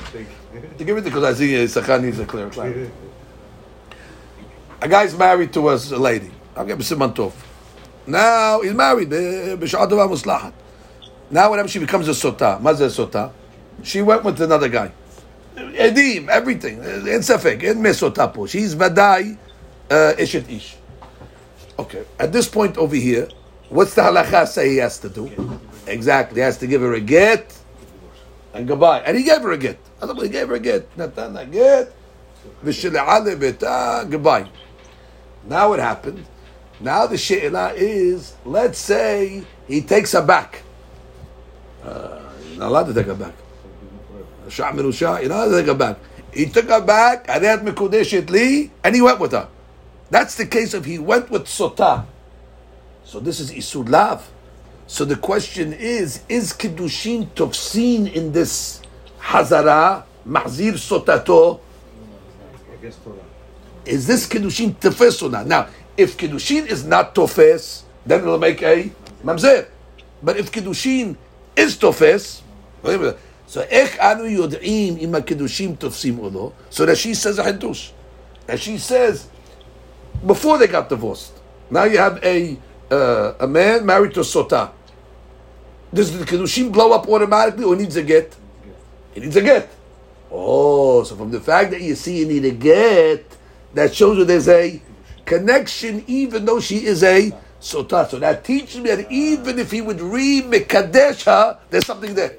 to 0.77 0.83
give 0.83 0.97
it 0.97 1.03
because 1.03 1.23
I 1.23 1.33
think 1.33 1.51
Issachar 1.51 1.99
needs 1.99 2.17
a 2.19 2.25
clear 2.25 2.49
clarity. 2.49 2.89
A 4.81 4.87
guy's 4.87 5.17
married 5.17 5.51
to 5.53 5.69
a 5.69 5.75
lady. 5.97 6.31
I'm 6.55 6.67
going 6.67 6.79
to 6.79 6.95
Tov. 6.95 7.33
Now 8.07 8.61
he's 8.61 8.73
married. 8.73 9.11
Eh, 9.11 9.55
B'sha'adova 9.55 10.09
muslahat. 10.09 10.53
Now 11.29 11.51
whenever 11.51 11.67
she 11.67 11.79
becomes 11.79 12.07
a 12.07 12.11
Sota, 12.11 12.61
Mazah 12.61 12.89
Sota, 12.89 13.31
she 13.83 14.01
went 14.01 14.23
with 14.23 14.39
another 14.41 14.69
guy. 14.69 14.91
Edim, 15.55 16.29
everything. 16.29 16.79
Eh, 16.79 17.15
in 17.15 17.21
Safek, 17.21 17.63
in 17.63 17.79
Mesotapo. 17.79 18.47
She's 18.47 18.75
Vadai 18.75 19.37
uh, 19.89 20.13
eh, 20.17 20.21
Ish. 20.21 20.77
Okay, 21.77 22.05
at 22.19 22.31
this 22.31 22.47
point 22.47 22.77
over 22.77 22.95
here, 22.95 23.27
What's 23.69 23.93
the 23.95 24.01
halacha 24.03 24.47
say 24.47 24.69
he 24.69 24.77
has 24.77 24.99
to 24.99 25.09
do? 25.09 25.31
Exactly, 25.87 26.35
he 26.35 26.41
has 26.41 26.57
to 26.59 26.67
give 26.67 26.81
her 26.81 26.93
a 26.93 27.01
get 27.01 27.55
and 28.55 28.67
goodbye. 28.67 29.01
And 29.01 29.17
he 29.17 29.23
gave 29.23 29.41
her 29.41 29.51
a 29.51 29.57
get. 29.57 29.77
He 30.21 30.29
gave 30.29 30.47
her 30.47 30.55
a 30.55 30.59
get. 30.59 30.97
Natan 30.97 31.35
a 31.35 31.45
get. 31.45 31.93
Goodbye. 34.09 34.49
Now 35.45 35.73
it 35.73 35.79
happened. 35.79 36.25
Now 36.79 37.05
the 37.05 37.17
she'ila 37.17 37.73
is, 37.73 38.35
let's 38.45 38.79
say 38.79 39.43
he 39.67 39.81
takes 39.81 40.13
her 40.13 40.21
back. 40.25 40.63
Uh, 41.83 42.21
not 42.57 42.69
allowed 42.69 42.87
to 42.87 42.93
take 42.93 43.07
her 43.07 43.15
back. 43.15 43.33
Shah 44.49 44.71
minu 44.71 44.93
shah, 44.93 45.17
you're 45.19 45.29
not 45.29 45.47
allowed 45.47 45.51
to 45.51 45.57
take 45.57 45.67
her 45.67 45.73
back. 45.73 45.97
He 46.33 46.45
took 46.45 46.69
her 46.69 46.81
back, 46.81 47.25
and 47.29 47.43
he 48.95 49.01
went 49.01 49.19
with 49.19 49.31
her. 49.31 49.47
That's 50.09 50.35
the 50.35 50.45
case 50.45 50.73
of 50.73 50.85
he 50.85 50.99
went 50.99 51.29
with 51.29 51.45
sotah. 51.45 52.05
So 53.04 53.20
this 53.20 53.40
is 53.40 53.50
Isur 53.52 53.88
Lav. 53.88 54.28
So 54.86 55.04
the 55.04 55.16
question 55.16 55.72
is, 55.72 56.22
is 56.28 56.52
Kiddushin 56.52 57.28
Tofsin 57.28 58.12
in 58.12 58.32
this 58.32 58.82
Hazara, 59.20 60.04
Mahzir 60.26 60.74
Sotato? 60.74 61.60
Is 63.84 64.06
this 64.06 64.26
Kiddushin 64.26 64.74
Tefes 64.74 65.22
or 65.22 65.30
not? 65.30 65.46
Now, 65.46 65.68
if 65.96 66.16
Kiddushin 66.16 66.66
is 66.66 66.84
not 66.84 67.14
Tofes, 67.14 67.84
then 68.04 68.20
it'll 68.20 68.38
make 68.38 68.62
a 68.62 68.90
Mamzer. 69.24 69.68
But 70.22 70.36
if 70.36 70.50
Kiddushin 70.50 71.16
is 71.56 71.76
Tofes, 71.76 72.42
so 73.46 73.60
איך 73.60 73.96
אנו 73.98 74.26
יודעים 74.26 74.96
אם 74.96 75.14
הקידושים 75.14 75.74
תופסים 75.74 76.18
או 76.18 76.30
לא? 76.30 76.50
So 76.70 76.86
that 76.86 76.96
she 76.96 77.14
says 77.14 77.38
a 77.38 77.42
חידוש. 77.42 77.92
And 78.48 78.58
she 78.58 78.78
says, 78.78 79.28
before 80.26 80.58
they 80.58 80.66
got 80.66 80.88
divorced, 80.88 81.32
now 81.70 81.84
you 81.84 81.98
have 81.98 82.18
a, 82.24 82.56
uh, 82.91 83.33
a 83.39 83.47
man 83.47 83.85
married 83.85 84.13
to 84.13 84.21
Sota. 84.21 84.71
Does 85.93 86.17
the 86.17 86.25
Kedushin 86.25 86.71
blow 86.71 86.91
up 86.91 87.07
automatically 87.07 87.63
or 87.63 87.75
needs 87.75 87.95
a 87.95 88.03
get? 88.03 88.35
He 89.13 89.21
needs 89.21 89.35
a 89.35 89.41
get. 89.41 89.69
Oh, 90.31 91.03
so 91.03 91.15
from 91.15 91.31
the 91.31 91.39
fact 91.39 91.71
that 91.71 91.81
you 91.81 91.95
see 91.95 92.19
you 92.19 92.25
need 92.27 92.45
a 92.45 92.51
get, 92.51 93.25
that 93.73 93.95
shows 93.95 94.17
you 94.17 94.25
there's 94.25 94.49
a 94.49 94.81
connection 95.25 96.03
even 96.07 96.45
though 96.45 96.59
she 96.59 96.85
is 96.85 97.03
a 97.03 97.31
Sota. 97.61 98.07
So 98.09 98.19
that 98.19 98.43
teaches 98.43 98.81
me 98.81 98.93
that 98.93 99.11
even 99.11 99.57
if 99.59 99.71
he 99.71 99.81
would 99.81 100.01
re-mekadesh 100.01 101.23
her, 101.25 101.59
there's 101.69 101.85
something 101.85 102.13
there. 102.13 102.35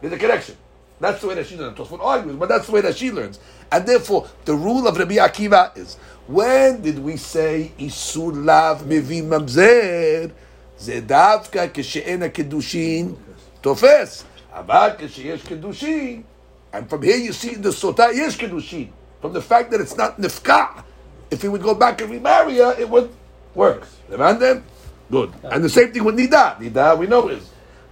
There's 0.00 0.12
a 0.12 0.18
connection. 0.18 0.56
That's 0.98 1.20
the 1.20 1.28
way 1.28 1.34
that 1.34 1.46
she 1.46 1.56
learns. 1.56 1.78
Tosfot 1.78 2.00
argues, 2.00 2.36
but 2.36 2.48
that's 2.48 2.66
the 2.66 2.72
way 2.72 2.80
that 2.80 2.96
she 2.96 3.10
learns. 3.10 3.38
And 3.70 3.86
therefore, 3.86 4.28
the 4.44 4.54
rule 4.54 4.86
of 4.86 4.96
Rabbi 4.96 5.16
Akiva 5.16 5.76
is, 5.76 5.98
when 6.27 6.81
did 6.81 6.99
we 7.03 7.17
say 7.17 7.71
Isur 7.79 8.33
Lav 8.45 8.83
Mevi 8.87 9.21
Mamzer? 9.21 10.29
זה 10.79 10.99
דווקא 11.05 11.65
כשאין 11.73 12.23
הקידושין 12.23 13.13
תופס. 13.61 14.23
אבל 14.53 14.89
כשיש 14.97 15.41
קידושין, 15.41 16.21
and 16.73 16.89
from 16.89 17.01
here 17.03 17.15
you 17.17 17.33
see 17.33 17.53
in 17.55 17.61
the 17.61 17.71
סוטה 17.71 18.05
יש 18.13 18.35
קידושין. 18.35 18.87
From 19.23 19.33
the 19.33 19.41
fact 19.41 19.71
that 19.71 19.79
it's 19.81 19.95
not 19.97 20.19
נפקע. 20.19 20.65
If 21.31 21.41
he 21.41 21.47
would 21.47 21.61
go 21.63 21.73
back 21.73 22.01
and 22.01 22.09
remarry 22.09 22.57
her, 22.57 22.73
it 22.79 22.89
would 22.89 23.09
work. 23.55 23.85
הבנתם? 24.11 24.59
Good. 25.11 25.29
And 25.43 25.63
the 25.63 25.69
same 25.69 25.91
thing 25.93 26.03
with 26.03 26.15
נידה. 26.15 26.51
נידה 26.59 26.95
we 26.97 27.07
know 27.07 27.27
is. 27.29 27.43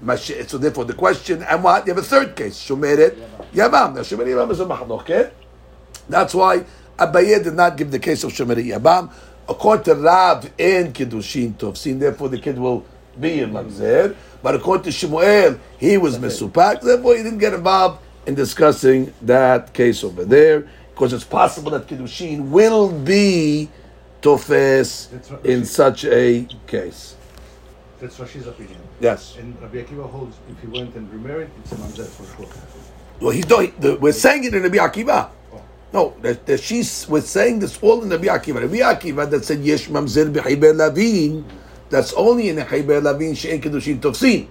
מש- 0.06 0.32
So 0.48 0.58
therefore 0.58 0.86
the 0.86 0.94
question, 0.94 1.44
and 1.44 1.62
what? 1.64 1.86
You 1.86 1.94
have 1.94 1.98
a 2.04 2.08
third 2.16 2.36
case, 2.36 2.56
שומרת 2.58 3.14
יבם. 3.54 3.94
Now 3.96 4.02
שומרת 4.04 4.28
יבם 4.28 4.52
is 4.52 4.60
a 4.60 4.66
מחלוקת. 4.66 5.28
That's 6.10 6.34
why 6.34 6.60
Abaye 6.99 7.43
did 7.43 7.55
not 7.55 7.77
give 7.77 7.91
the 7.91 7.99
case 7.99 8.25
of 8.25 8.33
Shemari 8.33 8.67
Yabam. 8.67 9.11
According 9.49 9.85
to 9.85 9.95
Rav 9.95 10.45
and 10.59 10.95
Kiddushin 10.95 11.55
Tovsin, 11.55 11.99
therefore 11.99 12.29
the 12.29 12.39
kid 12.39 12.59
will 12.59 12.87
be 13.21 13.41
in 13.41 13.53
Mamzer. 13.53 14.17
But 14.43 14.55
according 14.55 14.85
to 14.85 14.93
Shemuel, 14.93 15.59
he 15.79 15.99
was 15.99 16.19
Mesupak, 16.19 16.81
therefore 16.81 17.17
he 17.17 17.23
didn't 17.23 17.39
get 17.39 17.53
involved 17.55 18.01
in 18.27 18.35
discussing 18.35 19.13
that 19.23 19.73
case 19.73 20.05
over 20.05 20.25
there. 20.25 20.69
Because 20.95 21.13
it's 21.13 21.25
possible 21.25 21.73
that 21.73 21.87
Kiddushin 21.89 22.51
will 22.51 22.91
be 22.91 23.69
Tofes 24.23 25.11
right. 25.31 25.45
in 25.45 25.65
such 25.65 26.05
a 26.05 26.47
case. 26.67 27.17
That's 28.01 28.17
Rashi's 28.19 28.47
opinion. 28.47 28.81
Yes. 29.01 29.37
And 29.39 29.61
Rabbi 29.61 29.83
Akiva 29.83 30.09
holds 30.09 30.37
if 30.49 30.61
he 30.61 30.67
went 30.69 30.95
and 30.95 31.13
remarried, 31.13 31.51
it's 31.59 31.73
a 31.73 31.77
mamzer 31.77 32.07
for 32.07 32.37
sure. 32.37 32.53
Well, 33.21 33.31
he, 33.31 33.39
he, 33.41 33.73
the, 33.79 33.97
we're 34.01 34.13
saying 34.13 34.45
it 34.45 34.55
in 34.55 34.63
Rabbi 34.63 34.77
Akiva. 34.77 35.31
No, 35.94 36.14
that, 36.22 36.46
that 36.46 36.60
she's 36.62 37.08
we're 37.10 37.22
saying 37.22 37.60
this 37.60 37.82
all 37.82 38.04
in 38.04 38.10
Rabbi 38.10 38.26
Akiva. 38.26 38.62
Rabbi 38.62 38.78
Akiva 38.78 39.30
that 39.30 39.44
said 39.46 39.62
yesh 39.62 39.88
mamzer 39.88 40.32
b'chayber 40.32 40.76
lavin. 40.76 41.46
That's 41.90 42.14
only 42.14 42.50
in 42.50 42.58
chayber 42.58 43.02
lavin 43.02 43.36
she'en 43.36 43.62
kedushin 43.62 44.00
tofsin. 44.00 44.48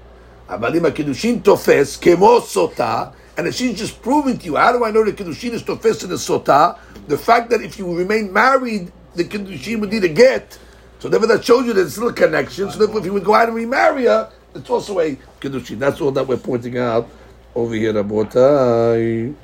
אבל 0.48 0.76
אם 0.76 0.86
הקידושין 0.86 1.38
תופס 1.38 1.96
כמו 1.96 2.40
סוטה, 2.40 3.04
and 3.38 3.46
if 3.46 3.54
she's 3.54 3.78
just 3.78 4.02
proving 4.02 4.36
to 4.36 4.46
you, 4.46 4.56
how 4.56 4.72
do 4.72 4.84
I 4.84 4.90
know 4.90 5.04
the 5.04 5.12
kiddushin 5.12 5.52
is 5.52 5.62
tofes 5.62 6.02
in 6.02 6.10
the 6.10 6.16
sota? 6.16 6.76
The 7.06 7.16
fact 7.16 7.50
that 7.50 7.60
if 7.62 7.78
you 7.78 7.96
remain 7.96 8.32
married, 8.32 8.90
the 9.14 9.24
kiddushin 9.24 9.78
would 9.80 9.92
need 9.92 10.02
a 10.02 10.08
get. 10.08 10.58
So 10.98 11.08
therefore 11.08 11.28
that 11.28 11.44
shows 11.44 11.64
you 11.64 11.72
that 11.74 11.82
there's 11.82 11.92
still 11.92 12.08
a 12.08 12.12
connection. 12.12 12.68
So 12.70 12.78
therefore 12.78 12.98
if 12.98 13.06
you 13.06 13.12
would 13.12 13.24
go 13.24 13.34
out 13.34 13.46
and 13.46 13.56
remarry 13.56 14.06
her, 14.06 14.28
it's 14.56 14.68
also 14.68 14.98
a 14.98 15.16
kiddushin. 15.40 15.78
That's 15.78 16.00
all 16.00 16.10
that 16.10 16.26
we're 16.26 16.36
pointing 16.36 16.78
out 16.78 17.08
over 17.54 17.74
here, 17.74 17.92
Rabotai. 17.92 19.34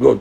Good. 0.00 0.20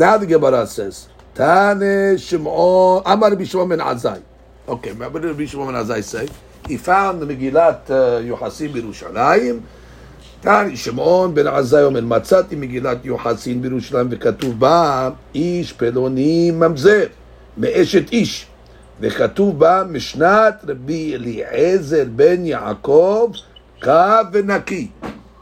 Now 0.00 0.16
the 0.16 0.26
Gemara 0.26 0.66
says, 0.66 1.10
Tane 1.34 2.16
Shimon, 2.16 3.02
Amar 3.04 3.32
Rabbi 3.32 3.44
Shimon 3.44 3.68
ben 3.68 3.80
Azai. 3.80 4.22
Okay, 4.66 4.92
remember 4.92 5.18
what 5.18 5.20
did 5.20 5.28
Rabbi 5.28 5.44
Shimon 5.44 5.66
ben 5.66 5.84
Azai 5.84 6.02
say? 6.02 6.26
He 6.66 6.78
found 6.78 7.20
the 7.20 7.26
Megillat 7.26 7.90
uh, 7.90 8.22
Yohasim 8.24 8.72
בירושלים. 8.72 9.60
תני 10.40 10.76
שמעון 10.76 11.34
בן 11.34 11.46
עזאי 11.46 11.82
אומר, 11.82 12.00
מצאתי 12.00 12.56
מגילת 12.56 13.04
יוחסין 13.04 13.62
בירושלים 13.62 14.08
וכתוב 14.10 14.60
בה, 14.60 15.10
איש 15.34 15.72
פלוני 15.72 16.50
ממזר. 16.50 17.06
מאשת 17.56 18.12
איש. 18.12 18.46
וכתוב 19.00 19.58
בה 19.58 19.84
משנת 19.90 20.64
רבי 20.68 21.14
אליעזר 21.14 22.04
בן 22.16 22.46
יעקב 22.46 23.30
קו 23.82 23.92
ונקי. 24.32 24.88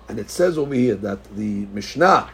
And 0.08 0.18
it 0.18 0.30
says 0.30 0.58
over 0.58 0.74
here 0.74 0.96
that 0.96 1.18
the 1.36 1.66
Mishnah 1.74 2.26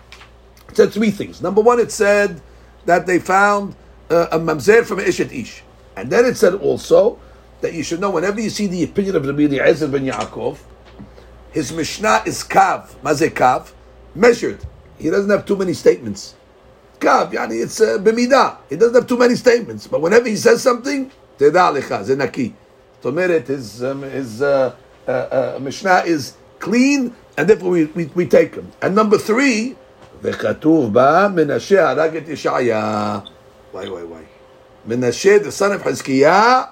it 0.74 0.76
said 0.76 0.92
three 0.92 1.10
things. 1.10 1.40
Number 1.40 1.60
one, 1.60 1.78
it 1.78 1.92
said 1.92 2.40
that 2.84 3.06
they 3.06 3.20
found 3.20 3.76
uh, 4.10 4.26
a 4.32 4.38
mamzer 4.38 4.84
from 4.84 4.98
Eshet 4.98 5.32
Ish. 5.32 5.62
And 5.96 6.10
then 6.10 6.24
it 6.24 6.36
said 6.36 6.54
also 6.54 7.18
that 7.60 7.72
you 7.74 7.84
should 7.84 8.00
know 8.00 8.10
whenever 8.10 8.40
you 8.40 8.50
see 8.50 8.66
the 8.66 8.82
opinion 8.82 9.14
of 9.14 9.24
Rabbi 9.24 9.42
Eliezer 9.44 9.86
ben 9.86 10.04
Yaakov, 10.04 10.58
his 11.52 11.72
Mishnah 11.72 12.24
is 12.26 12.42
kav, 12.42 12.88
mazeh 13.02 13.30
kav, 13.30 13.70
measured. 14.16 14.58
He 14.98 15.10
doesn't 15.10 15.30
have 15.30 15.46
too 15.46 15.54
many 15.54 15.74
statements. 15.74 16.34
Kav, 16.98 17.32
yani 17.32 17.62
it's 17.62 17.80
uh, 17.80 17.98
b'midah. 17.98 18.58
He 18.68 18.74
doesn't 18.74 18.94
have 18.94 19.06
too 19.06 19.18
many 19.18 19.36
statements. 19.36 19.86
But 19.86 20.00
whenever 20.00 20.28
he 20.28 20.36
says 20.36 20.60
something, 20.60 21.12
teda 21.38 21.80
lecha, 21.80 22.04
zenaki. 22.04 22.52
Tomeret, 23.00 23.46
his, 23.46 23.84
um, 23.84 24.02
his 24.02 24.42
uh, 24.42 24.74
uh, 25.06 25.10
uh, 25.10 25.58
Mishnah 25.60 26.02
is 26.06 26.34
clean, 26.58 27.14
and 27.36 27.48
therefore 27.48 27.70
we, 27.70 27.84
we, 27.84 28.06
we 28.16 28.26
take 28.26 28.56
him. 28.56 28.72
And 28.82 28.96
number 28.96 29.18
three, 29.18 29.76
וכתוב 30.23 30.93
בה, 30.93 31.27
מנשה 31.35 31.89
הרג 31.89 32.17
את 32.17 32.27
ישעיה. 32.27 33.19
Why, 33.73 33.77
why, 33.77 34.03
why? 34.03 34.23
Menashe, 34.87 35.43
the 35.43 35.51
son 35.51 35.73
of 35.73 35.83
Hizkiah, 35.83 36.69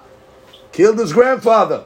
killed 0.72 0.98
his 1.00 1.14
grandfather. 1.14 1.86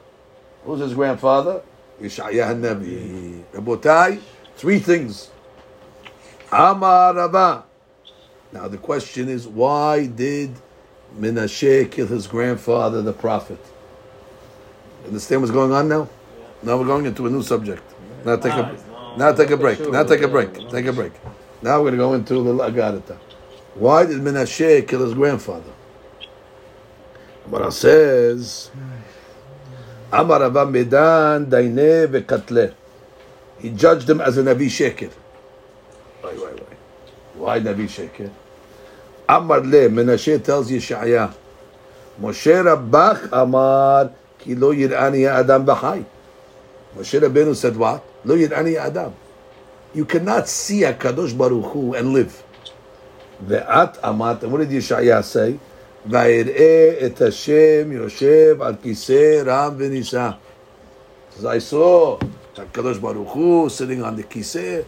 Who's 0.64 0.80
his 0.80 0.94
grandfather? 0.94 1.62
Yeshaya 2.02 2.48
Hanabi. 2.48 3.44
Rabotai, 3.54 4.20
three 4.56 4.80
things. 4.80 5.30
Amar 6.52 7.16
Rabba. 7.16 7.64
Now 8.54 8.68
the 8.68 8.78
question 8.78 9.30
is, 9.30 9.48
why 9.48 10.08
did 10.08 10.52
Menashe 11.20 11.90
kill 11.92 12.08
his 12.08 12.28
grandfather, 12.28 13.02
the 13.02 13.14
prophet? 13.14 13.60
Understand 15.06 15.42
what's 15.42 15.52
going 15.52 15.72
on 15.72 15.88
now? 15.90 16.08
Now 16.64 16.78
we're 16.78 16.86
going 16.86 17.06
into 17.06 17.26
a 17.26 17.30
new 17.30 17.42
subject. 17.42 17.84
Now 18.24 18.36
take 18.36 18.54
a, 18.54 18.78
now 19.18 19.32
take 19.34 19.50
a 19.50 19.58
break. 19.58 19.80
Now 19.90 20.04
take 20.04 20.22
a 20.22 20.28
break. 20.28 20.54
Take 20.70 20.86
a 20.86 20.94
break. 20.94 21.14
Now 21.63 21.83
we're 21.83 21.91
going 21.91 21.93
to 21.93 21.99
go 21.99 22.15
into 22.15 22.35
a 22.35 22.39
little. 22.39 23.17
Why 23.75 24.07
did 24.07 24.19
Menashe 24.19 24.87
kill 24.87 25.05
his 25.05 25.15
grandfather? 25.15 25.73
Gemara 27.45 27.71
says, 27.71 28.71
Amar 30.13 30.41
Rabba 30.41 30.67
Medan 30.67 31.47
Daine 31.47 32.07
Vekatle. 32.09 32.75
He 33.59 33.71
judged 33.71 34.09
him 34.09 34.21
as 34.21 34.37
a 34.37 34.43
Navi 34.43 34.67
Sheker. 34.67 35.13
Why, 36.21 36.33
why, 36.33 36.51
why? 36.51 36.77
Why 37.35 37.61
Navi 37.61 37.87
Sheker? 37.87 38.31
Amar 39.29 39.61
Le, 39.61 39.89
Menashe 39.89 40.43
tells 40.43 40.71
Yeshaya, 40.71 41.35
Moshe 42.21 42.65
Rabbach 42.65 43.29
Amar, 43.33 44.13
Ki 44.39 44.55
lo 44.55 44.73
yir'ani 44.73 45.29
Adam 45.29 45.67
b'chai. 45.67 46.05
Moshe 46.97 47.21
Rabbeinu 47.21 47.55
said 47.55 47.77
what? 47.77 48.05
Lo 48.25 48.37
yir'ani 48.37 48.77
Adam. 48.77 49.15
You 49.97 50.05
cannot 50.05 50.47
see 50.47 50.85
a 50.85 50.93
Kadosh 50.93 51.37
Baruch 51.37 51.73
Hu 51.73 51.95
and 51.95 52.13
live. 52.13 52.43
The 53.47 53.65
At 53.69 53.97
Amat, 54.05 54.43
and 54.43 54.53
what 54.53 54.59
did 54.59 54.69
Yeshaya 54.69 55.25
say? 55.25 55.59
Va'ir'e 56.07 57.03
et 57.03 57.19
Hashem 57.19 57.91
Yoshev 57.93 58.61
al 58.61 58.75
kiseh 58.75 59.47
ram 59.47 59.79
v'nisa. 59.79 60.37
Says, 61.31 61.47
I 61.47 61.59
saw 61.61 62.19
Kadosh 62.55 63.01
Baruch 63.01 63.29
Hu 63.29 63.71
sitting 63.71 64.03
on 64.03 64.17
the 64.17 64.25
kiseh. 64.25 64.85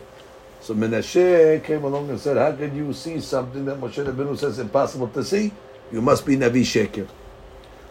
So 0.60 0.74
Menashe 0.74 1.64
came 1.64 1.84
along 1.84 2.10
and 2.10 2.20
said, 2.20 2.36
how 2.36 2.52
can 2.52 2.76
you 2.76 2.92
see 2.92 3.18
something 3.20 3.64
that 3.64 3.80
Moshe 3.80 4.04
Rabbeinu 4.04 4.36
says 4.36 4.58
impossible 4.58 5.08
to 5.08 5.24
see? 5.24 5.52
You 5.90 6.02
must 6.02 6.26
be 6.26 6.36
Navi 6.36 6.60
Sheker. 6.60 7.08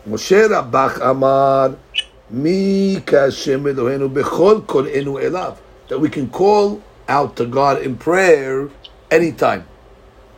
Moshe 0.08 0.48
Rabbach 0.48 1.02
Amar, 1.02 1.76
Mi 2.30 2.98
Kashem 2.98 3.74
Eloheinu 3.74 4.08
Bechol 4.08 4.62
Kolenu 4.68 5.20
Elav. 5.20 5.58
That 5.88 5.98
we 5.98 6.10
can 6.10 6.30
call 6.30 6.84
out 7.08 7.36
to 7.38 7.46
God 7.46 7.82
in 7.82 7.98
prayer 7.98 8.70
anytime. 9.12 9.66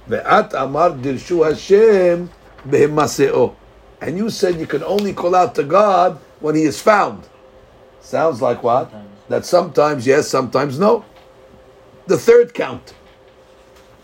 Ve'at 0.07 0.53
Amar 0.53 0.91
dirshu 0.91 1.45
Hashem 1.45 2.29
behimaseo. 2.67 3.55
And 4.01 4.17
you 4.17 4.29
said 4.29 4.59
you 4.59 4.67
can 4.67 4.83
only 4.83 5.13
call 5.13 5.35
out 5.35 5.55
to 5.55 5.63
God 5.63 6.19
when 6.39 6.55
He 6.55 6.63
is 6.63 6.81
found. 6.81 7.27
Sounds 8.01 8.41
like 8.41 8.63
what? 8.63 8.91
That 9.27 9.45
sometimes 9.45 10.07
yes, 10.07 10.27
sometimes 10.27 10.79
no. 10.79 11.05
The 12.07 12.17
third 12.17 12.53
count. 12.53 12.93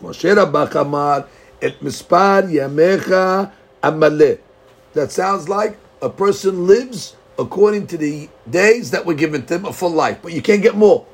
Moshe 0.02 0.30
Rabbach 0.36 0.76
Amar 0.80 1.28
et 1.62 1.80
mispar 1.80 2.52
yamecha 2.52 3.52
amale. 3.82 4.40
That 4.94 5.12
sounds 5.12 5.50
like 5.50 5.78
a 6.02 6.10
person 6.10 6.68
lives 6.68 7.16
according 7.40 7.88
to 7.88 7.98
the 7.98 8.30
days 8.50 8.92
that 8.92 9.06
were 9.06 9.14
given 9.14 9.46
to 9.48 9.56
him, 9.56 9.66
a 9.66 9.74
full 9.74 9.90
life, 9.90 10.20
but 10.22 10.32
you 10.32 10.42
can't 10.42 10.62
get 10.62 10.76
more. 10.76 11.06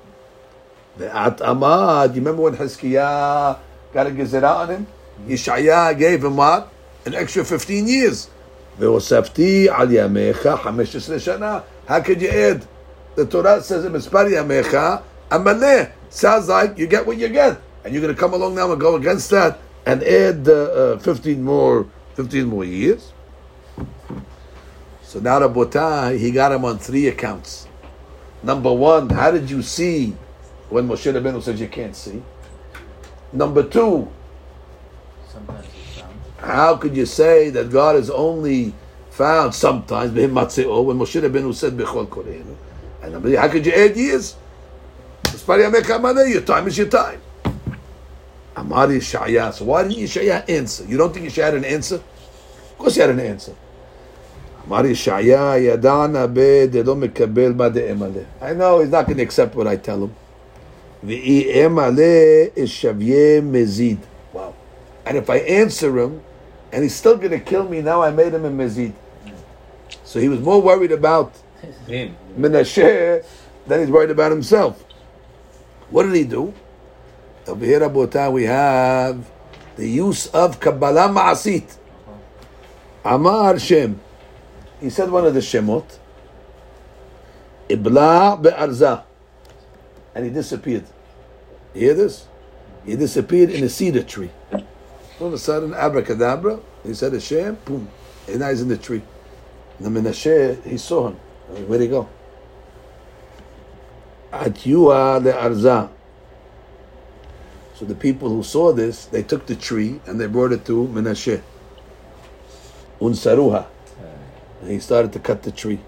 Ve'at 0.98 1.40
Amar, 1.42 2.08
do 2.08 2.14
you 2.14 2.20
remember 2.20 2.42
when 2.42 2.54
Hezekiah 2.54 3.56
got 3.92 4.06
a 4.06 4.10
gezerah 4.10 4.56
on 4.56 4.68
him? 4.70 4.86
Yeshaya 5.26 5.96
gave 5.98 6.24
him 6.24 6.36
what? 6.36 6.72
An 7.04 7.14
extra 7.14 7.44
15 7.44 7.86
years. 7.86 8.28
והוספתי 8.78 9.68
על 9.70 9.88
ימיך 9.90 10.48
15 10.64 11.18
שנה. 11.18 11.60
How 11.88 12.00
could 12.00 12.20
you 12.20 12.28
add? 12.28 12.64
The 13.14 13.24
Torah 13.24 13.62
says 13.62 13.84
in 13.84 13.92
מספר 13.92 14.26
ימיך 14.28 14.76
המלא. 15.30 15.86
Sounds 16.10 16.48
like 16.48 16.78
you 16.78 16.86
get 16.86 17.06
what 17.06 17.16
you 17.16 17.28
get. 17.28 17.56
And 17.84 17.94
you're 17.94 18.02
going 18.02 18.14
to 18.14 18.20
come 18.20 18.34
along 18.34 18.54
now 18.54 18.70
and 18.72 18.80
go 18.80 18.96
against 18.96 19.30
that 19.30 19.58
and 19.86 20.02
add 20.02 20.48
uh, 20.48 20.96
uh, 20.96 20.98
15 20.98 21.42
more 21.42 21.86
15 22.16 22.46
more 22.46 22.64
years. 22.64 23.12
So 25.02 25.20
now 25.20 25.38
Rabotai, 25.40 26.18
he 26.18 26.30
got 26.30 26.52
him 26.52 26.64
on 26.64 26.78
three 26.78 27.06
accounts. 27.08 27.68
Number 28.42 28.72
one, 28.72 29.08
how 29.08 29.30
did 29.30 29.50
you 29.50 29.62
see 29.62 30.14
when 30.71 30.87
Moshe 30.87 31.11
Rabbeinu 31.13 31.41
says 31.41 31.59
you 31.59 31.67
can't 31.67 31.95
see? 31.95 32.23
Number 33.33 33.63
two, 33.63 34.09
Sometimes 35.27 35.67
how 36.39 36.75
could 36.77 36.95
you 36.95 37.05
say 37.05 37.49
that 37.51 37.69
God 37.69 37.95
is 37.95 38.09
only 38.09 38.73
found 39.11 39.53
sometimes 39.53 40.13
when 40.13 40.31
Moshe 40.31 41.21
Rabbeinu 41.21 41.53
said 41.53 41.77
b'chol 41.77 42.07
koreinu? 42.07 42.55
And 43.03 43.13
number 43.13 43.29
three, 43.29 43.37
how 43.37 43.47
could 43.47 43.65
you 43.65 43.73
add 43.73 43.95
years? 43.95 44.35
Mispar 45.23 45.59
yamecha 45.59 45.99
amalei, 45.99 46.31
Your 46.33 46.41
time 46.41 46.67
is 46.67 46.77
your 46.77 46.87
time. 46.87 47.21
Amar 48.55 48.87
Yeshaya. 48.87 49.53
So 49.53 49.65
why 49.65 49.83
didn't 49.83 49.97
Yeshaya 49.97 50.49
answer? 50.49 50.85
You 50.85 50.97
don't 50.97 51.13
think 51.13 51.27
Yeshaya 51.27 51.43
had 51.43 51.53
an 51.55 51.65
answer? 51.65 51.95
Of 51.95 52.77
course 52.77 52.95
he 52.95 53.01
had 53.01 53.09
an 53.09 53.19
answer. 53.19 53.55
Amar 54.65 54.83
Yeshaya 54.83 55.77
yadana 55.77 56.33
be 56.33 56.67
de 56.71 56.83
lo 56.83 56.95
mekabel 56.95 57.55
ma 57.55 57.69
de 57.69 57.81
emale. 57.81 58.25
I 58.41 58.53
know 58.53 58.79
he's 58.79 58.89
not 58.89 59.05
going 59.05 59.17
to 59.17 59.23
accept 59.23 59.55
what 59.55 59.67
I 59.67 59.77
tell 59.77 60.03
him. 60.03 60.15
V'i 60.15 60.17
emale 60.17 60.17
is 60.17 60.17
shavye 60.17 60.19
mezid. 63.41 63.99
Wow. 64.33 64.53
And 65.05 65.17
if 65.17 65.29
I 65.29 65.37
answer 65.37 65.97
him, 65.97 66.21
and 66.71 66.83
he's 66.83 66.95
still 66.95 67.17
going 67.17 67.31
to 67.31 67.39
kill 67.39 67.67
me, 67.67 67.81
now 67.81 68.01
I 68.01 68.11
made 68.11 68.33
him 68.33 68.45
a 68.45 68.51
mezid. 68.51 68.93
So 70.03 70.19
he 70.19 70.29
was 70.29 70.39
more 70.39 70.61
worried 70.61 70.91
about 70.91 71.33
Him. 71.87 72.15
Menashe 72.37 73.23
than 73.67 73.79
he's 73.79 73.89
worried 73.89 74.11
about 74.11 74.31
himself. 74.31 74.83
What 75.89 76.03
did 76.03 76.15
he 76.15 76.23
do? 76.23 76.53
Over 77.47 77.65
here, 77.65 77.79
Rabotah, 77.81 78.31
we 78.31 78.43
have 78.43 79.29
the 79.75 79.87
use 79.87 80.27
of 80.27 80.59
Kabbalah 80.59 81.09
Ma'asit. 81.09 81.77
Amar 83.03 83.59
Shem. 83.59 83.99
He 84.79 84.89
said 84.89 85.09
one 85.09 85.25
of 85.25 85.33
the 85.33 85.39
Shemot. 85.39 85.97
Ibla 87.69 88.41
be'arza. 88.41 89.03
And 90.13 90.25
he 90.25 90.31
disappeared. 90.31 90.85
You 91.73 91.81
hear 91.81 91.93
this? 91.93 92.27
He 92.85 92.95
disappeared 92.95 93.49
in 93.49 93.63
a 93.63 93.69
cedar 93.69 94.03
tree. 94.03 94.31
All 95.19 95.27
of 95.27 95.33
a 95.33 95.37
sudden, 95.37 95.73
abracadabra, 95.73 96.59
he 96.83 96.93
said 96.93 97.13
Hashem, 97.13 97.59
boom, 97.63 97.87
and 98.27 98.39
now 98.39 98.49
he's 98.49 98.61
in 98.61 98.67
the 98.67 98.77
tree. 98.77 99.03
And 99.77 99.95
the 99.95 100.01
Menashe, 100.01 100.63
he 100.63 100.77
saw 100.77 101.09
him. 101.09 101.15
Where'd 101.67 101.81
he 101.81 101.87
go? 101.87 102.09
At 104.31 104.53
Atyua 104.53 105.21
le'arza. 105.21 105.89
So 107.75 107.85
the 107.85 107.95
people 107.95 108.29
who 108.29 108.43
saw 108.43 108.71
this, 108.73 109.05
they 109.05 109.23
took 109.23 109.45
the 109.45 109.55
tree 109.55 109.99
and 110.05 110.19
they 110.19 110.27
brought 110.27 110.51
it 110.51 110.65
to 110.65 110.87
Menashe. 110.87 111.41
Unsaruha. 112.99 113.67
And 114.61 114.71
he 114.71 114.79
started 114.79 115.13
to 115.13 115.19
cut 115.19 115.43
the 115.43 115.51
tree. 115.51 115.79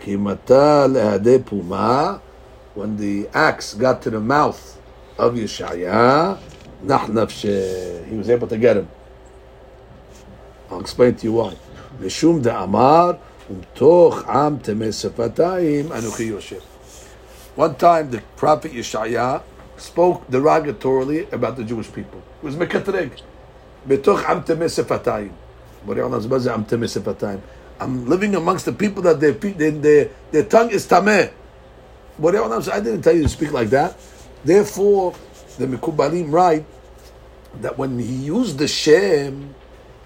Kimata 0.00 0.86
lehade 0.88 1.44
puma 1.44 2.20
When 2.77 2.97
the 2.97 3.29
axe 3.33 3.73
got 3.73 4.01
to 4.03 4.09
the 4.09 4.19
mouth 4.19 4.79
of 5.17 5.35
Yeshaya, 5.35 6.39
nahnafshe. 6.83 8.07
He 8.07 8.15
was 8.15 8.29
able 8.29 8.47
to 8.47 8.57
get 8.57 8.77
him. 8.77 8.89
I'll 10.71 10.79
explain 10.79 11.15
to 11.15 11.23
you 11.23 11.33
why. 11.33 11.55
משום 12.01 12.41
דאמר, 12.41 13.11
ומתוך 13.49 14.27
עם 14.27 14.57
טמא 14.57 14.91
שפתיים, 14.91 15.91
אנוכי 15.91 16.23
יושב. 16.23 16.59
One 17.55 17.75
time 17.75 18.09
the 18.09 18.21
prophet 18.35 18.73
Yeshaya 18.73 19.41
spoke 19.77 20.27
derogatorily 20.29 21.31
about 21.31 21.55
the 21.55 21.63
Jewish 21.63 21.91
people. 21.91 22.21
It 22.41 22.45
was 22.45 22.55
mekatreg. 22.55 23.11
Betoch 23.87 24.27
am 24.29 24.43
temeh 24.43 24.69
sefatayim. 24.69 25.31
Borei 25.85 26.01
Olam 26.01 26.15
says, 26.15 26.27
"What 26.27 26.37
is 26.37 26.47
I'm 26.47 26.65
tameh 26.65 26.89
sefatayim." 26.89 27.41
I'm 27.79 28.07
living 28.07 28.33
amongst 28.35 28.65
the 28.65 28.71
people 28.71 29.03
that 29.03 29.19
their 29.19 29.33
pe- 29.33 29.51
their, 29.51 29.71
their, 29.71 30.09
their 30.31 30.43
tongue 30.43 30.71
is 30.71 30.87
tameh. 30.87 31.31
Olam 32.20 32.72
"I 32.72 32.80
didn't 32.80 33.02
tell 33.02 33.14
you 33.14 33.22
to 33.22 33.28
speak 33.28 33.52
like 33.52 33.70
that." 33.70 33.96
Therefore, 34.44 35.14
the 35.58 35.66
Mikubalim 35.66 36.30
write 36.30 36.64
that 37.60 37.78
when 37.78 37.98
he 37.98 38.14
used 38.14 38.58
the 38.58 38.68
Shem, 38.68 39.54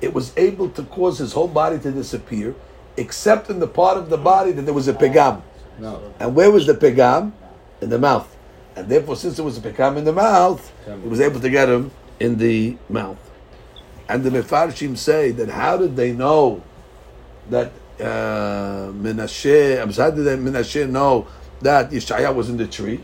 it 0.00 0.12
was 0.12 0.32
able 0.36 0.68
to 0.70 0.82
cause 0.84 1.18
his 1.18 1.32
whole 1.32 1.48
body 1.48 1.78
to 1.78 1.90
disappear, 1.90 2.54
except 2.96 3.50
in 3.50 3.60
the 3.60 3.68
part 3.68 3.96
of 3.98 4.10
the 4.10 4.16
body 4.16 4.52
that 4.52 4.62
there 4.62 4.74
was 4.74 4.88
a 4.88 4.94
pegam. 4.94 5.42
No. 5.78 6.12
And 6.18 6.34
where 6.34 6.50
was 6.50 6.66
the 6.66 6.74
pegam? 6.74 7.32
In 7.80 7.90
the 7.90 7.98
mouth. 7.98 8.28
And 8.76 8.88
therefore, 8.88 9.16
since 9.16 9.36
there 9.36 9.44
was 9.44 9.58
a 9.58 9.60
pegam 9.60 9.96
in 9.96 10.04
the 10.04 10.12
mouth, 10.12 10.72
he 10.86 11.08
was 11.08 11.20
able 11.20 11.40
to 11.40 11.50
get 11.50 11.68
him 11.68 11.90
in 12.20 12.38
the 12.38 12.76
mouth. 12.88 13.18
And 14.08 14.24
the 14.24 14.30
Mefarshim 14.30 14.96
say 14.96 15.30
that 15.32 15.48
how 15.48 15.76
did 15.76 15.96
they 15.96 16.12
know 16.12 16.62
that 17.50 17.72
uh, 18.00 18.92
Menashe, 18.92 19.80
I'm 19.80 19.92
sorry, 19.92 20.10
how 20.10 20.16
did 20.16 20.38
Menashe 20.38 20.88
know 20.88 21.26
that 21.62 21.90
Yeshaya 21.90 22.34
was 22.34 22.48
in 22.48 22.56
the 22.56 22.66
tree? 22.66 23.00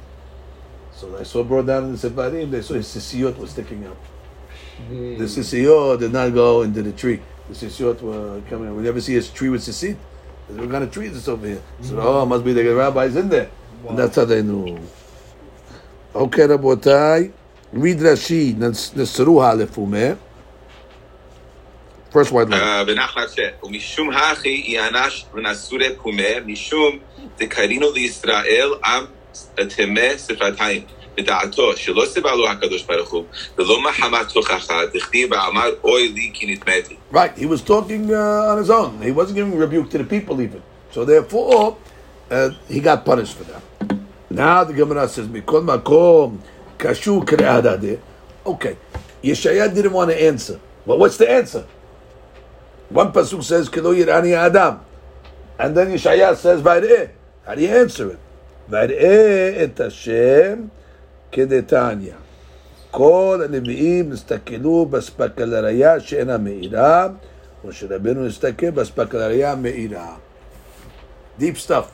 So 0.93 1.11
they 1.11 1.25
saw 1.25 1.45
brought 1.45 1.67
down 1.67 1.85
in 1.85 1.93
the 1.93 1.99
Sefarim, 1.99 2.51
they 2.51 2.63
saw 2.63 2.75
his 2.75 2.87
sisiyot 2.87 3.39
was 3.39 3.51
sticking 3.51 3.87
up. 3.87 3.97
The 4.89 4.95
hmm. 4.95 5.23
sisiyot 5.23 6.01
did 6.01 6.13
not 6.13 6.35
go 6.35 6.63
into 6.63 6.83
the 6.83 6.93
tree. 6.93 7.21
The 7.49 7.55
sisiyot 7.55 8.01
were 8.03 8.41
coming. 8.49 8.75
We 8.77 8.83
never 8.83 9.01
see 9.01 9.17
a 9.17 9.23
tree 9.23 9.49
with 9.49 9.63
sisit. 9.63 9.97
What 10.49 10.71
kind 10.71 10.85
of 10.85 10.91
tree 10.91 11.07
is 11.07 11.13
this 11.13 11.29
over 11.29 11.47
here? 11.47 11.63
So 11.83 11.95
hmm. 11.95 12.01
oh, 12.01 12.27
must 12.27 12.45
be 12.45 12.53
the 12.53 12.65
rabbis 12.75 13.17
in 13.17 13.29
there. 13.29 13.51
And 13.89 13.99
that's 13.99 14.17
how 14.17 14.25
they 14.25 14.43
knew. 14.43 14.79
Okay, 16.15 16.43
Rabotai. 16.43 17.33
Read 17.73 17.99
Rashi. 17.99 18.55
Nesruha 18.55 19.55
lefume. 19.55 20.19
First 22.11 22.33
white 22.33 22.49
line. 22.49 22.87
Uh, 27.28 27.44
ונחלת 27.44 27.70
ש... 27.70 27.80
ומשום 27.80 27.86
הכי 27.86 27.86
יענש 27.86 27.86
ונסורי 27.86 27.88
פומה, 27.88 27.88
משום 27.88 27.88
דקרינו 27.88 27.92
לישראל 27.92 28.74
עם 28.86 29.06
טמא 29.70 30.18
שפתיים. 30.18 30.84
בדעתו 31.18 31.78
שלא 31.78 32.04
סיבה 32.06 32.36
לו 32.36 32.50
הקדוש 32.50 32.84
ברוך 32.84 33.12
הוא, 33.12 33.24
ולא 33.58 33.82
מחמת 33.84 34.30
תוכחה, 34.34 34.80
דכתיב 34.94 35.32
ואמר 35.32 35.70
אוי 35.84 36.08
לי 36.08 36.32
כי 36.34 36.54
נטמאתי. 36.54 36.96
Right, 37.12 37.38
he 37.38 37.46
was 37.46 37.62
talking 37.62 38.12
uh, 38.12 38.52
on 38.52 38.58
his 38.58 38.70
own. 38.70 39.02
He 39.02 39.12
wasn't 39.12 39.36
giving 39.36 39.58
rebuke 39.58 39.90
to 39.92 39.98
the 39.98 40.04
people 40.04 40.42
even. 40.42 40.62
So 40.92 41.06
therefore, 41.06 41.78
uh, 42.32 42.50
he 42.68 42.80
got 42.80 43.06
punished 43.06 43.36
for 43.38 43.44
that. 43.44 43.62
Now 44.30 44.64
the 44.64 44.74
Gemara 44.74 45.08
says, 45.08 45.28
"Mikol 45.28 45.64
makom 45.64 46.40
kashu 46.80 47.24
kre'adade." 47.24 48.00
Okay, 48.46 48.76
Yeshaya 49.24 49.74
didn't 49.74 49.94
want 49.94 50.10
to 50.10 50.18
answer. 50.30 50.60
Well, 50.86 50.98
what's 50.98 51.18
the 51.18 51.30
answer? 51.30 51.64
One 52.90 53.12
pasuk 53.12 53.44
says, 53.44 53.70
"Kilo 53.70 53.94
yirani 53.94 54.34
adam," 54.34 54.80
and 55.60 55.78
then 55.78 55.88
Yeshaya 55.96 56.36
says, 56.36 56.62
"Vayre." 56.62 57.12
How 57.48 57.56
do 57.56 57.62
you 57.62 57.70
answer 57.70 58.12
it? 58.12 58.20
Vayre 58.70 59.64
et 59.64 59.78
Hashem 59.78 60.70
כדתניא. 61.32 62.14
כל 62.92 63.42
הנביאים 63.46 64.10
נסתכלו 64.10 64.86
באספקה 64.86 65.46
לראיה 65.46 66.00
שאינה 66.00 66.38
מאירה, 66.38 67.08
משה 67.66 67.88
רבנו 67.90 68.26
נסתכל 68.26 68.70
באספקה 68.70 69.18
לראיה 69.18 69.56
מאירה. 69.56 70.16
Deep 71.40 71.58
stuff. 71.58 71.86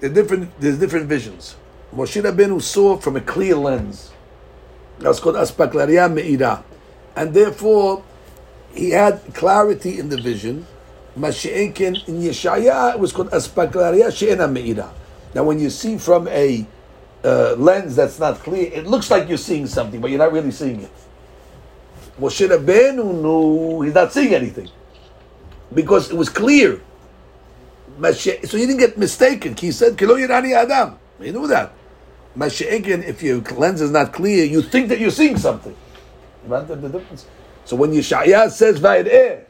There's 0.00 0.12
different, 0.12 0.60
there's 0.60 0.78
different 0.78 1.06
visions. 1.06 1.56
Moshe 1.94 2.20
Rabbeinu 2.20 2.60
saw 2.60 2.96
from 2.96 3.16
a 3.16 3.20
clear 3.20 3.56
lens. 3.56 4.10
That's 4.98 5.20
called 5.20 5.36
aspect 5.36 5.74
l'ariya 5.74 6.12
me'ira. 6.12 6.64
And 7.14 7.32
therefore, 7.32 8.02
he 8.74 8.90
had 8.90 9.20
clarity 9.34 9.98
in 9.98 10.08
the 10.08 10.20
vision. 10.20 10.66
Mashi'enkin 11.17 12.07
in 12.07 12.21
Yeshaya, 12.21 12.93
it 12.93 12.99
was 12.99 13.11
called 13.11 13.33
aspect 13.33 13.75
l'ariya 13.75 14.15
she'ena 14.15 14.47
me'ira. 14.47 14.93
Now, 15.33 15.43
when 15.43 15.59
you 15.59 15.69
see 15.69 15.97
from 15.97 16.27
a 16.27 16.65
uh, 17.23 17.53
lens 17.55 17.95
that's 17.95 18.19
not 18.19 18.39
clear, 18.39 18.71
it 18.71 18.87
looks 18.87 19.11
like 19.11 19.27
you're 19.27 19.37
seeing 19.37 19.67
something, 19.67 19.99
but 20.01 20.09
you're 20.09 20.19
not 20.19 20.31
really 20.31 20.51
seeing 20.51 20.81
it. 20.81 20.91
Moshe 22.19 22.47
Rabbeinu 22.47 23.21
knew 23.21 23.81
he's 23.81 23.93
not 23.93 24.11
seeing 24.13 24.33
anything 24.33 24.69
because 25.73 26.11
it 26.11 26.15
was 26.15 26.29
clear. 26.29 26.81
So 28.01 28.57
he 28.57 28.65
didn't 28.65 28.77
get 28.77 28.97
mistaken. 28.97 29.55
He 29.55 29.71
said, 29.71 29.97
"Kilo 29.97 30.15
yirani 30.15 30.53
adam." 30.53 30.97
He 31.19 31.31
knew 31.31 31.47
that. 31.47 31.73
Mashiach, 32.37 32.87
if 33.05 33.21
your 33.21 33.41
lens 33.41 33.81
is 33.81 33.91
not 33.91 34.13
clear, 34.13 34.45
you 34.45 34.61
think 34.61 34.89
that 34.89 34.99
you're 34.99 35.11
seeing 35.11 35.37
something. 35.37 35.75
You 36.47 36.55
understand 36.55 36.83
the 36.83 36.89
difference? 36.89 37.25
So 37.65 37.75
when 37.75 37.91
Yeshaya 37.91 38.49
says 38.49 38.79
"Vayireh," 38.79 39.45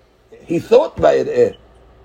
he 0.52 0.60
thought 0.60 0.98
by 0.98 1.24
"Vayireh" 1.24 1.56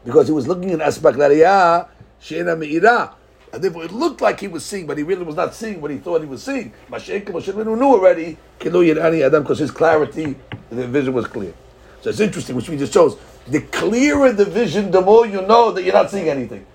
because 0.05 0.29
he 0.29 0.33
was 0.33 0.47
looking 0.47 0.71
in 0.71 0.81
aspect 0.81 1.19
lariyah 1.19 1.89
she'ena 2.21 2.55
me'ira. 2.57 3.13
And 3.53 3.63
therefore 3.63 3.85
it 3.85 3.93
looked 3.93 4.21
like 4.21 4.41
he 4.41 4.49
was 4.49 4.65
seeing, 4.65 4.87
but 4.87 4.99
he 4.99 5.05
really 5.05 5.25
was 5.25 5.37
not 5.37 5.55
seeing 5.55 5.81
what 5.81 5.91
he 5.91 5.99
thought 5.99 6.21
he 6.21 6.27
was 6.27 6.43
seeing. 6.43 6.73
Mashiach 6.91 7.25
Moshe 7.27 7.55
knew 7.55 7.83
already 7.83 8.39
"Kilo 8.59 8.83
yirani 8.83 9.25
adam" 9.25 9.43
because 9.43 9.59
his 9.59 9.71
clarity, 9.71 10.37
the 10.71 10.87
vision 10.87 11.13
was 11.13 11.27
clear. 11.27 11.55
So 12.03 12.11
it's 12.11 12.21
interesting, 12.21 12.55
which 12.55 12.69
we 12.69 12.77
just 12.77 12.93
shows. 12.93 13.17
The 13.49 13.63
clearer 13.63 14.33
the 14.33 14.45
vision, 14.45 14.91
the 14.91 15.01
more 15.01 15.27
you 15.27 15.43
know 15.43 15.73
that 15.73 15.83
you're 15.83 15.95
not 15.95 16.11
seeing 16.11 16.29
anything. 16.29 16.67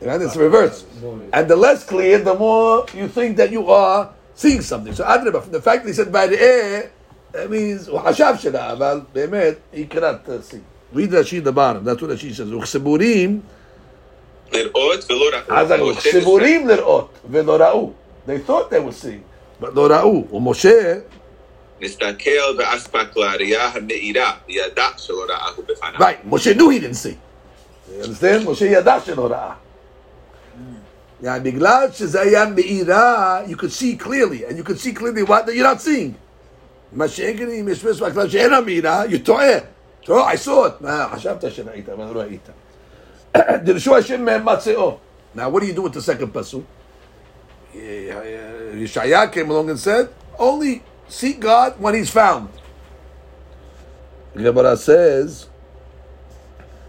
And 0.00 0.22
It's 0.22 0.36
reverse. 0.36 0.84
And 1.32 1.48
the 1.48 1.56
less 1.56 1.84
clear, 1.84 2.18
the 2.18 2.34
more 2.34 2.86
you 2.94 3.08
think 3.08 3.36
that 3.38 3.50
you 3.50 3.68
are 3.70 4.12
seeing 4.34 4.60
something. 4.60 4.94
So 4.94 5.04
Adrabah, 5.04 5.42
from 5.42 5.52
the 5.52 5.62
fact 5.62 5.82
that 5.82 5.88
he 5.88 5.94
said 5.94 6.12
by 6.12 6.26
the 6.26 6.40
air, 6.40 6.92
that 7.35 7.49
means, 7.49 7.87
"Hashab 7.87 8.35
shela," 8.41 8.71
אבל 8.73 9.01
באמת, 9.13 9.55
he 9.73 9.85
cannot 9.85 10.27
uh, 10.27 10.41
see. 10.41 10.61
Read 10.93 11.11
Rashi 11.11 11.37
at 11.37 11.45
the 11.45 11.51
bottom, 11.51 11.83
that's 11.85 12.01
what 12.01 12.11
Rashi 12.11 12.33
says. 12.33 12.51
וכסבורים, 12.51 13.39
לראות 14.53 15.11
ולא 15.11 15.25
ראו. 15.33 15.57
אז 15.57 15.71
וכסבורים 15.71 16.67
לראות, 16.67 17.09
ולא 17.29 17.55
ראו. 17.55 17.91
They 18.27 18.49
thought 18.49 18.69
they 18.69 18.79
were 18.79 18.91
seeing, 18.91 19.23
but 19.61 19.69
לא 19.75 19.87
ראו. 19.87 20.27
ומשה, 20.31 20.99
נסתכל 21.81 22.57
באספקלריה 22.57 23.67
המאירה, 23.67 24.33
וידע 24.47 24.87
שלא 24.97 25.25
ראהו 25.29 25.63
בפניו. 25.63 25.99
right, 25.99 26.29
Moshe 26.29 26.53
knew 26.55 26.69
he 26.69 26.79
didn't 26.79 26.95
see. 26.95 27.17
You 27.97 28.03
understand? 28.03 28.49
משה 28.49 28.65
ידע 28.65 28.99
שלא 29.05 29.27
ראה. 29.31 29.53
Yeah, 31.23 31.39
בגלל 31.43 31.87
שזה 31.93 32.21
היה 32.21 32.45
מאירה, 32.45 33.41
you 33.47 33.55
could 33.55 33.71
see 33.71 33.95
clearly, 33.95 34.43
and 34.49 34.57
you 34.57 34.63
could 34.63 34.79
see 34.79 34.91
clearly 34.91 35.23
what 35.23 35.45
you're 35.47 35.63
not 35.63 35.81
seeing. 35.81 36.13
מה 36.93 37.07
שאין 37.07 37.49
אם 37.49 37.67
יש 37.69 37.85
מספר 37.85 38.11
כלל 38.11 38.29
שאין 38.29 38.53
המאירה, 38.53 39.05
you 39.05 39.17
טועה. 39.23 39.57
טועה, 40.05 40.33
I 40.33 40.35
saw 40.35 40.47
it. 40.47 40.71
מה, 40.81 41.07
חשבת 41.15 41.51
שראית, 41.51 41.89
אבל 41.89 42.05
לא 42.13 42.19
ראית. 42.19 42.49
דרשו 43.63 43.97
השם 43.97 44.25
ממצאו. 44.25 44.97
Now, 45.35 45.49
what 45.49 45.61
do 45.61 45.65
you 45.65 45.73
do 45.73 45.83
with 45.83 45.93
the 45.93 46.01
second 46.01 46.33
pasuk? 46.33 46.63
Yeshaya 47.73 49.31
came 49.31 49.49
along 49.49 49.69
and 49.69 49.79
said, 49.79 50.09
only 50.37 50.83
seek 51.07 51.39
God 51.39 51.79
when 51.79 51.93
he's 51.93 52.09
found. 52.09 52.49
Gemara 54.35 54.75
says, 54.75 55.47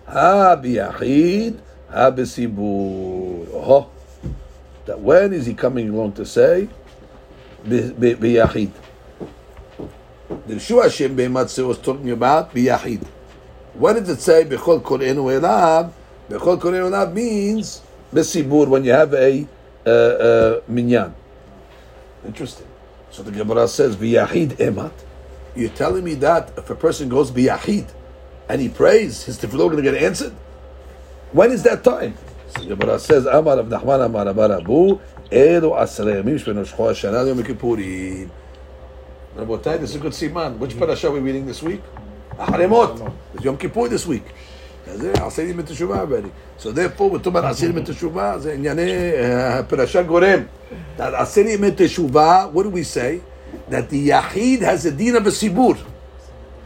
Ha 0.06 0.56
biyachid, 0.56 1.58
ha 1.88 2.10
besibur. 2.10 3.46
Oh, 3.54 3.88
that 4.86 4.98
when 5.00 5.32
is 5.32 5.46
he 5.46 5.54
coming 5.54 5.88
along 5.90 6.12
to 6.14 6.26
say? 6.26 6.68
Bi- 7.64 7.92
bi- 7.92 8.14
Biyachid. 8.14 8.70
The 10.29 10.55
Yeshua 10.55 10.83
Hashem 10.83 11.15
Beimatze 11.15 11.65
was 11.65 11.77
talking 11.77 12.11
about 12.11 12.53
biyachid. 12.53 13.05
What 13.75 13.93
did 13.93 14.09
it 14.09 14.19
say 14.19 14.43
bechol 14.43 14.81
korenu 14.81 15.31
elav? 15.39 15.93
Bechol 16.29 16.59
korenu 16.59 16.91
elav 16.91 17.13
means 17.13 17.81
besibur 18.13 18.67
when 18.67 18.83
you 18.83 18.91
have 18.91 19.13
a 19.13 19.47
uh, 19.85 19.89
uh, 19.89 20.61
minyan. 20.67 21.15
Interesting. 22.25 22.67
So 23.09 23.23
the 23.23 23.31
Gemara 23.31 23.69
says 23.69 23.95
biyachid 23.95 24.57
emat. 24.57 24.91
You're 25.55 25.69
telling 25.69 26.03
me 26.03 26.15
that 26.15 26.51
if 26.57 26.69
a 26.69 26.75
person 26.75 27.07
goes 27.07 27.31
biyachid 27.31 27.87
and 28.49 28.59
he 28.59 28.67
prays, 28.67 29.23
his 29.23 29.39
tefillah 29.39 29.71
going 29.71 29.77
to 29.77 29.81
get 29.81 29.95
answered? 29.95 30.33
When 31.31 31.51
is 31.51 31.63
that 31.63 31.85
time? 31.85 32.15
So 32.49 32.63
the 32.63 32.75
Gemara 32.75 32.99
says, 32.99 33.25
Amar 33.25 33.59
of 33.59 33.67
Nachman 33.67 34.05
Amar 34.05 34.27
Amar 34.27 34.51
Abu, 34.51 34.99
Elu 35.31 35.71
Asrei 35.71 36.21
Yamim 36.21 36.77
Rosh 36.77 37.03
Shana 37.03 37.25
Yom 37.25 37.43
Kippurim. 37.43 38.29
Rabotai, 39.36 39.80
this 39.80 39.90
is 39.90 39.96
a 39.96 39.98
good 39.98 40.12
siman. 40.12 40.58
Which 40.58 40.78
parasha 40.78 41.08
are 41.08 41.12
we 41.12 41.20
reading 41.20 41.46
this 41.46 41.62
week? 41.62 41.82
Haremot. 42.36 43.12
It's 43.34 43.44
Yom 43.44 43.56
Kippur 43.56 43.88
this 43.88 44.06
week. 44.06 44.24
זה 44.86 45.12
עשירים 45.12 45.56
בתשובה 45.56 46.00
already. 46.00 46.30
So 46.58 46.72
therefore, 46.72 47.10
we're 47.10 47.18
talking 47.18 47.36
about 47.36 47.44
עשירים 47.44 47.74
בתשובה, 47.74 48.38
זה 48.38 48.52
ענייני 48.52 49.12
uh, 49.12 49.62
פרשה 49.68 50.02
גורם. 50.02 50.42
That 50.98 51.14
עשירים 51.14 51.60
בתשובה, 51.60 52.46
what 52.52 52.62
do 52.62 52.70
we 52.70 52.82
say? 52.82 53.20
That 53.70 53.88
the 53.90 54.08
yachid 54.08 54.60
has 54.60 54.86
a 54.86 54.90
din 54.90 55.16
of 55.16 55.26
a 55.26 55.30
sibur. 55.30 55.78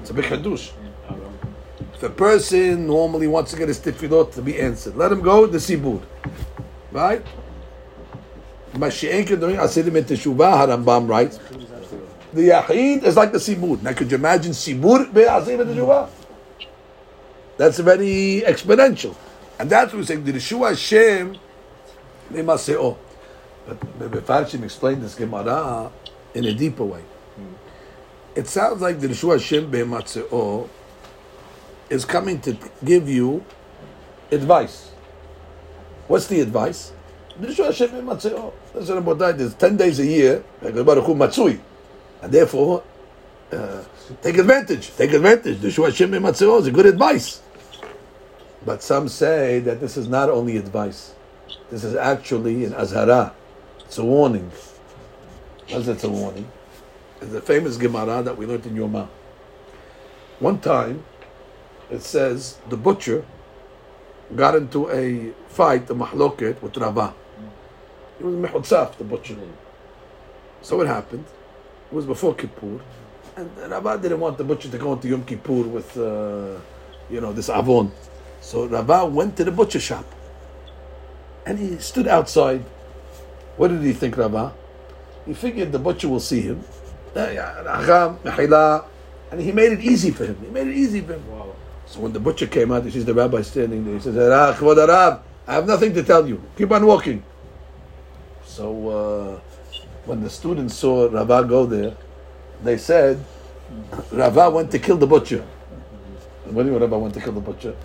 It's 0.01 0.11
a 0.11 0.15
big 0.15 0.25
hadush. 0.25 0.73
If 1.95 2.03
a 2.03 2.11
person 2.11 2.87
normally 2.87 3.27
wants 3.27 3.53
to 3.53 3.57
get 3.57 3.69
his 3.69 3.79
tefillot 3.79 4.33
to 4.35 4.43
be 4.43 4.59
answered, 4.61 4.97
let 4.97 5.13
him 5.13 5.21
go 5.21 5.47
the 5.47 5.59
sibur. 5.59 6.01
Right? 6.93 7.25
Mashiach 8.75 9.41
doing 9.41 9.57
asirim 9.57 9.97
et 9.97 10.07
teshuvah, 10.07 10.67
Harambam 10.67 11.09
writes. 11.09 11.39
The 12.34 12.50
yachid 12.50 13.04
is 13.04 13.18
like 13.18 13.32
the 13.32 13.40
sibur. 13.40 13.82
Now, 13.82 13.94
could 13.94 14.10
you 14.10 14.18
imagine 14.18 14.52
sibur 14.52 15.14
be 15.14 15.22
asirim 15.22 15.62
et 15.62 15.68
teshuvah? 15.68 16.10
That's 17.58 17.80
very 17.80 18.42
exponential. 18.46 19.16
And 19.60 19.70
that's 19.70 19.94
what 19.94 20.00
we're 20.00 20.06
saying. 20.06 20.24
The 20.24 20.34
Yeshua 20.34 20.70
Hashem, 20.70 21.38
oh. 22.80 22.98
But 23.68 23.80
Mefarshim 24.00 24.64
explained 24.64 25.04
this 25.04 25.14
Gemara 25.14 25.92
in 26.34 26.46
a 26.46 26.54
deeper 26.56 26.84
way. 26.84 27.04
It 28.34 28.48
sounds 28.48 28.82
like 28.82 29.00
the 29.00 29.10
Yeshua 29.10 29.34
Hashem 29.34 29.70
Be'ematzeo 29.70 30.68
is 31.92 32.06
coming 32.06 32.42
to 32.42 32.58
give 32.84 33.08
you 33.08 33.46
advice. 34.32 34.90
What's 36.08 36.26
the 36.26 36.40
advice? 36.42 36.94
The 37.40 37.48
Yeshua 37.48 37.66
Hashem 37.66 37.92
Be'ematzeo. 37.92 38.54
Listen 38.74 38.98
about 38.98 39.20
that. 39.20 39.38
There's 39.38 39.54
10 39.54 39.78
days 39.78 40.00
a 40.00 40.06
year. 40.08 40.44
And 42.22 42.32
therefore, 42.32 42.84
uh, 43.52 43.84
take 44.22 44.38
advantage. 44.38 44.96
Take 44.96 45.14
advantage. 45.14 45.60
The 45.60 45.70
Yeshua 45.70 45.86
Hashem 45.86 46.14
is 46.14 46.68
a 46.68 46.72
good 46.72 46.86
advice. 46.86 47.42
But 48.66 48.84
some 48.84 49.10
say 49.10 49.60
that 49.60 49.80
this 49.80 49.98
is 49.98 50.08
not 50.08 50.30
only 50.30 50.58
advice. 50.58 51.16
This 51.70 51.84
is 51.84 51.96
actually 51.96 52.66
an 52.66 52.74
azhara. 52.74 53.34
It's 53.80 53.98
a 53.98 54.06
warning. 54.06 54.52
As 55.72 55.88
it's 55.88 56.04
a 56.04 56.10
warning. 56.10 56.48
It's 57.22 57.34
a 57.34 57.42
famous 57.42 57.78
Gemara 57.78 58.22
that 58.24 58.38
we 58.38 58.46
learned 58.46 58.66
in 58.66 58.76
Yoma. 58.76 59.08
One 60.40 60.60
time, 60.60 61.04
it 61.90 62.02
says 62.02 62.58
the 62.70 62.78
butcher 62.78 63.26
got 64.36 64.56
into 64.56 64.90
a 64.90 65.34
fight, 65.50 65.90
a 65.90 65.96
mahloket, 65.96 66.62
with 66.62 66.78
Rava. 66.78 67.14
He 68.18 68.24
was 68.24 68.36
mehutzaf, 68.36 68.98
the 68.98 69.04
butcher. 69.04 69.36
So 70.62 70.78
what 70.78 70.88
happened? 70.88 71.26
It 71.92 71.96
was 71.96 72.06
before 72.06 72.34
Kippur, 72.36 72.80
and 73.36 73.50
Rava 73.70 73.98
didn't 74.02 74.22
want 74.22 74.38
the 74.38 74.46
butcher 74.46 74.70
to 74.70 74.78
go 74.78 74.94
into 74.94 75.10
Yom 75.10 75.26
Kippur 75.26 75.64
with, 75.64 75.98
uh, 75.98 76.58
you 77.10 77.20
know, 77.20 77.34
this 77.34 77.50
avon. 77.50 77.92
So 78.40 78.66
Rava 78.66 79.06
went 79.06 79.36
to 79.38 79.44
the 79.44 79.52
butcher 79.52 79.82
shop, 79.82 80.06
and 81.46 81.60
he 81.60 81.78
stood 81.80 82.08
outside. 82.08 82.64
What 83.58 83.68
did 83.68 83.82
he 83.82 83.92
think, 83.92 84.16
Rava? 84.16 84.54
He 85.26 85.34
figured 85.34 85.74
the 85.74 85.80
butcher 85.80 86.08
will 86.08 86.22
see 86.22 86.40
him. 86.40 86.64
And 87.14 87.38
he 89.42 89.52
made 89.52 89.74
it 89.74 89.82
easy 89.82 90.12
for 90.12 90.26
him. 90.26 90.38
He 90.42 90.50
made 90.50 90.68
it 90.68 90.76
easy 90.76 91.02
for 91.02 91.14
him. 91.14 91.24
So 91.88 92.00
when 92.00 92.14
the 92.14 92.22
butcher 92.22 92.48
came 92.48 92.72
out, 92.72 92.86
he 92.86 92.92
sees 92.92 93.04
the 93.04 93.14
rabbi 93.14 93.42
standing 93.42 93.84
there. 93.84 93.96
He 93.96 94.00
says, 94.00 94.16
"Ah, 94.18 94.58
Arab, 94.58 95.24
I 95.46 95.54
have 95.56 95.68
nothing 95.68 95.94
to 95.94 96.04
tell 96.04 96.26
you. 96.26 96.42
Keep 96.58 96.72
on 96.72 96.86
walking. 96.86 97.22
So 98.46 98.90
uh, 98.90 99.40
when 100.06 100.22
the 100.22 100.30
students 100.30 100.76
saw 100.76 101.08
Rava 101.08 101.44
go 101.44 101.66
there, 101.66 101.96
they 102.64 102.78
said, 102.78 103.24
Rava 104.12 104.50
went 104.50 104.72
to 104.72 104.80
kill 104.80 104.98
the 104.98 105.08
butcher. 105.08 105.46
And 106.46 106.56
when 106.56 106.74
Rava 106.74 106.98
went 106.98 107.14
to 107.16 107.22
kill 107.22 107.34
the 107.34 107.42
butcher, 107.42 107.76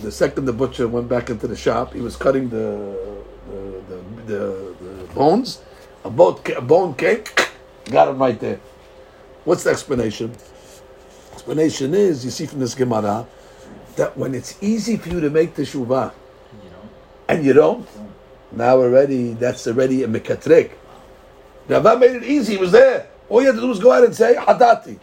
the 0.00 0.12
second 0.12 0.44
the 0.44 0.52
butcher 0.52 0.88
went 0.88 1.08
back 1.08 1.30
into 1.30 1.46
the 1.46 1.56
shop, 1.56 1.94
he 1.94 2.00
was 2.00 2.16
cutting 2.16 2.48
the 2.48 3.24
the, 3.48 3.82
the, 3.88 4.24
the, 4.26 4.74
the 4.84 5.14
bones. 5.14 5.60
A, 6.04 6.10
boat, 6.10 6.48
a 6.50 6.60
bone 6.60 6.94
came, 6.94 7.24
got 7.90 8.08
him 8.08 8.18
right 8.18 8.38
there. 8.38 8.60
What's 9.44 9.64
the 9.64 9.70
explanation? 9.70 10.34
Explanation 11.32 11.94
is 11.94 12.24
you 12.24 12.30
see 12.30 12.46
from 12.46 12.60
this 12.60 12.74
Gemara 12.74 13.26
that 13.96 14.16
when 14.16 14.34
it's 14.34 14.60
easy 14.62 14.96
for 14.96 15.08
you 15.08 15.20
to 15.20 15.30
make 15.30 15.54
the 15.54 15.62
teshuvah 15.62 16.12
and 17.28 17.44
you 17.44 17.52
don't, 17.52 17.88
now 18.52 18.76
already 18.76 19.32
that's 19.34 19.66
already 19.66 20.02
a 20.02 20.08
mekatrek. 20.08 20.72
Rava 21.68 21.98
made 21.98 22.16
it 22.16 22.24
easy; 22.24 22.54
he 22.54 22.58
was 22.58 22.72
there. 22.72 23.08
All 23.28 23.40
you 23.40 23.48
had 23.48 23.56
to 23.56 23.60
do 23.60 23.68
was 23.68 23.80
go 23.80 23.92
out 23.92 24.04
and 24.04 24.14
say 24.14 24.34
hadati, 24.34 24.98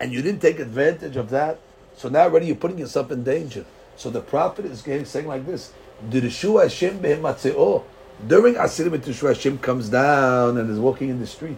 and 0.00 0.12
you 0.12 0.22
didn't 0.22 0.40
take 0.40 0.58
advantage 0.58 1.16
of 1.16 1.30
that. 1.30 1.60
So 1.96 2.08
now 2.08 2.22
already 2.22 2.46
you're 2.46 2.56
putting 2.56 2.78
yourself 2.78 3.10
in 3.10 3.22
danger. 3.22 3.64
So 3.96 4.10
the 4.10 4.20
prophet 4.20 4.64
is 4.64 4.80
saying 4.80 5.26
like 5.26 5.46
this: 5.46 5.72
Hashem. 6.10 7.00
During 8.26 8.54
Asirim 8.54 9.28
Hashem 9.28 9.58
comes 9.58 9.88
down 9.88 10.58
and 10.58 10.68
is 10.70 10.78
walking 10.78 11.08
in 11.08 11.20
the 11.20 11.26
street. 11.26 11.56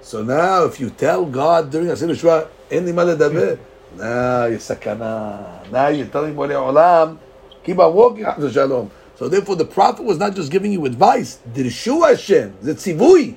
So 0.00 0.22
now, 0.22 0.64
if 0.64 0.80
you 0.80 0.90
tell 0.90 1.24
God 1.26 1.70
during 1.70 1.88
Asirim 1.88 2.10
Dirushu, 2.10 2.48
"Eni 2.70 2.92
maladaber," 2.92 3.58
now 3.96 4.46
you're 4.46 4.58
sakana. 4.58 5.70
Now 5.70 5.88
you're 5.88 6.06
telling 6.06 6.34
Borei 6.34 6.54
Olam, 6.54 7.18
keep 7.62 7.78
on 7.78 7.94
walking 7.94 8.24
after 8.24 8.50
Shalom. 8.50 8.90
So 9.17 9.27
therefore, 9.29 9.55
the 9.55 9.65
prophet 9.65 10.03
was 10.05 10.17
not 10.17 10.35
just 10.35 10.49
giving 10.51 10.71
you 10.71 10.85
advice. 10.85 11.39
Dirushu 11.53 12.07
Hashem, 12.07 12.55
the 12.61 12.73
tzivui. 12.73 13.35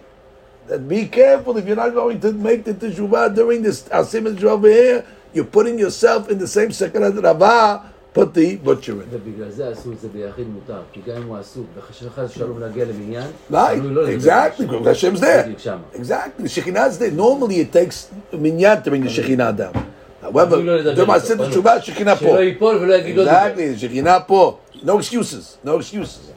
That 0.68 0.89
be 0.89 1.07
careful 1.07 1.57
if 1.59 1.64
you're 1.66 1.76
not 1.76 1.95
going 1.95 2.18
to 2.20 2.32
make 2.32 2.64
the 2.64 2.74
teshuvah 2.74 3.34
during 3.37 3.62
this 3.62 3.82
Asim 3.84 4.24
over 4.43 4.68
here. 4.68 5.05
You're 5.32 5.45
putting 5.45 5.78
yourself 5.78 6.28
in 6.28 6.39
the 6.39 6.49
same 6.49 6.72
second 6.72 7.03
that 7.03 7.22
Rava 7.22 7.93
put 8.12 8.34
the 8.34 8.57
butcher 8.57 8.93
in. 9.03 9.09
ובגלל 9.11 9.51
זה 9.51 9.68
עשו 9.68 9.93
את 9.93 10.01
זה 10.01 10.09
ביחיד 10.09 10.47
מותר, 10.49 10.80
כי 10.93 11.01
גם 11.07 11.16
אם 11.16 11.28
הוא 11.28 11.37
עסוק 11.37 11.66
וחס 11.76 12.30
ושלום 12.30 12.61
להגיע 12.61 12.84
לבניין, 12.84 13.26
Right, 13.53 13.55
תלוי 13.80 13.95
לא 13.95 14.03
לדבר 14.05 14.30
exactly, 14.30 14.62
בשם. 14.62 14.68
because 14.68 14.87
Hashem's 14.87 15.20
there. 15.20 15.43
בדיוק 15.45 15.59
שמה. 15.59 15.76
Exactly, 15.95 16.43
the 16.43 16.49
Shekhinah's 16.49 16.99
there. 16.99 17.11
Normally 17.12 17.61
it 17.61 17.72
takes 17.72 18.11
minyan 18.32 18.82
to 18.82 18.91
bring 18.91 19.05
the 19.05 19.11
Shekhinah 19.11 19.57
down. 19.57 19.74
However, 20.22 20.51
תלוי 20.57 20.64
לא 20.64 20.76
לדבר 20.76 21.05
during 21.05 21.11
איתו. 21.11 21.12
Maaseh 21.12 21.53
Teshuvah, 21.53 21.80
Shekhinah 21.84 22.16
שלא 22.18 22.28
פה. 22.30 22.43
ייפול 22.43 22.76
ולא 22.76 22.95
יגיד 22.95 23.16
לא 23.16 23.24
דיבר. 23.24 23.37
Exactly, 23.55 23.78
the 23.78 23.95
Shekhinah 23.95 24.20
פה. 24.26 24.59
No 24.84 24.97
excuses, 24.97 25.57
no 25.63 25.77
excuses. 25.77 26.32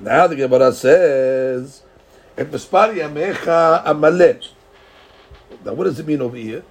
Now 0.00 0.26
the 0.26 0.36
Gemara 0.36 0.72
says, 0.72 1.82
"Et 2.36 2.50
mespar 2.50 2.92
yamecha 2.92 3.84
amaleh." 3.84 4.40
Now 5.64 5.72
what 5.72 5.84
does 5.84 5.98
it 5.98 6.06
mean 6.06 6.20
over 6.20 6.36
here? 6.36 6.62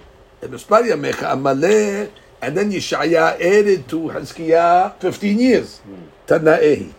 "Et 0.44 0.50
mespar 0.50 0.84
yamecha 0.84 1.32
amaleh," 1.34 2.10
and 2.42 2.56
then 2.56 2.72
Yeshaya 2.72 3.34
added 3.42 3.88
to 3.90 4.10
Hizkiah 4.10 4.94
15 5.00 5.40
years. 5.40 5.82
Tanaehi. 6.28 6.94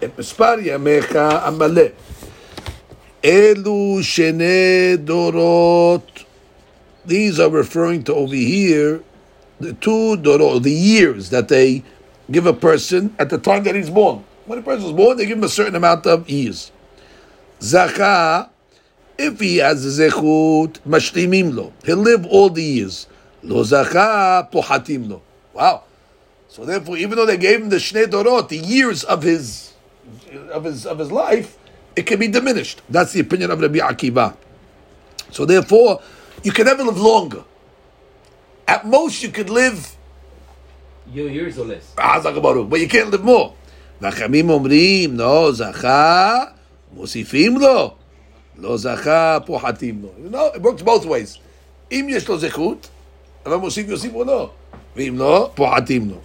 "Et 0.00 0.16
mespar 0.16 0.62
yamecha 0.62 1.42
amaleh." 1.42 1.92
Elu 3.22 3.98
shene 4.02 4.96
dorot. 5.04 6.02
These 7.04 7.40
are 7.40 7.50
referring 7.50 8.04
to 8.04 8.14
over 8.14 8.34
here 8.34 9.02
the 9.58 9.72
two 9.72 10.16
dorot, 10.16 10.62
the 10.62 10.70
years 10.70 11.30
that 11.30 11.48
they 11.48 11.82
give 12.30 12.46
a 12.46 12.52
person 12.52 13.14
at 13.18 13.30
the 13.30 13.38
time 13.38 13.64
that 13.64 13.74
he's 13.74 13.90
born. 13.90 14.24
When 14.46 14.58
a 14.58 14.62
person 14.62 14.86
is 14.86 14.92
born, 14.92 15.16
they 15.16 15.26
give 15.26 15.38
him 15.38 15.44
a 15.44 15.48
certain 15.48 15.74
amount 15.74 16.06
of 16.06 16.28
years. 16.28 16.72
Zaka, 17.60 18.48
if 19.18 19.38
he 19.40 19.58
has 19.58 19.84
zechut, 19.86 20.80
mashlimim 20.80 21.54
lo. 21.54 21.72
He'll 21.84 21.96
live 21.96 22.26
all 22.26 22.50
the 22.50 22.62
years. 22.62 23.06
Lo 23.42 23.62
zaka, 23.62 24.50
pohatim 24.50 25.08
lo. 25.08 25.22
Wow. 25.52 25.84
So 26.48 26.64
therefore, 26.64 26.96
even 26.96 27.16
though 27.16 27.26
they 27.26 27.36
gave 27.36 27.62
him 27.62 27.68
the 27.68 27.76
shnei 27.76 28.06
dorot, 28.06 28.48
the 28.48 28.58
years 28.58 29.04
of 29.04 29.22
his 29.22 29.72
of 30.50 30.64
his 30.64 30.84
of 30.86 30.98
his 30.98 31.12
life, 31.12 31.56
it 31.96 32.02
can 32.02 32.18
be 32.18 32.28
diminished. 32.28 32.82
That's 32.88 33.12
the 33.12 33.20
opinion 33.20 33.50
of 33.50 33.60
Rabbi 33.60 33.78
Akiva. 33.78 34.36
So 35.30 35.46
therefore, 35.46 36.02
you 36.42 36.52
can 36.52 36.66
never 36.66 36.82
live 36.82 36.98
longer. 36.98 37.44
At 38.68 38.86
most, 38.86 39.22
you 39.22 39.30
could 39.30 39.50
live 39.50 39.96
Year- 41.13 41.17
years 41.17 41.57
or 41.57 41.65
less. 41.65 42.01
חזק 42.01 42.31
וברוך, 42.35 42.67
but 42.71 42.77
you 42.77 42.93
can't 42.93 43.13
live 43.13 43.25
more. 43.25 43.49
והחכמים 44.01 44.49
אומרים, 44.49 45.19
לא 45.19 45.51
זכה, 45.53 46.43
מוסיפים 46.93 47.57
לו, 47.57 47.91
לא 48.57 48.77
זכה, 48.77 49.37
פוחתים 49.45 50.01
לו. 50.01 50.09
You 50.25 50.35
know, 50.35 50.57
it 50.57 50.61
works 50.61 50.83
both 50.83 51.05
ways. 51.05 51.39
אם 51.91 52.07
יש 52.09 52.27
לו 52.27 52.37
זכות, 52.39 52.87
אבל 53.45 53.55
מוסיף 53.55 53.89
יוסיפו 53.89 54.23
לו, 54.23 54.49
ואם 54.95 55.15
לא, 55.17 55.49
פוחתים 55.55 56.09
לו. 56.09 56.17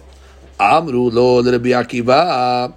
אמרו 0.61 1.09
לו 1.13 1.41
לרבי 1.45 1.73
עקיבא, 1.73 2.67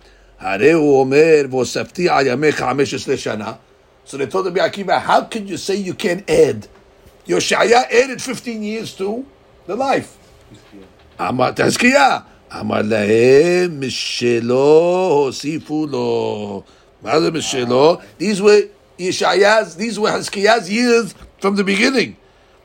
הרי 0.41 0.73
הוא 0.73 1.01
אומר, 1.01 1.43
והוספתי 1.51 2.09
על 2.09 2.27
ימיך 2.27 2.57
15 2.61 3.17
שנה. 3.17 3.53
So 4.07 4.17
they 4.17 4.27
told 4.27 4.47
Rabbi 4.47 4.61
Akiva, 4.61 5.01
how 5.01 5.23
can 5.23 5.49
you 5.49 5.57
say 5.57 5.75
you 5.75 5.95
can't 5.95 6.31
add? 6.31 6.69
Yoshaya 7.29 7.81
added 7.91 8.23
15 8.23 8.63
years 8.63 8.95
to 8.95 9.25
the 9.67 9.75
life. 9.75 10.17
אמר 11.21 11.51
תזכייה, 11.57 12.19
אמר 12.61 12.83
להם 12.85 13.81
משלו 13.81 15.25
הוסיפו 15.27 15.87
לו. 15.87 16.63
מה 17.03 17.21
זה 17.21 17.31
משלו? 17.31 17.97
These 18.19 18.41
were 18.41 18.63
Yeshaya's, 18.99 19.77
these 19.77 19.99
were 19.99 20.11
Hizkiah's 20.11 20.71
years 20.71 21.15
from 21.41 21.57
the 21.57 21.65
beginning. 21.65 22.17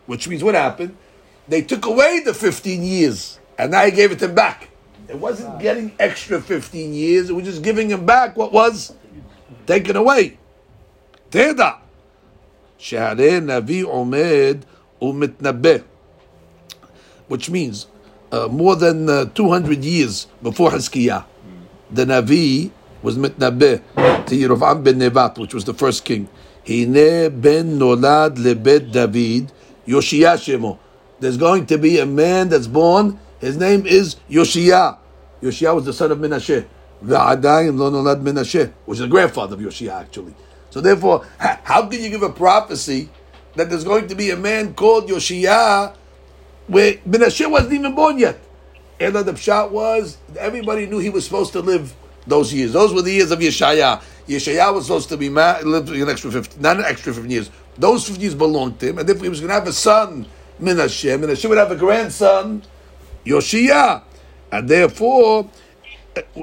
Which 0.05 0.27
means 0.27 0.43
what 0.43 0.55
happened? 0.55 0.95
They 1.47 1.61
took 1.61 1.85
away 1.85 2.21
the 2.25 2.33
15 2.33 2.83
years, 2.83 3.39
and 3.57 3.71
now 3.71 3.85
he 3.85 3.91
gave 3.91 4.11
it 4.11 4.19
to 4.19 4.25
him 4.25 4.35
back. 4.35 4.69
It 5.09 5.17
wasn't 5.17 5.59
getting 5.59 5.91
extra 5.99 6.41
15 6.41 6.93
years, 6.93 7.29
it 7.29 7.33
was 7.33 7.45
just 7.45 7.61
giving 7.61 7.89
him 7.89 8.05
back 8.05 8.37
what 8.37 8.51
was 8.53 8.93
taken 9.65 9.95
away. 9.95 10.37
תדע, 11.29 11.69
שהרי 12.77 13.39
נביא 13.39 13.85
עומד 13.85 14.57
ומתנבא. 15.01 15.77
Which 17.27 17.49
means, 17.49 17.87
uh, 18.36 18.48
more 18.48 18.76
than 18.76 19.08
uh, 19.08 19.24
200 19.26 19.84
years 19.84 20.26
before 20.42 20.70
Hizkiah, 20.70 21.24
the 21.90 22.04
Navi 22.04 22.70
was 23.02 23.16
mitnabeh 23.16 24.26
to 24.26 24.34
Yerovam 24.34 24.84
ben 24.84 24.98
Nevat, 24.98 25.38
which 25.38 25.54
was 25.54 25.64
the 25.64 25.74
first 25.74 26.04
king. 26.04 26.28
Hine 26.66 27.28
ben 27.40 27.78
nolad 27.78 28.36
lebet 28.36 28.92
David, 28.92 29.52
Yoshia 29.86 30.36
Shemo. 30.36 30.78
There's 31.20 31.36
going 31.36 31.66
to 31.66 31.78
be 31.78 31.98
a 31.98 32.06
man 32.06 32.48
that's 32.48 32.66
born 32.66 33.18
His 33.40 33.56
name 33.56 33.86
is 33.86 34.16
Yoshia. 34.30 34.98
Yoshia 35.42 35.74
was 35.74 35.84
the 35.84 35.92
son 35.92 36.10
of 36.10 36.18
Menashe. 36.18 36.66
V'adayin 37.04 37.78
lo 37.78 37.90
nolad 37.90 38.22
Menashe, 38.22 38.72
which 38.86 38.96
is 38.96 39.02
the 39.02 39.08
grandfather 39.08 39.54
of 39.54 39.60
Yoshia, 39.60 40.00
actually. 40.00 40.34
So 40.70 40.80
therefore, 40.80 41.26
how 41.38 41.86
can 41.86 42.02
you 42.02 42.10
give 42.10 42.22
a 42.22 42.30
prophecy 42.30 43.08
that 43.54 43.70
there's 43.70 43.84
going 43.84 44.08
to 44.08 44.14
be 44.14 44.30
a 44.30 44.36
man 44.36 44.74
called 44.74 45.08
Yoshia 45.08 45.94
where 46.66 46.94
Menashe 47.08 47.50
wasn't 47.50 47.74
even 47.74 47.94
born 47.94 48.18
yet? 48.18 48.38
And 48.98 49.14
the 49.14 49.32
pshat 49.32 49.70
was 49.70 50.16
everybody 50.38 50.86
knew 50.86 50.98
he 50.98 51.10
was 51.10 51.24
supposed 51.24 51.52
to 51.52 51.60
live 51.60 51.94
those 52.26 52.52
years. 52.52 52.72
Those 52.72 52.94
were 52.94 53.02
the 53.02 53.12
years 53.12 53.30
of 53.30 53.38
Yeshaya. 53.38 54.02
Yeshaya 54.26 54.74
was 54.74 54.86
supposed 54.86 55.08
to 55.10 55.16
be 55.16 55.28
ma- 55.28 55.58
lived 55.62 55.90
an 55.90 56.08
extra 56.08 56.30
fifty, 56.30 56.58
not 56.60 56.78
an 56.78 56.84
extra 56.84 57.12
fifteen 57.12 57.30
years. 57.30 57.50
Those 57.76 58.06
fifty 58.06 58.22
years 58.22 58.34
belonged 58.34 58.80
to 58.80 58.88
him, 58.88 58.98
and 58.98 59.08
if 59.08 59.20
he 59.20 59.28
was 59.28 59.40
going 59.40 59.48
to 59.48 59.54
have 59.54 59.68
a 59.68 59.72
son, 59.72 60.26
Menashe, 60.60 61.18
Menashe 61.18 61.48
would 61.48 61.58
have 61.58 61.70
a 61.70 61.76
grandson, 61.76 62.62
Yoshia, 63.24 64.02
and 64.50 64.68
therefore, 64.68 65.50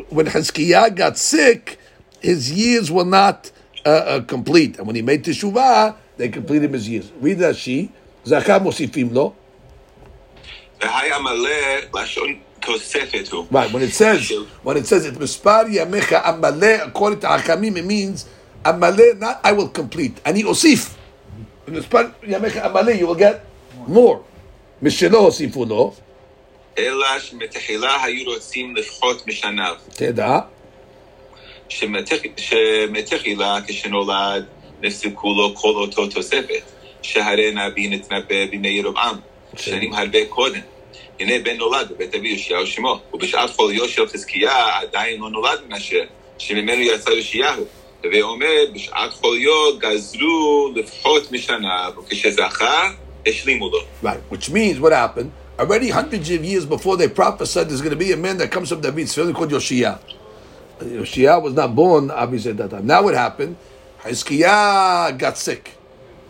when 0.10 0.28
Hezekiah 0.28 0.92
got 0.92 1.18
sick, 1.18 1.80
his 2.22 2.52
years 2.52 2.92
were 2.92 3.04
not 3.04 3.52
uh, 3.86 3.90
uh, 3.90 4.22
complete, 4.22 4.78
and 4.78 4.86
when 4.86 4.96
he 4.96 5.02
made 5.02 5.26
teshuvah, 5.26 5.96
they 6.18 6.30
completed 6.30 6.72
his 6.72 6.88
years. 6.88 7.12
Read 7.20 7.40
Rashi. 7.40 7.90
Zachar 8.26 8.60
mosifim 8.62 9.14
lo. 9.14 9.36
Right, 13.51 13.73
when 13.73 13.83
it 13.83 13.93
says 13.93 14.33
when 14.63 14.77
it 14.77 14.87
says 14.87 15.07
it 15.07 15.15
mispar 15.15 15.65
yamecha 15.69 16.23
amale 16.23 16.87
according 16.87 17.21
to 17.21 17.27
Hakamim, 17.27 17.77
it 17.77 17.85
means 17.85 18.27
amale 18.65 19.19
not 19.19 19.41
I 19.45 19.53
will 19.53 19.69
complete. 19.69 20.21
Ani 20.25 20.43
osif. 20.45 20.95
Mispar 21.67 22.13
yamecha 22.23 22.63
amale 22.69 22.99
you 22.99 23.07
will 23.09 23.15
get 23.15 23.45
more. 23.87 24.25
Mishelo 24.83 25.27
osifu 25.29 25.67
lo. 25.69 25.95
אלא 26.79 27.07
שמתחילה 27.19 28.05
היו 28.05 28.31
רוצים 28.31 28.77
לפחות 28.77 29.27
משניו. 29.27 29.75
תדע. 29.95 30.39
שמתח- 31.69 32.23
שמתחילה 32.37 33.59
כשנולד 33.67 34.45
נפסקו 34.83 35.35
לו 35.35 35.55
כל 35.57 35.69
אותו 35.75 36.07
תוספת, 36.07 36.63
שהרי 37.03 37.55
נביא 37.55 37.91
נתנבא 37.91 38.25
בימי 38.51 38.69
ירבעם, 38.69 39.17
שנים 39.57 39.93
הרבה 39.95 40.19
קודם. 40.29 40.61
הנה 41.21 41.33
בן 41.45 41.57
נולד 41.57 41.89
בבית 41.91 42.15
אבי 42.15 42.29
יאשיהו 42.29 42.67
שמו, 42.67 43.01
ובשעת 43.13 43.51
חוליו 43.51 43.89
של 43.89 44.07
חזקיה 44.07 44.79
עדיין 44.81 45.21
לא 45.21 45.31
נולד 45.31 45.59
מנשה, 45.69 45.99
שממנו 46.39 46.83
יצא 46.83 47.11
יאשיהו. 47.11 47.65
הווי 48.05 48.23
אומר, 48.23 48.65
בשעת 48.75 49.13
חוליו 49.13 49.79
גזרו 49.79 50.73
לפחות 50.75 51.33
משנה, 51.33 51.89
וכשזכה, 51.99 52.91
השלימו 53.27 53.71
לו. 53.71 53.79
Right, 54.03 54.21
which 54.31 54.51
means 54.51 54.81
what 54.81 54.93
happened? 54.93 55.31
Already 55.59 55.91
hundreds 55.91 56.31
of 56.31 56.45
years 56.45 56.65
before 56.65 56.97
they 56.97 57.09
prophesied 57.09 57.69
there's 57.69 57.81
going 57.81 57.91
to 57.91 57.97
be 57.97 58.13
a 58.13 58.17
man 58.17 58.37
that 58.39 58.53
comes 58.53 58.69
from 58.69 58.81
David's 58.81 59.13
family 59.13 59.33
called 59.33 59.51
Yoshia. 59.51 59.99
Yoshia 60.81 61.43
was 61.43 61.55
not 61.55 61.75
born, 61.75 62.13
obviously, 62.13 62.53
at 62.53 62.59
that 62.59 62.71
time. 62.71 62.87
Now 62.87 63.03
what 63.03 63.15
happened? 63.15 63.57
Hezekiah 63.99 65.13
got 65.15 65.37
sick. 65.37 65.75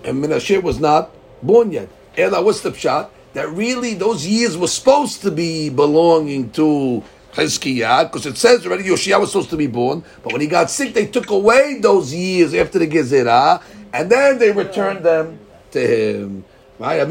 And 0.05 0.24
Menashe 0.24 0.62
was 0.62 0.80
not 0.80 1.11
born 1.42 1.72
yet. 1.72 1.90
Ela, 2.16 2.40
what's 2.42 2.62
the 2.62 2.70
pshat? 2.70 3.11
that 3.34 3.49
really 3.49 3.93
those 3.95 4.25
years 4.25 4.57
were 4.57 4.67
supposed 4.67 5.21
to 5.21 5.31
be 5.31 5.69
belonging 5.69 6.49
to 6.51 7.03
Hezekiah, 7.34 8.05
because 8.05 8.25
it 8.25 8.38
says 8.38 8.65
already 8.65 8.84
Yoshiah 8.84 9.19
was 9.19 9.31
supposed 9.31 9.49
to 9.49 9.57
be 9.57 9.67
born, 9.67 10.03
but 10.21 10.31
when 10.31 10.41
he 10.41 10.47
got 10.47 10.69
sick, 10.69 10.93
they 10.93 11.07
took 11.07 11.31
away 11.31 11.79
those 11.79 12.13
years 12.13 12.53
after 12.53 12.77
the 12.77 12.88
Gezerah, 12.88 13.61
and 13.91 14.09
then 14.11 14.38
they 14.38 14.51
returned 14.51 15.03
them 15.03 15.39
to 15.71 15.79
him. 15.79 16.45
Because 16.77 17.07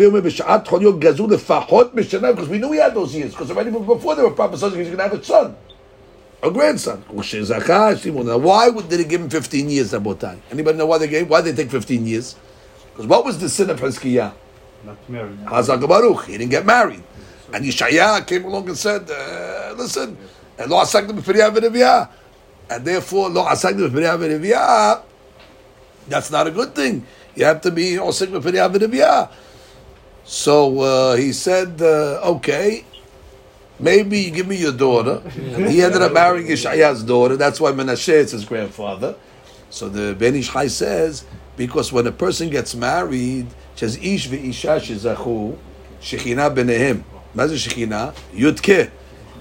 we 2.48 2.58
knew 2.58 2.72
he 2.72 2.78
had 2.78 2.94
those 2.94 3.14
years, 3.14 3.32
because 3.32 3.50
already 3.50 3.70
before 3.70 4.14
they 4.14 4.22
were 4.22 4.30
prophesied, 4.30 4.72
he 4.72 4.78
was 4.78 4.88
going 4.88 4.98
to 4.98 5.02
have 5.02 5.12
a 5.14 5.24
son, 5.24 5.56
a 6.42 6.50
grandson. 6.50 7.04
Now, 7.08 8.38
why 8.38 8.68
would 8.68 8.90
they 8.90 9.02
give 9.04 9.20
him 9.20 9.28
15 9.30 9.70
years, 9.70 9.92
Anybody 9.92 10.78
know 10.78 10.86
why 10.86 10.98
they 10.98 11.08
gave? 11.08 11.28
Why 11.28 11.40
did 11.40 11.56
they 11.56 11.62
take 11.64 11.72
15 11.72 12.06
years? 12.06 12.36
Because 12.92 13.06
what 13.06 13.24
was 13.24 13.38
the 13.38 13.48
sin 13.48 13.70
of 13.70 13.80
Hezekiah? 13.80 14.32
Baruch. 15.88 16.24
He 16.26 16.38
didn't 16.38 16.50
get 16.50 16.66
married. 16.66 17.02
And 17.52 17.64
Yeshaya 17.64 18.26
came 18.26 18.44
along 18.44 18.68
and 18.68 18.78
said, 18.78 19.10
uh, 19.10 19.74
listen, 19.76 20.16
and 20.58 20.70
lo. 20.70 20.82
And 22.70 22.84
therefore, 22.84 23.28
lo 23.28 23.44
asakta 23.44 25.02
that's 26.08 26.30
not 26.30 26.46
a 26.46 26.50
good 26.50 26.74
thing. 26.74 27.06
You 27.34 27.44
have 27.44 27.60
to 27.62 27.70
be 27.70 27.92
osik. 27.92 29.30
So 30.24 30.80
uh, 30.80 31.16
he 31.16 31.32
said, 31.32 31.80
uh, 31.80 32.20
okay, 32.34 32.84
maybe 33.78 34.20
you 34.20 34.30
give 34.30 34.46
me 34.46 34.56
your 34.56 34.72
daughter. 34.72 35.22
And 35.24 35.68
he 35.68 35.82
ended 35.82 36.02
up 36.02 36.12
marrying 36.12 36.46
Yeshaya's 36.46 37.02
daughter. 37.02 37.36
That's 37.36 37.60
why 37.60 37.72
Menashe 37.72 38.12
is 38.12 38.32
his 38.32 38.44
grandfather. 38.44 39.16
So 39.70 39.88
the 39.88 40.14
Ben 40.14 40.34
Ish 40.34 40.50
Chai 40.50 40.66
says, 40.68 41.24
because 41.56 41.92
when 41.92 42.06
a 42.06 42.12
person 42.12 42.50
gets 42.50 42.74
married, 42.74 43.46
says 43.75 43.97
ish 43.97 44.27
ve'isha 44.29 44.79
shezachu, 44.79 45.55
shechina 46.01 46.53
benehem. 46.53 47.03
מה 47.35 47.47
זה 47.47 47.57
שכינה? 47.57 48.09
י"ק. 48.33 48.89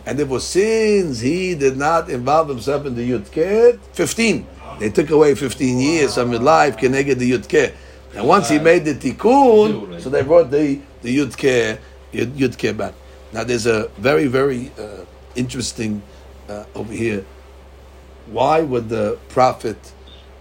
And 0.06 0.20
therefore, 0.20 0.38
since 0.38 1.18
he 1.18 1.56
did 1.56 1.76
not 1.76 2.08
involve 2.08 2.48
himself 2.48 2.86
in 2.86 2.94
the 2.94 3.10
Yudke, 3.10 3.76
15. 3.92 4.46
They 4.78 4.90
took 4.90 5.10
away 5.10 5.34
15 5.34 5.80
years 5.80 6.14
from 6.14 6.30
his 6.30 6.40
life, 6.40 6.76
Keneged 6.76 7.18
the 7.18 7.32
Yudke. 7.32 7.72
And 8.14 8.28
once 8.28 8.48
he 8.48 8.60
made 8.60 8.84
the 8.84 8.94
Tikkun, 8.94 10.00
so 10.00 10.08
they 10.08 10.22
brought 10.22 10.52
the, 10.52 10.78
the 11.02 11.18
Yudke, 11.18 11.78
Yud- 12.12 12.36
Yudke 12.36 12.76
back. 12.76 12.94
Now, 13.32 13.42
there's 13.42 13.66
a 13.66 13.88
very, 13.98 14.28
very 14.28 14.70
uh, 14.78 15.04
interesting 15.34 16.02
uh, 16.48 16.64
over 16.76 16.92
here. 16.92 17.24
Why 18.30 18.60
would 18.60 18.88
the 18.88 19.18
prophet 19.28 19.92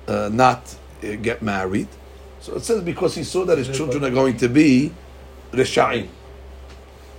uh, 0.07 0.29
not 0.31 0.75
uh, 1.03 1.15
get 1.15 1.41
married? 1.41 1.87
So 2.39 2.55
it 2.55 2.63
says 2.63 2.81
because 2.81 3.15
he 3.15 3.23
saw 3.23 3.45
that 3.45 3.57
his 3.57 3.75
children 3.75 4.03
are 4.05 4.11
going 4.11 4.37
to 4.37 4.49
be 4.49 4.91
Risha'im. 5.51 6.07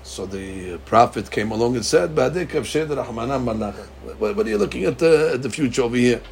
So 0.02 0.24
the 0.24 0.74
uh, 0.74 0.78
prophet 0.78 1.30
came 1.30 1.50
along 1.50 1.74
and 1.74 1.84
said, 1.84 2.14
"Ba'dik 2.14 2.48
avshed 2.48 2.86
rahmanan 2.86 3.44
malach." 3.44 3.74
What 4.18 4.36
what 4.36 4.46
are 4.46 4.50
you 4.50 4.58
looking 4.58 4.84
at 4.84 4.98
the, 4.98 5.32
at 5.34 5.42
the 5.42 5.50
future 5.50 5.82
over 5.82 5.96
here? 5.96 6.22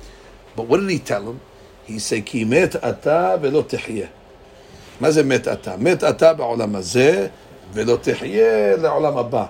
But 0.55 0.69
what 0.69 0.79
did 0.81 0.91
he 0.91 1.01
tell 1.01 1.29
him? 1.29 1.41
He 1.85 1.99
said, 1.99 2.25
"Ki 2.25 2.45
met 2.45 2.77
ata 2.77 3.39
velo 3.41 3.63
תחיה." 3.63 4.09
מה 5.01 5.11
זה 5.11 5.23
מת 5.23 5.49
אתה? 5.49 5.77
מת 5.77 6.05
אתה 6.05 6.35
בעולם 6.35 6.77
הזה 6.77 7.27
ולא 7.73 7.99
תחיה 8.03 8.77
לעולם 8.77 9.19
הבא. 9.19 9.47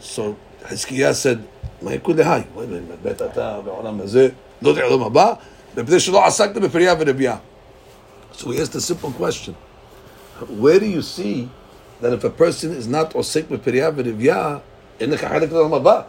So 0.00 0.36
Hezekiah 0.64 1.14
said, 1.14 1.38
מה 1.82 1.94
יקוד 1.94 2.20
להי? 2.20 2.40
Wait 2.56 2.58
a 2.58 2.62
minute, 2.62 3.08
מת 3.08 3.22
אתה 3.22 3.60
בעולם 3.64 4.00
הזה, 4.00 4.28
לא 4.62 4.74
לעולם 4.74 5.02
הבא, 5.02 5.32
מפני 5.76 6.00
שלא 6.00 6.26
עסקת 6.26 6.56
בפריה 6.56 6.94
ורבייה. 6.98 7.36
so 8.39 8.51
he 8.51 8.61
asked 8.61 8.73
a 8.73 8.79
simple 8.79 9.11
question. 9.11 9.53
Where 10.47 10.79
do 10.79 10.85
you 10.85 11.01
see 11.01 11.49
that 11.99 12.13
if 12.13 12.23
a 12.23 12.29
person 12.29 12.71
is 12.71 12.87
not 12.87 13.11
osik 13.11 13.49
with 13.49 13.65
v'rivya, 13.65 14.61
in 15.01 15.09
the 15.09 15.17
Kahadik 15.17 15.49
Olam 15.49 15.71
Haba? 15.71 16.05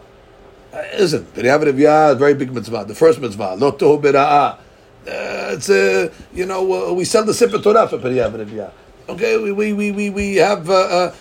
Uh, 0.71 0.81
Isn't. 0.97 1.33
V'rivya 1.33 2.11
is 2.11 2.15
a 2.15 2.17
very 2.17 2.33
big 2.33 2.53
mitzvah. 2.53 2.85
The 2.85 2.95
first 2.95 3.19
mitzvah, 3.19 3.55
lo 3.55 3.73
tohu 3.73 4.01
b'ra'ah. 4.01 4.53
Uh, 4.55 5.55
it's 5.55 5.69
a, 5.69 6.09
you 6.33 6.45
know, 6.45 6.91
uh, 6.91 6.93
we 6.93 7.03
sell 7.03 7.25
the 7.25 7.33
Sefer 7.33 7.59
Torah 7.59 7.85
for 7.89 7.97
v'rivya. 7.97 8.71
Okay, 9.09 9.37
we, 9.37 9.51
we, 9.51 9.73
we, 9.73 9.91
we, 9.91 10.09
we 10.09 10.35
have, 10.37 10.69
uh, 10.69 10.73
uh, 10.73 11.13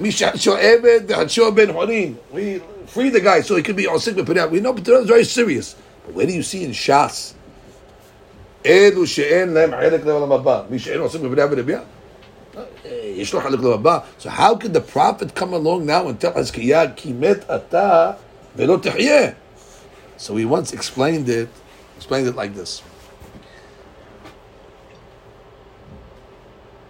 Misha 0.00 0.32
Sho'ebed, 0.36 1.08
Hadsho 1.08 1.54
ben 1.54 1.68
Horin. 1.68 2.18
We 2.32 2.62
free 2.86 3.10
the 3.10 3.20
guy 3.20 3.42
so 3.42 3.56
he 3.56 3.62
could 3.62 3.76
be 3.76 3.84
osik 3.84 4.16
with 4.16 4.26
Pirya. 4.26 4.50
We 4.50 4.60
know, 4.60 4.72
Torah 4.72 5.00
is 5.00 5.06
very 5.06 5.24
serious. 5.24 5.76
But 6.06 6.14
where 6.14 6.26
do 6.26 6.32
you 6.32 6.42
see 6.42 6.64
in 6.64 6.70
Shas? 6.70 7.34
אלו 8.65 9.07
שאין 9.07 9.53
להם 9.53 9.71
חלק 9.71 10.05
לעולם 10.05 10.31
הבא. 10.31 10.61
מי 10.69 10.79
שאין 10.79 10.99
עושים 10.99 11.23
בבני 11.23 11.41
ורבייה? 11.51 11.79
יש 13.15 13.33
לו 13.33 13.41
חלק 13.41 13.59
לעולם 13.59 13.79
הבא. 13.79 13.99
So 14.19 14.29
how 14.29 14.55
could 14.55 14.73
the 14.73 14.95
prophet 14.95 15.35
come 15.35 15.53
along 15.53 15.85
now 15.85 16.07
and 16.07 16.19
tell 16.21 16.39
חזקיה 16.39 16.91
כי 16.95 17.13
מת 17.13 17.51
אתה 17.55 18.11
ולא 18.55 18.77
תחיה? 18.81 19.31
So 20.17 20.35
he 20.35 20.45
once 20.45 20.73
explained 20.73 21.29
it, 21.29 21.49
explained 21.97 22.27
it 22.27 22.35
like 22.35 22.55
this. 22.55 22.81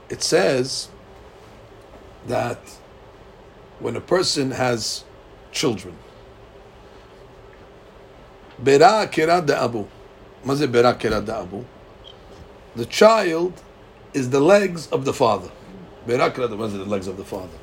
It 0.10 0.22
says 0.22 0.90
that 2.28 2.62
when 3.80 3.96
a 3.96 4.02
person 4.02 4.52
has 4.52 5.04
children, 5.52 5.96
Bera 8.60 9.08
kira 9.12 9.46
da 9.46 9.66
abu. 9.66 9.86
The 10.45 11.37
child 12.89 13.53
is 14.15 14.31
the 14.31 14.41
legs 14.41 14.87
of 14.89 15.05
the 15.05 15.13
father. 15.13 15.51
Berakiradabu 16.07 16.73
the 16.73 16.85
legs 16.85 17.07
of 17.07 17.17
the 17.17 17.25
father. 17.25 17.59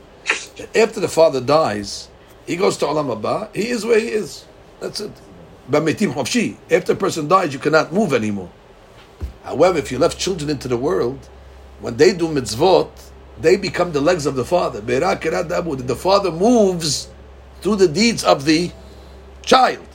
After 0.75 0.99
the 0.99 1.07
father 1.07 1.41
dies, 1.41 2.09
he 2.45 2.55
goes 2.55 2.77
to 2.77 2.85
Alam 2.87 3.11
Abba, 3.11 3.49
he 3.53 3.69
is 3.69 3.85
where 3.85 3.99
he 3.99 4.07
is. 4.07 4.45
That's 4.79 4.99
it. 5.01 5.11
After 5.69 6.93
a 6.93 6.95
person 6.95 7.27
dies, 7.27 7.53
you 7.53 7.59
cannot 7.59 7.91
move 7.91 8.13
anymore. 8.13 8.49
However, 9.43 9.79
if 9.79 9.91
you 9.91 9.99
left 9.99 10.17
children 10.17 10.49
into 10.49 10.67
the 10.67 10.77
world, 10.77 11.27
when 11.81 11.97
they 11.97 12.13
do 12.13 12.27
mitzvot, 12.27 12.89
they 13.39 13.57
become 13.57 13.91
the 13.91 14.01
legs 14.01 14.25
of 14.25 14.35
the 14.35 14.45
father. 14.45 14.81
The 14.81 15.95
father 15.99 16.31
moves 16.31 17.09
through 17.61 17.75
the 17.77 17.87
deeds 17.87 18.23
of 18.23 18.45
the 18.45 18.71
child. 19.41 19.85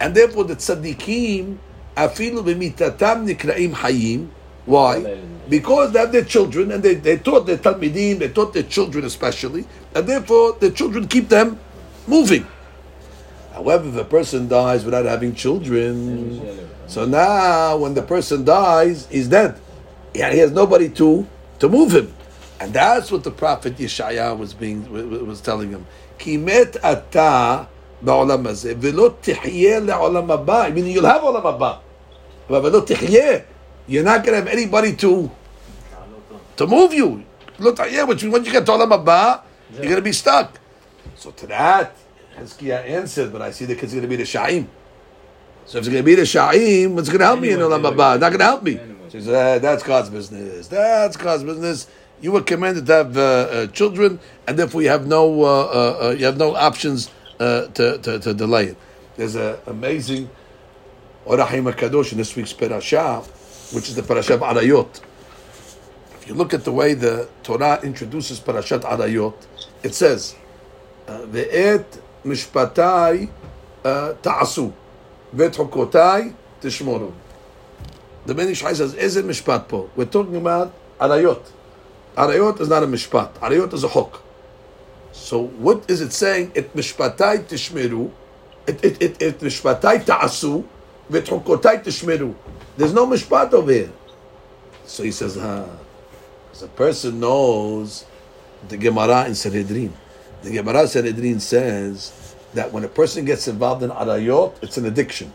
And 0.00 0.14
therefore, 0.14 0.44
the 0.44 0.56
tzaddikim 0.56 1.58
afilu 1.96 2.42
b'mitatam 2.42 3.26
nikraim 3.28 3.72
hayim. 3.72 4.28
Why? 4.66 5.18
Because 5.48 5.92
they 5.92 5.98
have 6.00 6.12
their 6.12 6.24
children 6.24 6.70
and 6.70 6.82
they, 6.82 6.94
they 6.94 7.16
taught 7.16 7.46
their 7.46 7.56
talmidim, 7.56 8.18
they 8.18 8.28
taught 8.28 8.52
their 8.52 8.62
children 8.62 9.04
especially, 9.04 9.64
and 9.94 10.06
therefore 10.06 10.56
the 10.60 10.70
children 10.70 11.08
keep 11.08 11.28
them 11.28 11.58
moving. 12.06 12.46
However, 13.52 13.88
if 13.88 13.96
a 13.96 14.04
person 14.04 14.48
dies 14.48 14.84
without 14.84 15.06
having 15.06 15.34
children, 15.34 16.68
so 16.86 17.04
now 17.04 17.78
when 17.78 17.94
the 17.94 18.02
person 18.02 18.44
dies, 18.44 19.06
he's 19.10 19.28
dead. 19.28 19.58
Yeah, 20.14 20.30
he 20.32 20.38
has 20.38 20.52
nobody 20.52 20.88
to 20.90 21.26
to 21.58 21.68
move 21.68 21.92
him, 21.92 22.12
and 22.60 22.72
that's 22.72 23.10
what 23.10 23.24
the 23.24 23.30
prophet 23.30 23.76
Yeshaya 23.76 24.36
was 24.38 24.54
being 24.54 24.90
was 25.26 25.40
telling 25.40 25.70
him. 25.70 25.86
Kimet 26.18 26.76
ata 26.82 27.66
ba'olam 28.04 28.44
hazeh 28.44 28.74
v'lo 28.74 29.14
tihyeh 29.22 29.80
le'olam 29.84 30.26
haba. 30.26 30.72
Meaning 30.72 30.92
you'll 30.92 31.06
have 31.06 31.22
olam 31.22 31.42
haba, 31.42 31.80
but 32.48 32.62
v'lo 32.62 32.86
tihyeh. 32.86 33.44
You're 33.86 34.04
not 34.04 34.24
going 34.24 34.38
to 34.38 34.44
have 34.44 34.48
anybody 34.48 34.94
to 34.96 35.30
to 36.56 36.66
move 36.66 36.92
you. 36.92 37.24
Lo 37.58 37.72
tihyeh, 37.72 38.06
which 38.06 38.24
once 38.24 38.46
you 38.46 38.52
get 38.52 38.66
to 38.66 38.72
olam 38.72 38.90
haba, 38.90 39.42
you're 39.72 39.84
going 39.84 39.96
to 39.96 40.02
be 40.02 40.12
stuck. 40.12 40.58
So 41.16 41.30
to 41.32 41.46
that, 41.48 41.96
Hezkiah 42.36 42.84
answered, 42.88 43.32
but 43.32 43.42
I 43.42 43.50
see 43.50 43.64
the 43.66 43.74
kid's 43.74 43.92
going 43.92 44.02
to 44.02 44.08
be 44.08 44.16
the 44.16 44.24
Sha'im. 44.24 44.66
So 45.66 45.78
if 45.78 45.82
it's 45.82 45.88
going 45.88 46.02
to 46.02 46.06
be 46.06 46.14
the 46.14 46.22
Sha'im, 46.22 46.94
what's 46.94 47.08
going 47.08 47.20
to 47.20 47.26
help 47.26 47.40
me 47.40 47.50
in 47.50 47.58
Olam 47.60 47.82
Haba? 47.82 48.18
Not 48.18 48.30
going 48.30 48.38
to 48.38 48.44
help 48.44 48.62
me. 48.62 48.80
So 49.08 49.18
he 49.18 49.24
said, 49.24 49.34
"Ah, 49.34 49.58
that's 49.58 49.82
God's 49.82 50.08
business. 50.08 50.68
That's 50.68 51.16
God's 51.16 51.44
business. 51.44 51.88
You 52.20 52.32
were 52.32 52.42
commanded 52.42 52.86
to 52.86 52.92
have 52.92 53.16
uh, 53.16 53.20
uh, 53.20 53.66
children, 53.68 54.20
and 54.46 54.58
therefore 54.58 54.82
you 54.82 54.88
have 54.88 55.06
no 55.06 55.42
uh, 55.42 55.46
uh, 55.46 56.06
uh, 56.06 56.10
you 56.10 56.24
have 56.26 56.36
no 56.36 56.54
options 56.54 57.10
uh, 57.40 57.66
to, 57.68 57.98
to, 57.98 58.18
to, 58.20 58.34
delay 58.34 58.66
it. 58.66 58.76
There's 59.16 59.34
an 59.34 59.56
amazing 59.66 60.30
Or 61.24 61.36
HaChaim 61.38 61.72
Kadosh 61.72 62.12
in 62.12 62.18
this 62.18 62.36
week's 62.36 62.52
parasha, 62.52 63.20
which 63.72 63.88
is 63.88 63.94
the 63.94 64.02
parasha 64.02 64.34
of 64.34 64.40
Arayot. 64.40 65.00
If 66.20 66.28
you 66.28 66.34
look 66.34 66.54
at 66.54 66.64
the 66.64 66.72
way 66.72 66.94
the 66.94 67.28
Torah 67.42 67.80
introduces 67.82 68.40
parashat 68.40 68.82
Arayot, 68.82 69.34
it 69.82 69.94
says, 69.94 70.36
uh, 71.08 71.20
"Ve'et 71.26 72.00
mishpatai 72.24 73.30
uh, 73.84 74.12
ta'asu, 74.14 74.72
ve'et 75.34 75.54
hukotai 75.54 76.34
tishmoru." 76.60 77.12
The 78.26 78.34
Ben 78.34 78.48
Ish 78.48 78.60
Chai 78.60 78.74
says, 78.74 78.94
"Is 78.94 79.16
it 79.16 79.24
mishpat 79.24 79.68
po?" 79.68 79.90
We're 79.96 80.04
talking 80.04 80.36
about 80.36 80.74
Arayot. 80.98 81.42
Arayot 82.16 82.60
is 82.60 82.68
not 82.68 82.82
a 82.82 82.86
mishpat. 82.86 83.32
Arayot 83.34 83.72
is 83.72 83.84
a 83.84 83.88
hook. 83.88 84.22
So 85.12 85.46
what 85.46 85.90
is 85.90 86.00
it 86.00 86.12
saying? 86.12 86.52
It 86.54 86.74
mishpatai 86.74 87.44
tishmeru, 87.44 88.10
it 88.66 88.84
it 88.84 89.02
it 89.02 89.22
et 89.22 89.38
mishpatai 89.38 90.04
ta'asu, 90.04 90.64
v'et 91.10 91.26
tishmeru. 91.84 92.34
There's 92.76 92.92
no 92.92 93.06
mishpat 93.06 93.52
over 93.52 93.72
here. 93.72 93.92
So 94.84 95.02
he 95.02 95.12
says, 95.12 95.36
huh. 95.36 95.66
So 96.52 96.66
a 96.66 96.68
person 96.68 97.20
knows 97.20 98.04
the 98.68 98.76
Gemara 98.76 99.26
in 99.26 99.34
Sanhedrin. 99.34 99.92
The 100.42 100.50
Gemara 100.50 100.82
in 100.82 100.88
Sanhedrin 100.88 101.40
says 101.40 102.34
that 102.54 102.72
when 102.72 102.84
a 102.84 102.88
person 102.88 103.24
gets 103.24 103.46
involved 103.46 103.82
in 103.82 103.90
arayot, 103.90 104.54
it's 104.62 104.76
an 104.76 104.86
addiction. 104.86 105.32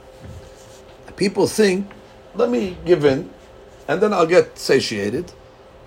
People 1.15 1.47
think, 1.47 1.89
let 2.36 2.49
me 2.49 2.78
give 2.86 3.05
in, 3.05 3.30
and 3.88 4.01
then 4.01 4.11
I'll 4.11 4.28
get 4.28 4.59
satiated, 4.59 5.32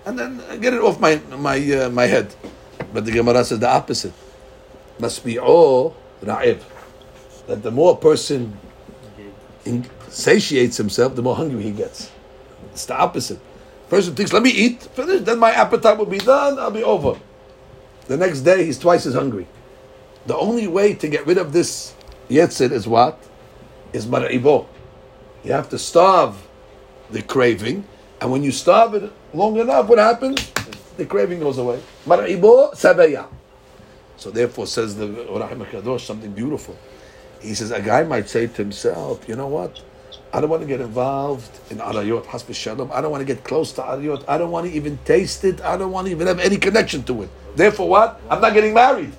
and 0.05 0.17
then 0.17 0.41
get 0.59 0.73
it 0.73 0.81
off 0.81 0.99
my 0.99 1.21
my 1.37 1.57
uh, 1.73 1.89
my 1.89 2.07
head. 2.07 2.33
But 2.93 3.05
the 3.05 3.11
Gemara 3.11 3.43
says 3.45 3.59
the 3.59 3.69
opposite. 3.69 4.13
Must 4.99 5.23
be 5.23 5.39
all 5.39 5.95
ra'ib. 6.23 6.61
That 7.47 7.63
the 7.63 7.71
more 7.71 7.93
a 7.93 7.97
person 7.97 8.57
satiates 10.09 10.77
himself, 10.77 11.15
the 11.15 11.21
more 11.21 11.35
hungry 11.35 11.63
he 11.63 11.71
gets. 11.71 12.11
It's 12.71 12.85
the 12.85 12.97
opposite. 12.97 13.39
Person 13.89 14.15
thinks, 14.15 14.33
let 14.33 14.43
me 14.43 14.51
eat, 14.51 14.83
finish, 14.83 15.21
then 15.21 15.39
my 15.39 15.51
appetite 15.51 15.97
will 15.97 16.05
be 16.05 16.19
done, 16.19 16.59
I'll 16.59 16.71
be 16.71 16.83
over. 16.83 17.19
The 18.07 18.17
next 18.17 18.41
day, 18.41 18.65
he's 18.65 18.77
twice 18.77 19.05
as 19.05 19.13
hungry. 19.13 19.47
The 20.25 20.35
only 20.35 20.67
way 20.67 20.93
to 20.95 21.07
get 21.07 21.25
rid 21.25 21.37
of 21.37 21.53
this 21.53 21.95
yetzer 22.29 22.71
is 22.71 22.87
what? 22.87 23.19
Is 23.93 24.05
mar'ibo. 24.05 24.67
You 25.43 25.53
have 25.53 25.69
to 25.69 25.79
starve 25.79 26.35
the 27.09 27.21
craving, 27.21 27.85
and 28.21 28.31
when 28.31 28.43
you 28.43 28.51
starve 28.51 28.93
it 28.95 29.11
long 29.33 29.57
enough, 29.57 29.87
what 29.87 29.97
happens? 29.97 30.51
The 30.99 31.05
craving 31.05 31.39
goes 31.39 31.57
away. 31.57 31.79
So 34.17 34.31
therefore, 34.31 34.67
says 34.67 34.97
the 34.97 35.07
Rahim 35.07 35.63
Kadosh 35.63 36.01
something 36.01 36.33
beautiful. 36.33 36.77
He 37.39 37.53
says 37.53 37.71
a 37.71 37.81
guy 37.81 38.03
might 38.03 38.27
say 38.27 38.47
to 38.47 38.53
himself, 38.53 39.27
you 39.29 39.37
know 39.37 39.47
what? 39.47 39.81
I 40.33 40.41
don't 40.41 40.49
want 40.49 40.61
to 40.61 40.67
get 40.67 40.81
involved 40.81 41.57
in 41.71 41.77
arayot, 41.77 42.25
hasbi 42.25 42.53
shalom. 42.53 42.91
I 42.91 42.99
don't 42.99 43.11
want 43.11 43.21
to 43.21 43.33
get 43.33 43.45
close 43.45 43.71
to 43.73 43.81
arayot. 43.81 44.25
I 44.27 44.37
don't 44.37 44.51
want 44.51 44.67
to 44.67 44.73
even 44.73 44.99
taste 45.05 45.45
it. 45.45 45.61
I 45.61 45.77
don't 45.77 45.93
want 45.93 46.07
to 46.07 46.11
even 46.11 46.27
have 46.27 46.39
any 46.39 46.57
connection 46.57 47.01
to 47.03 47.23
it. 47.23 47.29
Therefore, 47.55 47.87
what? 47.87 48.19
I'm 48.29 48.41
not 48.41 48.53
getting 48.53 48.73
married. 48.73 49.13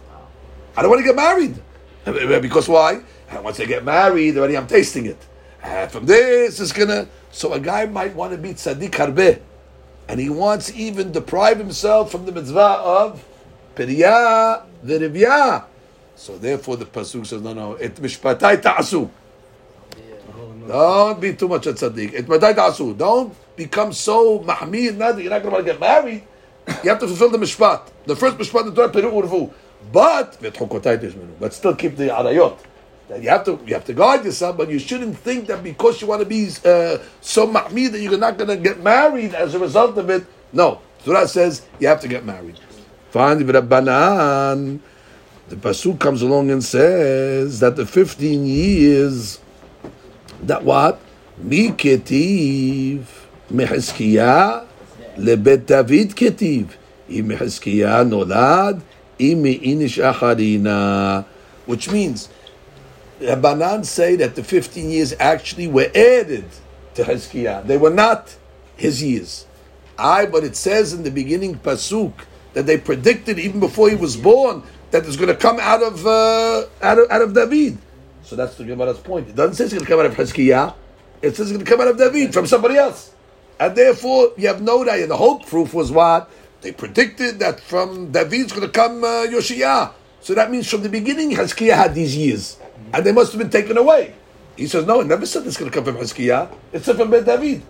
I 0.76 0.82
don't 0.82 0.90
want 0.90 1.00
to 1.00 1.06
get 1.06 1.16
married. 1.16 1.56
Because 2.42 2.68
why? 2.68 3.00
Once 3.42 3.58
I 3.58 3.64
get 3.64 3.84
married, 3.84 4.36
already 4.36 4.58
I'm 4.58 4.66
tasting 4.66 5.06
it. 5.06 5.18
And 5.62 5.90
from 5.90 6.04
this, 6.04 6.60
it's 6.60 6.72
gonna. 6.72 7.08
So 7.30 7.54
a 7.54 7.60
guy 7.60 7.86
might 7.86 8.14
want 8.14 8.32
to 8.32 8.38
be 8.38 8.50
tzaddik 8.50 8.90
harbeh, 8.90 9.40
and 10.10 10.18
he 10.18 10.28
wants 10.28 10.74
even 10.74 11.12
deprive 11.12 11.56
himself 11.56 12.10
from 12.10 12.26
the 12.26 12.32
mitzvah 12.32 12.82
of 12.82 13.24
periyah 13.76 14.64
v'rivya. 14.84 15.64
So 16.16 16.36
therefore, 16.36 16.78
the 16.78 16.84
pasuk 16.84 17.24
says, 17.26 17.40
no, 17.40 17.52
no, 17.52 17.74
et 17.74 17.94
mishpatai 17.94 18.60
ta'asu. 18.60 19.08
Don't 20.66 21.20
be 21.20 21.34
too 21.34 21.46
much 21.46 21.66
a 21.68 21.72
tzaddik. 21.72 22.14
Et 22.14 22.28
matai 22.28 22.54
ta'asu. 22.54 22.94
Don't 22.94 23.34
become 23.54 23.92
so 23.92 24.40
mahmid, 24.40 24.96
not 24.96 25.14
that 25.14 25.22
you're 25.22 25.30
not 25.30 25.44
going 25.44 25.54
to 25.54 25.62
get 25.62 25.78
married. 25.78 26.24
You 26.82 26.90
have 26.90 26.98
to 26.98 27.06
fulfill 27.06 27.30
the 27.30 27.38
mishpat. 27.38 27.88
The 28.06 28.16
first 28.16 28.36
mishpat 28.36 28.64
the 28.64 28.74
Torah, 28.74 28.88
peru 28.88 29.12
urvu. 29.12 29.52
But, 29.92 30.38
but 30.40 31.54
still 31.54 31.76
keep 31.76 31.96
the 31.96 32.08
arayot 32.08 32.58
you 33.18 33.28
have 33.28 33.44
to 33.44 33.58
you 33.66 33.74
have 33.74 33.84
to 33.86 33.92
guard 33.92 34.24
yourself, 34.24 34.56
but 34.56 34.70
you 34.70 34.78
shouldn't 34.78 35.18
think 35.18 35.46
that 35.48 35.62
because 35.62 36.00
you 36.00 36.06
want 36.06 36.20
to 36.20 36.26
be 36.26 36.46
uh, 36.64 36.98
so 37.20 37.46
mahmid 37.46 37.92
that 37.92 38.00
you're 38.00 38.18
not 38.18 38.38
going 38.38 38.48
to 38.48 38.56
get 38.56 38.82
married 38.82 39.34
as 39.34 39.54
a 39.54 39.58
result 39.58 39.98
of 39.98 40.08
it. 40.10 40.24
No, 40.52 40.80
Torah 41.04 41.26
says 41.26 41.62
you 41.78 41.88
have 41.88 42.00
to 42.00 42.08
get 42.08 42.24
married. 42.24 42.58
Fine, 43.10 43.40
rabbanan. 43.42 44.78
The 45.48 45.56
pasuk 45.56 45.98
comes 45.98 46.22
along 46.22 46.50
and 46.52 46.62
says 46.62 47.58
that 47.58 47.74
the 47.74 47.84
fifteen 47.84 48.46
years, 48.46 49.40
that 50.42 50.62
what 50.62 51.00
miketiv 51.42 53.02
meheskia 53.50 54.64
lebet 55.18 55.66
David 55.66 56.14
ketiv 56.14 56.78
im 57.08 57.28
meheskia 57.30 58.06
nolad 58.06 58.80
imi 59.18 59.58
inish 59.60 59.98
acharina, 59.98 61.24
which 61.66 61.90
means 61.90 62.28
Rabbanan 63.20 63.84
say 63.84 64.16
that 64.16 64.34
the 64.34 64.42
15 64.42 64.90
years 64.90 65.14
actually 65.20 65.66
were 65.66 65.90
added 65.94 66.44
to 66.94 67.02
Hezkiah. 67.02 67.66
They 67.66 67.76
were 67.76 67.90
not 67.90 68.36
his 68.76 69.02
years. 69.02 69.46
I, 69.98 70.24
but 70.26 70.44
it 70.44 70.56
says 70.56 70.94
in 70.94 71.02
the 71.02 71.10
beginning 71.10 71.56
pasuk 71.56 72.12
that 72.54 72.66
they 72.66 72.78
predicted 72.78 73.38
even 73.38 73.60
before 73.60 73.90
he 73.90 73.96
was 73.96 74.16
born 74.16 74.62
that 74.90 75.04
it's 75.06 75.16
going 75.16 75.28
to 75.28 75.36
come 75.36 75.58
out 75.60 75.82
of 75.82 76.06
uh, 76.06 76.64
out 76.82 76.98
of 76.98 77.10
out 77.10 77.22
of 77.22 77.34
David. 77.34 77.78
So 78.22 78.36
that's 78.36 78.56
the 78.56 78.64
Gemara's 78.64 78.98
point. 78.98 79.28
It 79.28 79.36
doesn't 79.36 79.54
say 79.54 79.64
it's 79.64 79.74
going 79.74 79.84
to 79.84 79.90
come 79.90 80.00
out 80.00 80.06
of 80.06 80.14
Hezkiah. 80.14 80.74
It 81.20 81.36
says 81.36 81.50
it's 81.50 81.52
going 81.52 81.64
to 81.64 81.70
come 81.70 81.80
out 81.80 81.88
of 81.88 81.98
David 81.98 82.32
from 82.32 82.46
somebody 82.46 82.76
else. 82.76 83.12
And 83.58 83.76
therefore, 83.76 84.32
you 84.38 84.48
have 84.48 84.62
no 84.62 84.82
idea. 84.88 85.06
The 85.06 85.16
whole 85.16 85.40
proof 85.40 85.74
was 85.74 85.92
what? 85.92 86.30
They 86.62 86.72
predicted 86.72 87.38
that 87.40 87.60
from 87.60 88.12
David's 88.12 88.52
going 88.52 88.66
to 88.66 88.72
come 88.72 89.04
uh, 89.04 89.26
Yoshiyah. 89.26 89.92
So 90.20 90.34
that 90.34 90.50
means 90.50 90.68
from 90.68 90.82
the 90.82 90.88
beginning, 90.88 91.32
Hezkiah 91.32 91.74
had 91.74 91.94
these 91.94 92.16
years. 92.16 92.59
And 92.92 93.04
they 93.04 93.12
must 93.12 93.32
have 93.32 93.38
been 93.40 93.50
taken 93.50 93.76
away. 93.76 94.14
He 94.56 94.66
says, 94.66 94.86
no, 94.86 95.00
it 95.00 95.06
never 95.06 95.26
said 95.26 95.46
it's 95.46 95.56
going 95.56 95.70
to 95.70 95.74
come 95.74 95.84
from 95.84 95.96
Hezkiah. 95.96 96.48
It's 96.72 96.90
from 96.90 97.10
Ben 97.10 97.24
David. 97.24 97.62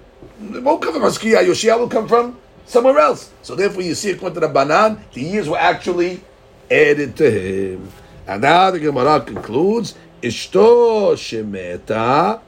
It 0.43 0.63
won't 0.63 0.83
come 0.83 0.95
from 0.95 1.03
Hezkiah. 1.03 1.45
Yoshiyah 1.45 1.79
will 1.79 1.89
come 1.89 2.09
from 2.09 2.39
somewhere 2.67 2.99
else. 2.99 3.31
So 3.43 3.55
therefore, 3.55 3.83
you 3.83 3.95
see, 3.95 4.11
according 4.11 4.35
to 4.35 4.41
the 4.41 4.49
Banan, 4.49 5.01
the 5.13 5.21
years 5.21 5.49
were 5.49 5.59
actually 5.59 6.23
added 6.71 7.17
to 7.17 7.31
him. 7.31 7.91
And 8.27 8.43
now 8.43 8.71
the 8.71 8.81
Gemara 8.81 9.21
concludes, 9.21 9.95
Ishto 10.23 11.15
shemeta 11.15 12.41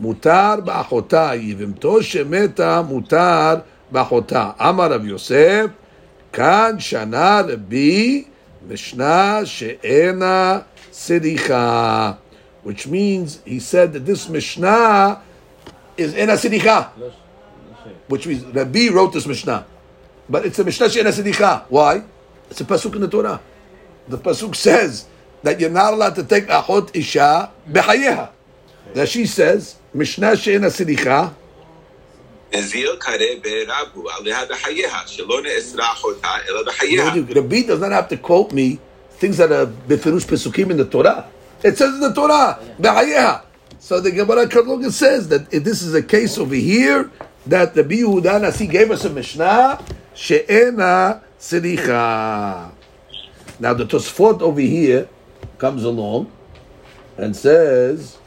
mutar 0.00 0.64
ba'achota, 0.64 1.36
yivimto 1.36 2.00
shemeta 2.00 2.86
mutar 2.86 3.64
ba'achota. 3.92 4.56
Amar 4.58 4.90
Rav 4.90 5.06
Yosef, 5.06 5.70
kan 6.30 6.78
shana 6.78 7.48
Rabbi 7.48 8.28
Mishnah 8.62 9.44
she'ena 9.44 10.64
Sidicha, 10.92 12.18
which 12.62 12.86
means 12.86 13.40
he 13.44 13.58
said 13.58 13.92
that 13.94 14.06
this 14.06 14.28
Mishnah 14.28 15.22
is 15.96 16.14
in 16.14 16.30
a 16.30 16.34
Sidicha, 16.34 16.90
which 18.08 18.26
means 18.26 18.44
Rabbi 18.44 18.88
wrote 18.88 19.12
this 19.12 19.26
Mishnah. 19.26 19.66
But 20.28 20.46
it's 20.46 20.58
a 20.58 20.64
Mishnah 20.64 20.86
in 21.00 21.06
a 21.06 21.10
HaSidicha. 21.10 21.64
Why? 21.68 22.04
It's 22.50 22.60
a 22.60 22.64
Pasuk 22.64 22.94
in 22.94 23.00
the 23.00 23.08
Torah. 23.08 23.40
The 24.08 24.18
Pasuk 24.18 24.54
says 24.54 25.06
that 25.42 25.58
you're 25.58 25.70
not 25.70 25.94
allowed 25.94 26.14
to 26.16 26.24
take 26.24 26.46
Achot 26.46 26.94
Isha 26.94 27.50
Behayeha. 27.68 28.30
That 28.94 29.08
she 29.08 29.26
says, 29.26 29.76
Mishnah 29.94 30.36
She'en 30.36 30.62
The 30.62 31.34
Rabbi 37.40 37.62
does 37.62 37.80
not 37.80 37.92
have 37.92 38.08
to 38.08 38.18
quote 38.18 38.52
me 38.52 38.78
things 39.22 39.36
that 39.36 39.52
are 39.52 39.66
befirush 39.66 40.26
pesukim 40.26 40.72
in 40.72 40.76
the 40.76 40.84
Torah. 40.84 41.28
It 41.62 41.78
says 41.78 41.94
in 41.94 42.00
the 42.00 42.12
Torah, 42.12 42.58
behayeha. 42.76 43.44
So 43.78 44.00
the 44.00 44.10
Gemara 44.10 44.48
Kadlog 44.48 44.90
says 44.90 45.28
that 45.28 45.48
this 45.50 45.80
is 45.80 45.94
a 45.94 46.02
case 46.02 46.38
over 46.38 46.56
here 46.56 47.08
that 47.46 47.72
the 47.74 47.84
Yehuda 47.84 48.42
Nasi 48.42 48.66
gave 48.66 48.90
us 48.90 49.04
a 49.04 49.10
Mishnah 49.10 49.80
she'ena 50.12 51.22
silicha. 51.38 52.72
Now 53.60 53.74
the 53.74 53.84
Tosfot 53.84 54.42
over 54.42 54.60
here 54.60 55.08
comes 55.56 55.84
along 55.84 56.30
and 57.16 57.36
says 57.36 58.18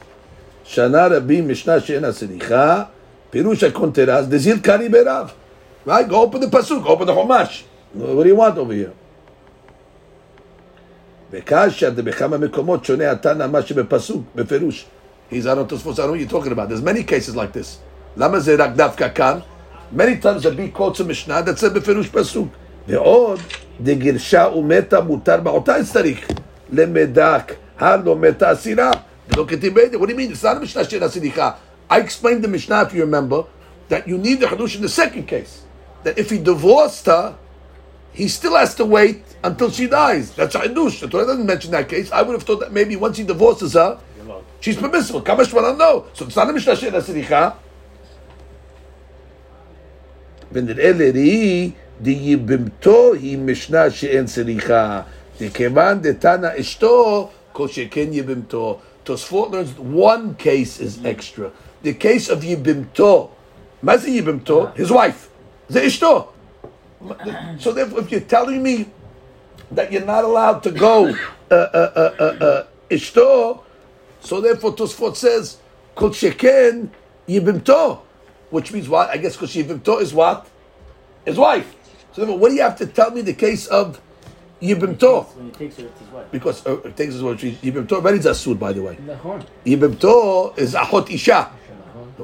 Shana 0.64 1.10
Rabbi 1.10 1.42
Mishnah 1.42 1.82
she'ena 1.82 2.08
silicha 2.08 2.88
Pirush 3.30 3.70
HaKuntres 3.70 4.30
Dezil 4.30 4.64
Kari 4.64 4.88
Berav. 4.88 5.32
Right? 5.84 6.08
Go 6.08 6.22
open 6.22 6.40
the 6.40 6.46
Pasuk, 6.46 6.86
open 6.86 7.06
the 7.06 7.12
Chumash. 7.12 7.64
What 7.92 8.22
do 8.22 8.28
you 8.30 8.36
want 8.36 8.56
over 8.56 8.72
here? 8.72 8.94
בקשיא 11.32 11.88
דבכמה 11.88 12.38
מקומות 12.38 12.84
שונה 12.84 13.10
התנא 13.10 13.46
מה 13.46 13.62
שבפסוק, 13.62 14.22
בפירוש. 14.34 14.86
On 15.32 15.34
תוספות, 15.66 15.98
I 15.98 16.02
know 16.02 16.12
what 16.12 16.20
you're 16.20 16.30
talking 16.30 16.52
about. 16.52 16.68
There's 16.68 16.82
many 16.82 17.02
cases 17.02 17.34
like 17.34 17.52
this. 17.52 17.78
למה 18.16 18.40
זה 18.40 18.56
רק 18.58 18.70
דווקא 18.76 19.08
כאן? 19.14 19.38
Many 19.96 20.22
times 20.22 20.42
the 20.42 20.50
big 20.50 20.78
quotes 20.78 21.00
a 21.00 21.04
משנה 21.04 21.40
that 21.40 21.58
said 21.58 21.74
בפירוש 21.74 22.08
פסוק. 22.08 22.48
ועוד, 22.88 23.40
דגרשה 23.80 24.48
ומתה 24.56 25.00
מותר 25.00 25.40
בעותה 25.40 25.74
צריך. 25.92 26.28
למדק, 26.72 27.52
הלא 27.78 28.16
מתה 28.16 28.52
אסירה. 28.52 28.90
זה 29.30 29.36
לא 29.36 29.44
כתיב 29.48 29.74
בעדה. 29.74 29.98
What 29.98 30.00
do 30.00 30.12
you 30.12 30.16
mean? 30.16 30.32
It's 30.32 30.44
not 30.44 30.56
a 30.56 30.60
משנה 30.60 30.84
שאין 30.84 31.08
סליחה. 31.08 31.50
I 31.90 31.94
explained 31.94 32.44
the 32.44 32.48
משנה, 32.48 32.82
if 32.82 32.94
you 32.94 33.04
remember, 33.04 33.42
that 33.90 34.08
you 34.08 34.18
need 34.18 34.40
the 34.40 34.48
חידוש 34.48 34.76
in 34.76 34.82
the 34.82 34.88
second 34.88 35.26
case. 35.26 35.62
That 36.04 36.18
if 36.18 36.30
he 36.30 36.38
divorced 36.38 37.06
her, 37.06 37.34
he 38.15 38.27
still 38.27 38.55
has 38.55 38.75
to 38.75 38.85
wait 38.85 39.23
until 39.43 39.71
she 39.71 39.87
dies. 39.87 40.31
That's 40.35 40.55
a 40.55 40.59
chidush. 40.59 40.99
The 40.99 41.07
Torah 41.07 41.25
doesn't 41.25 41.45
mention 41.45 41.71
that 41.71 41.87
case. 41.87 42.11
I 42.11 42.21
would 42.21 42.33
have 42.33 42.43
thought 42.43 42.59
that 42.59 42.71
maybe 42.73 42.95
once 42.95 43.17
he 43.17 43.23
divorces 43.23 43.73
her, 43.73 43.99
she's 44.59 44.77
permissible. 44.77 45.21
Kamash 45.21 45.53
no. 45.77 46.07
So 46.13 46.25
it's 46.25 46.35
not 46.35 46.49
a 46.49 46.53
mishnah 46.53 46.75
she'ena 46.75 46.99
siricha. 46.99 47.53
ונראה 50.53 50.91
לראי 50.91 51.71
דיבמתו 52.01 53.13
היא 53.13 53.37
משנה 53.37 53.89
שאין 53.89 54.25
צריכה. 54.25 55.01
דכיוון 55.39 56.01
דתנא 56.01 56.49
אשתו, 56.59 57.29
כל 57.53 57.67
שכן 57.67 58.07
יבמתו. 58.11 58.79
Tosfot 59.05 59.51
learns 59.51 59.79
one 59.79 60.35
case 60.35 60.79
is 60.79 60.99
extra. 61.05 61.51
The 61.83 61.93
case 61.93 62.29
of 62.29 62.43
יבמתו. 62.43 63.29
מה 63.83 63.97
זה 63.97 64.09
יבמתו? 64.09 64.67
His 64.75 64.91
wife. 64.91 65.29
זה 65.69 65.87
אשתו. 65.87 66.27
So 67.60 67.72
therefore, 67.72 68.00
if 68.00 68.10
you're 68.10 68.20
telling 68.20 68.62
me 68.62 68.88
that 69.70 69.92
you're 69.92 70.04
not 70.04 70.24
allowed 70.24 70.62
to 70.64 70.70
go 70.70 71.08
uh, 71.50 71.54
uh, 71.54 71.54
uh, 71.54 72.14
uh, 72.18 72.44
uh, 72.44 72.66
ishto, 72.90 73.62
so 74.20 74.40
therefore 74.40 74.74
Tosfot 74.74 75.16
says 75.16 75.58
kol 75.94 76.10
sheken 76.10 76.90
yibimto, 77.28 78.00
which 78.50 78.72
means 78.72 78.88
what? 78.88 79.10
I 79.10 79.16
guess 79.18 79.34
because 79.36 79.54
yibimto 79.54 80.00
is 80.00 80.14
what? 80.14 80.48
His 81.24 81.36
wife. 81.36 81.74
So 82.12 82.22
therefore, 82.22 82.38
what 82.38 82.48
do 82.50 82.54
you 82.54 82.62
have 82.62 82.76
to 82.78 82.86
tell 82.86 83.10
me 83.10 83.20
the 83.22 83.34
case 83.34 83.66
of 83.66 84.00
yibimto? 84.60 85.26
When 85.36 85.46
he 85.46 85.52
takes 85.52 85.76
her, 85.76 85.86
it's 85.86 86.00
his 86.00 86.08
wife. 86.08 86.30
Because 86.30 86.66
uh, 86.66 86.80
it 86.82 86.96
takes 86.96 87.14
us 87.14 87.22
what 87.22 87.40
she 87.40 87.52
yibimto 87.52 87.92
already 87.92 88.18
is 88.18 88.26
asur, 88.26 88.58
by 88.58 88.72
the 88.72 88.82
way. 88.82 88.96
Yibimto 89.64 90.56
is 90.58 90.74
ahot 90.74 91.10
isha, 91.10 91.44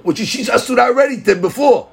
which 0.03 0.21
is 0.21 0.29
she's 0.29 0.49
asur 0.49 0.79
already 0.79 1.17
than 1.17 1.41
before. 1.41 1.89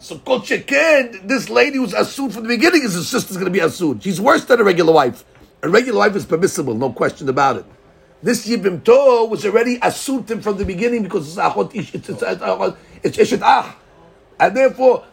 So 0.00 0.18
Kol 0.18 0.38
this 0.40 1.50
lady 1.50 1.78
who's 1.78 1.92
asud 1.92 2.32
from 2.32 2.44
the 2.44 2.48
beginning 2.48 2.84
is 2.84 2.94
his 2.94 3.08
sister's 3.08 3.36
going 3.36 3.52
to 3.52 3.58
be 3.58 3.64
asud. 3.64 4.02
She's 4.02 4.20
worse 4.20 4.44
than 4.44 4.60
a 4.60 4.64
regular 4.64 4.92
wife. 4.92 5.24
A 5.62 5.68
regular 5.68 5.98
wife 5.98 6.14
is 6.14 6.24
permissible, 6.24 6.74
no 6.74 6.92
question 6.92 7.28
about 7.28 7.56
it. 7.56 7.64
This 8.22 8.46
Yibim 8.48 8.84
To 8.84 9.26
was 9.28 9.44
already 9.44 9.78
asud 9.78 10.42
from 10.42 10.56
the 10.56 10.64
beginning 10.64 11.02
because 11.02 11.28
it's 11.28 11.36
ahot 11.36 11.74
ish, 11.74 11.94
it's 11.94 12.08
it's 12.08 12.22
it's, 12.22 12.76
it's 13.02 13.16
ishet 13.16 13.40
ah, 13.42 13.76
and 14.38 14.56
therefore, 14.56 15.04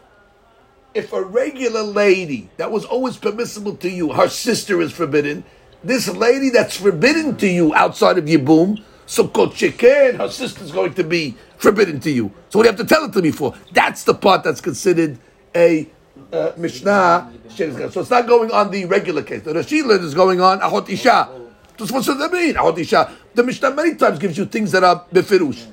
if 0.94 1.12
a 1.12 1.22
regular 1.22 1.82
lady 1.82 2.48
that 2.56 2.70
was 2.70 2.84
always 2.84 3.16
permissible 3.16 3.76
to 3.76 3.90
you, 3.90 4.12
her 4.12 4.28
sister 4.28 4.80
is 4.80 4.92
forbidden. 4.92 5.44
This 5.84 6.08
lady 6.08 6.50
that's 6.50 6.76
forbidden 6.76 7.36
to 7.36 7.48
you 7.48 7.74
outside 7.74 8.18
of 8.18 8.24
Yibum, 8.24 8.82
so 9.06 9.28
Kol 9.28 9.48
Sheken, 9.48 10.16
her 10.18 10.28
sister's 10.28 10.72
going 10.72 10.94
to 10.94 11.04
be 11.04 11.36
forbidden 11.58 12.00
to 12.00 12.10
you. 12.10 12.32
So 12.50 12.58
what 12.58 12.64
do 12.64 12.70
you 12.70 12.76
have 12.76 12.86
to 12.86 12.94
tell 12.94 13.04
it 13.04 13.12
to 13.12 13.22
me 13.22 13.30
for? 13.30 13.54
That's 13.72 14.02
the 14.04 14.14
part 14.14 14.42
that's 14.42 14.60
considered 14.60 15.18
a 15.54 15.88
uh, 16.32 16.52
Mishnah. 16.56 17.32
So 17.48 18.00
it's 18.00 18.10
not 18.10 18.26
going 18.26 18.50
on 18.50 18.70
the 18.70 18.84
regular 18.86 19.22
case. 19.22 19.42
The 19.42 19.54
Rashid 19.54 19.86
is 20.02 20.14
going 20.14 20.40
on 20.40 20.60
Ahot 20.60 20.88
Isha. 20.88 21.24
What 21.78 22.04
does 22.04 22.18
that 22.18 22.32
mean? 22.32 22.54
Ahot 22.54 22.76
Isha. 22.78 23.12
The 23.34 23.42
Mishnah 23.42 23.70
many 23.70 23.94
times 23.94 24.18
gives 24.18 24.36
you 24.36 24.44
things 24.46 24.72
that 24.72 24.82
are 24.82 25.04
befirush. 25.12 25.66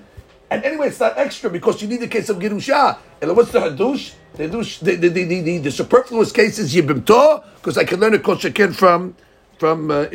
And 0.51 0.63
anyway, 0.63 0.89
it's 0.89 0.99
not 0.99 1.17
extra 1.17 1.49
because 1.49 1.81
you 1.81 1.87
need 1.87 2.01
the 2.01 2.07
case 2.07 2.29
of 2.29 2.37
Girusha. 2.37 2.99
And 3.21 3.35
what's 3.35 3.51
the 3.51 3.59
Hadush? 3.59 4.13
The, 4.35 4.47
the, 4.47 4.95
the, 4.95 5.09
the, 5.09 5.41
the, 5.41 5.57
the 5.57 5.71
superfluous 5.71 6.31
case 6.31 6.59
is 6.59 6.75
Yibim 6.75 7.05
To, 7.07 7.43
because 7.55 7.77
I 7.77 7.85
can 7.85 7.99
learn 7.99 8.13
a 8.13 8.19
Kol 8.19 8.35
Sheken 8.35 8.75
from, 8.75 9.15
from 9.57 9.89
uh. 9.89 10.05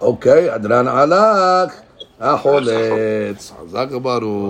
אוקיי, 0.00 0.54
אדרן 0.54 0.88
עלק, 0.88 1.72
החולץ, 2.20 3.52
חזק 3.60 3.86
וברוך. 3.90 4.38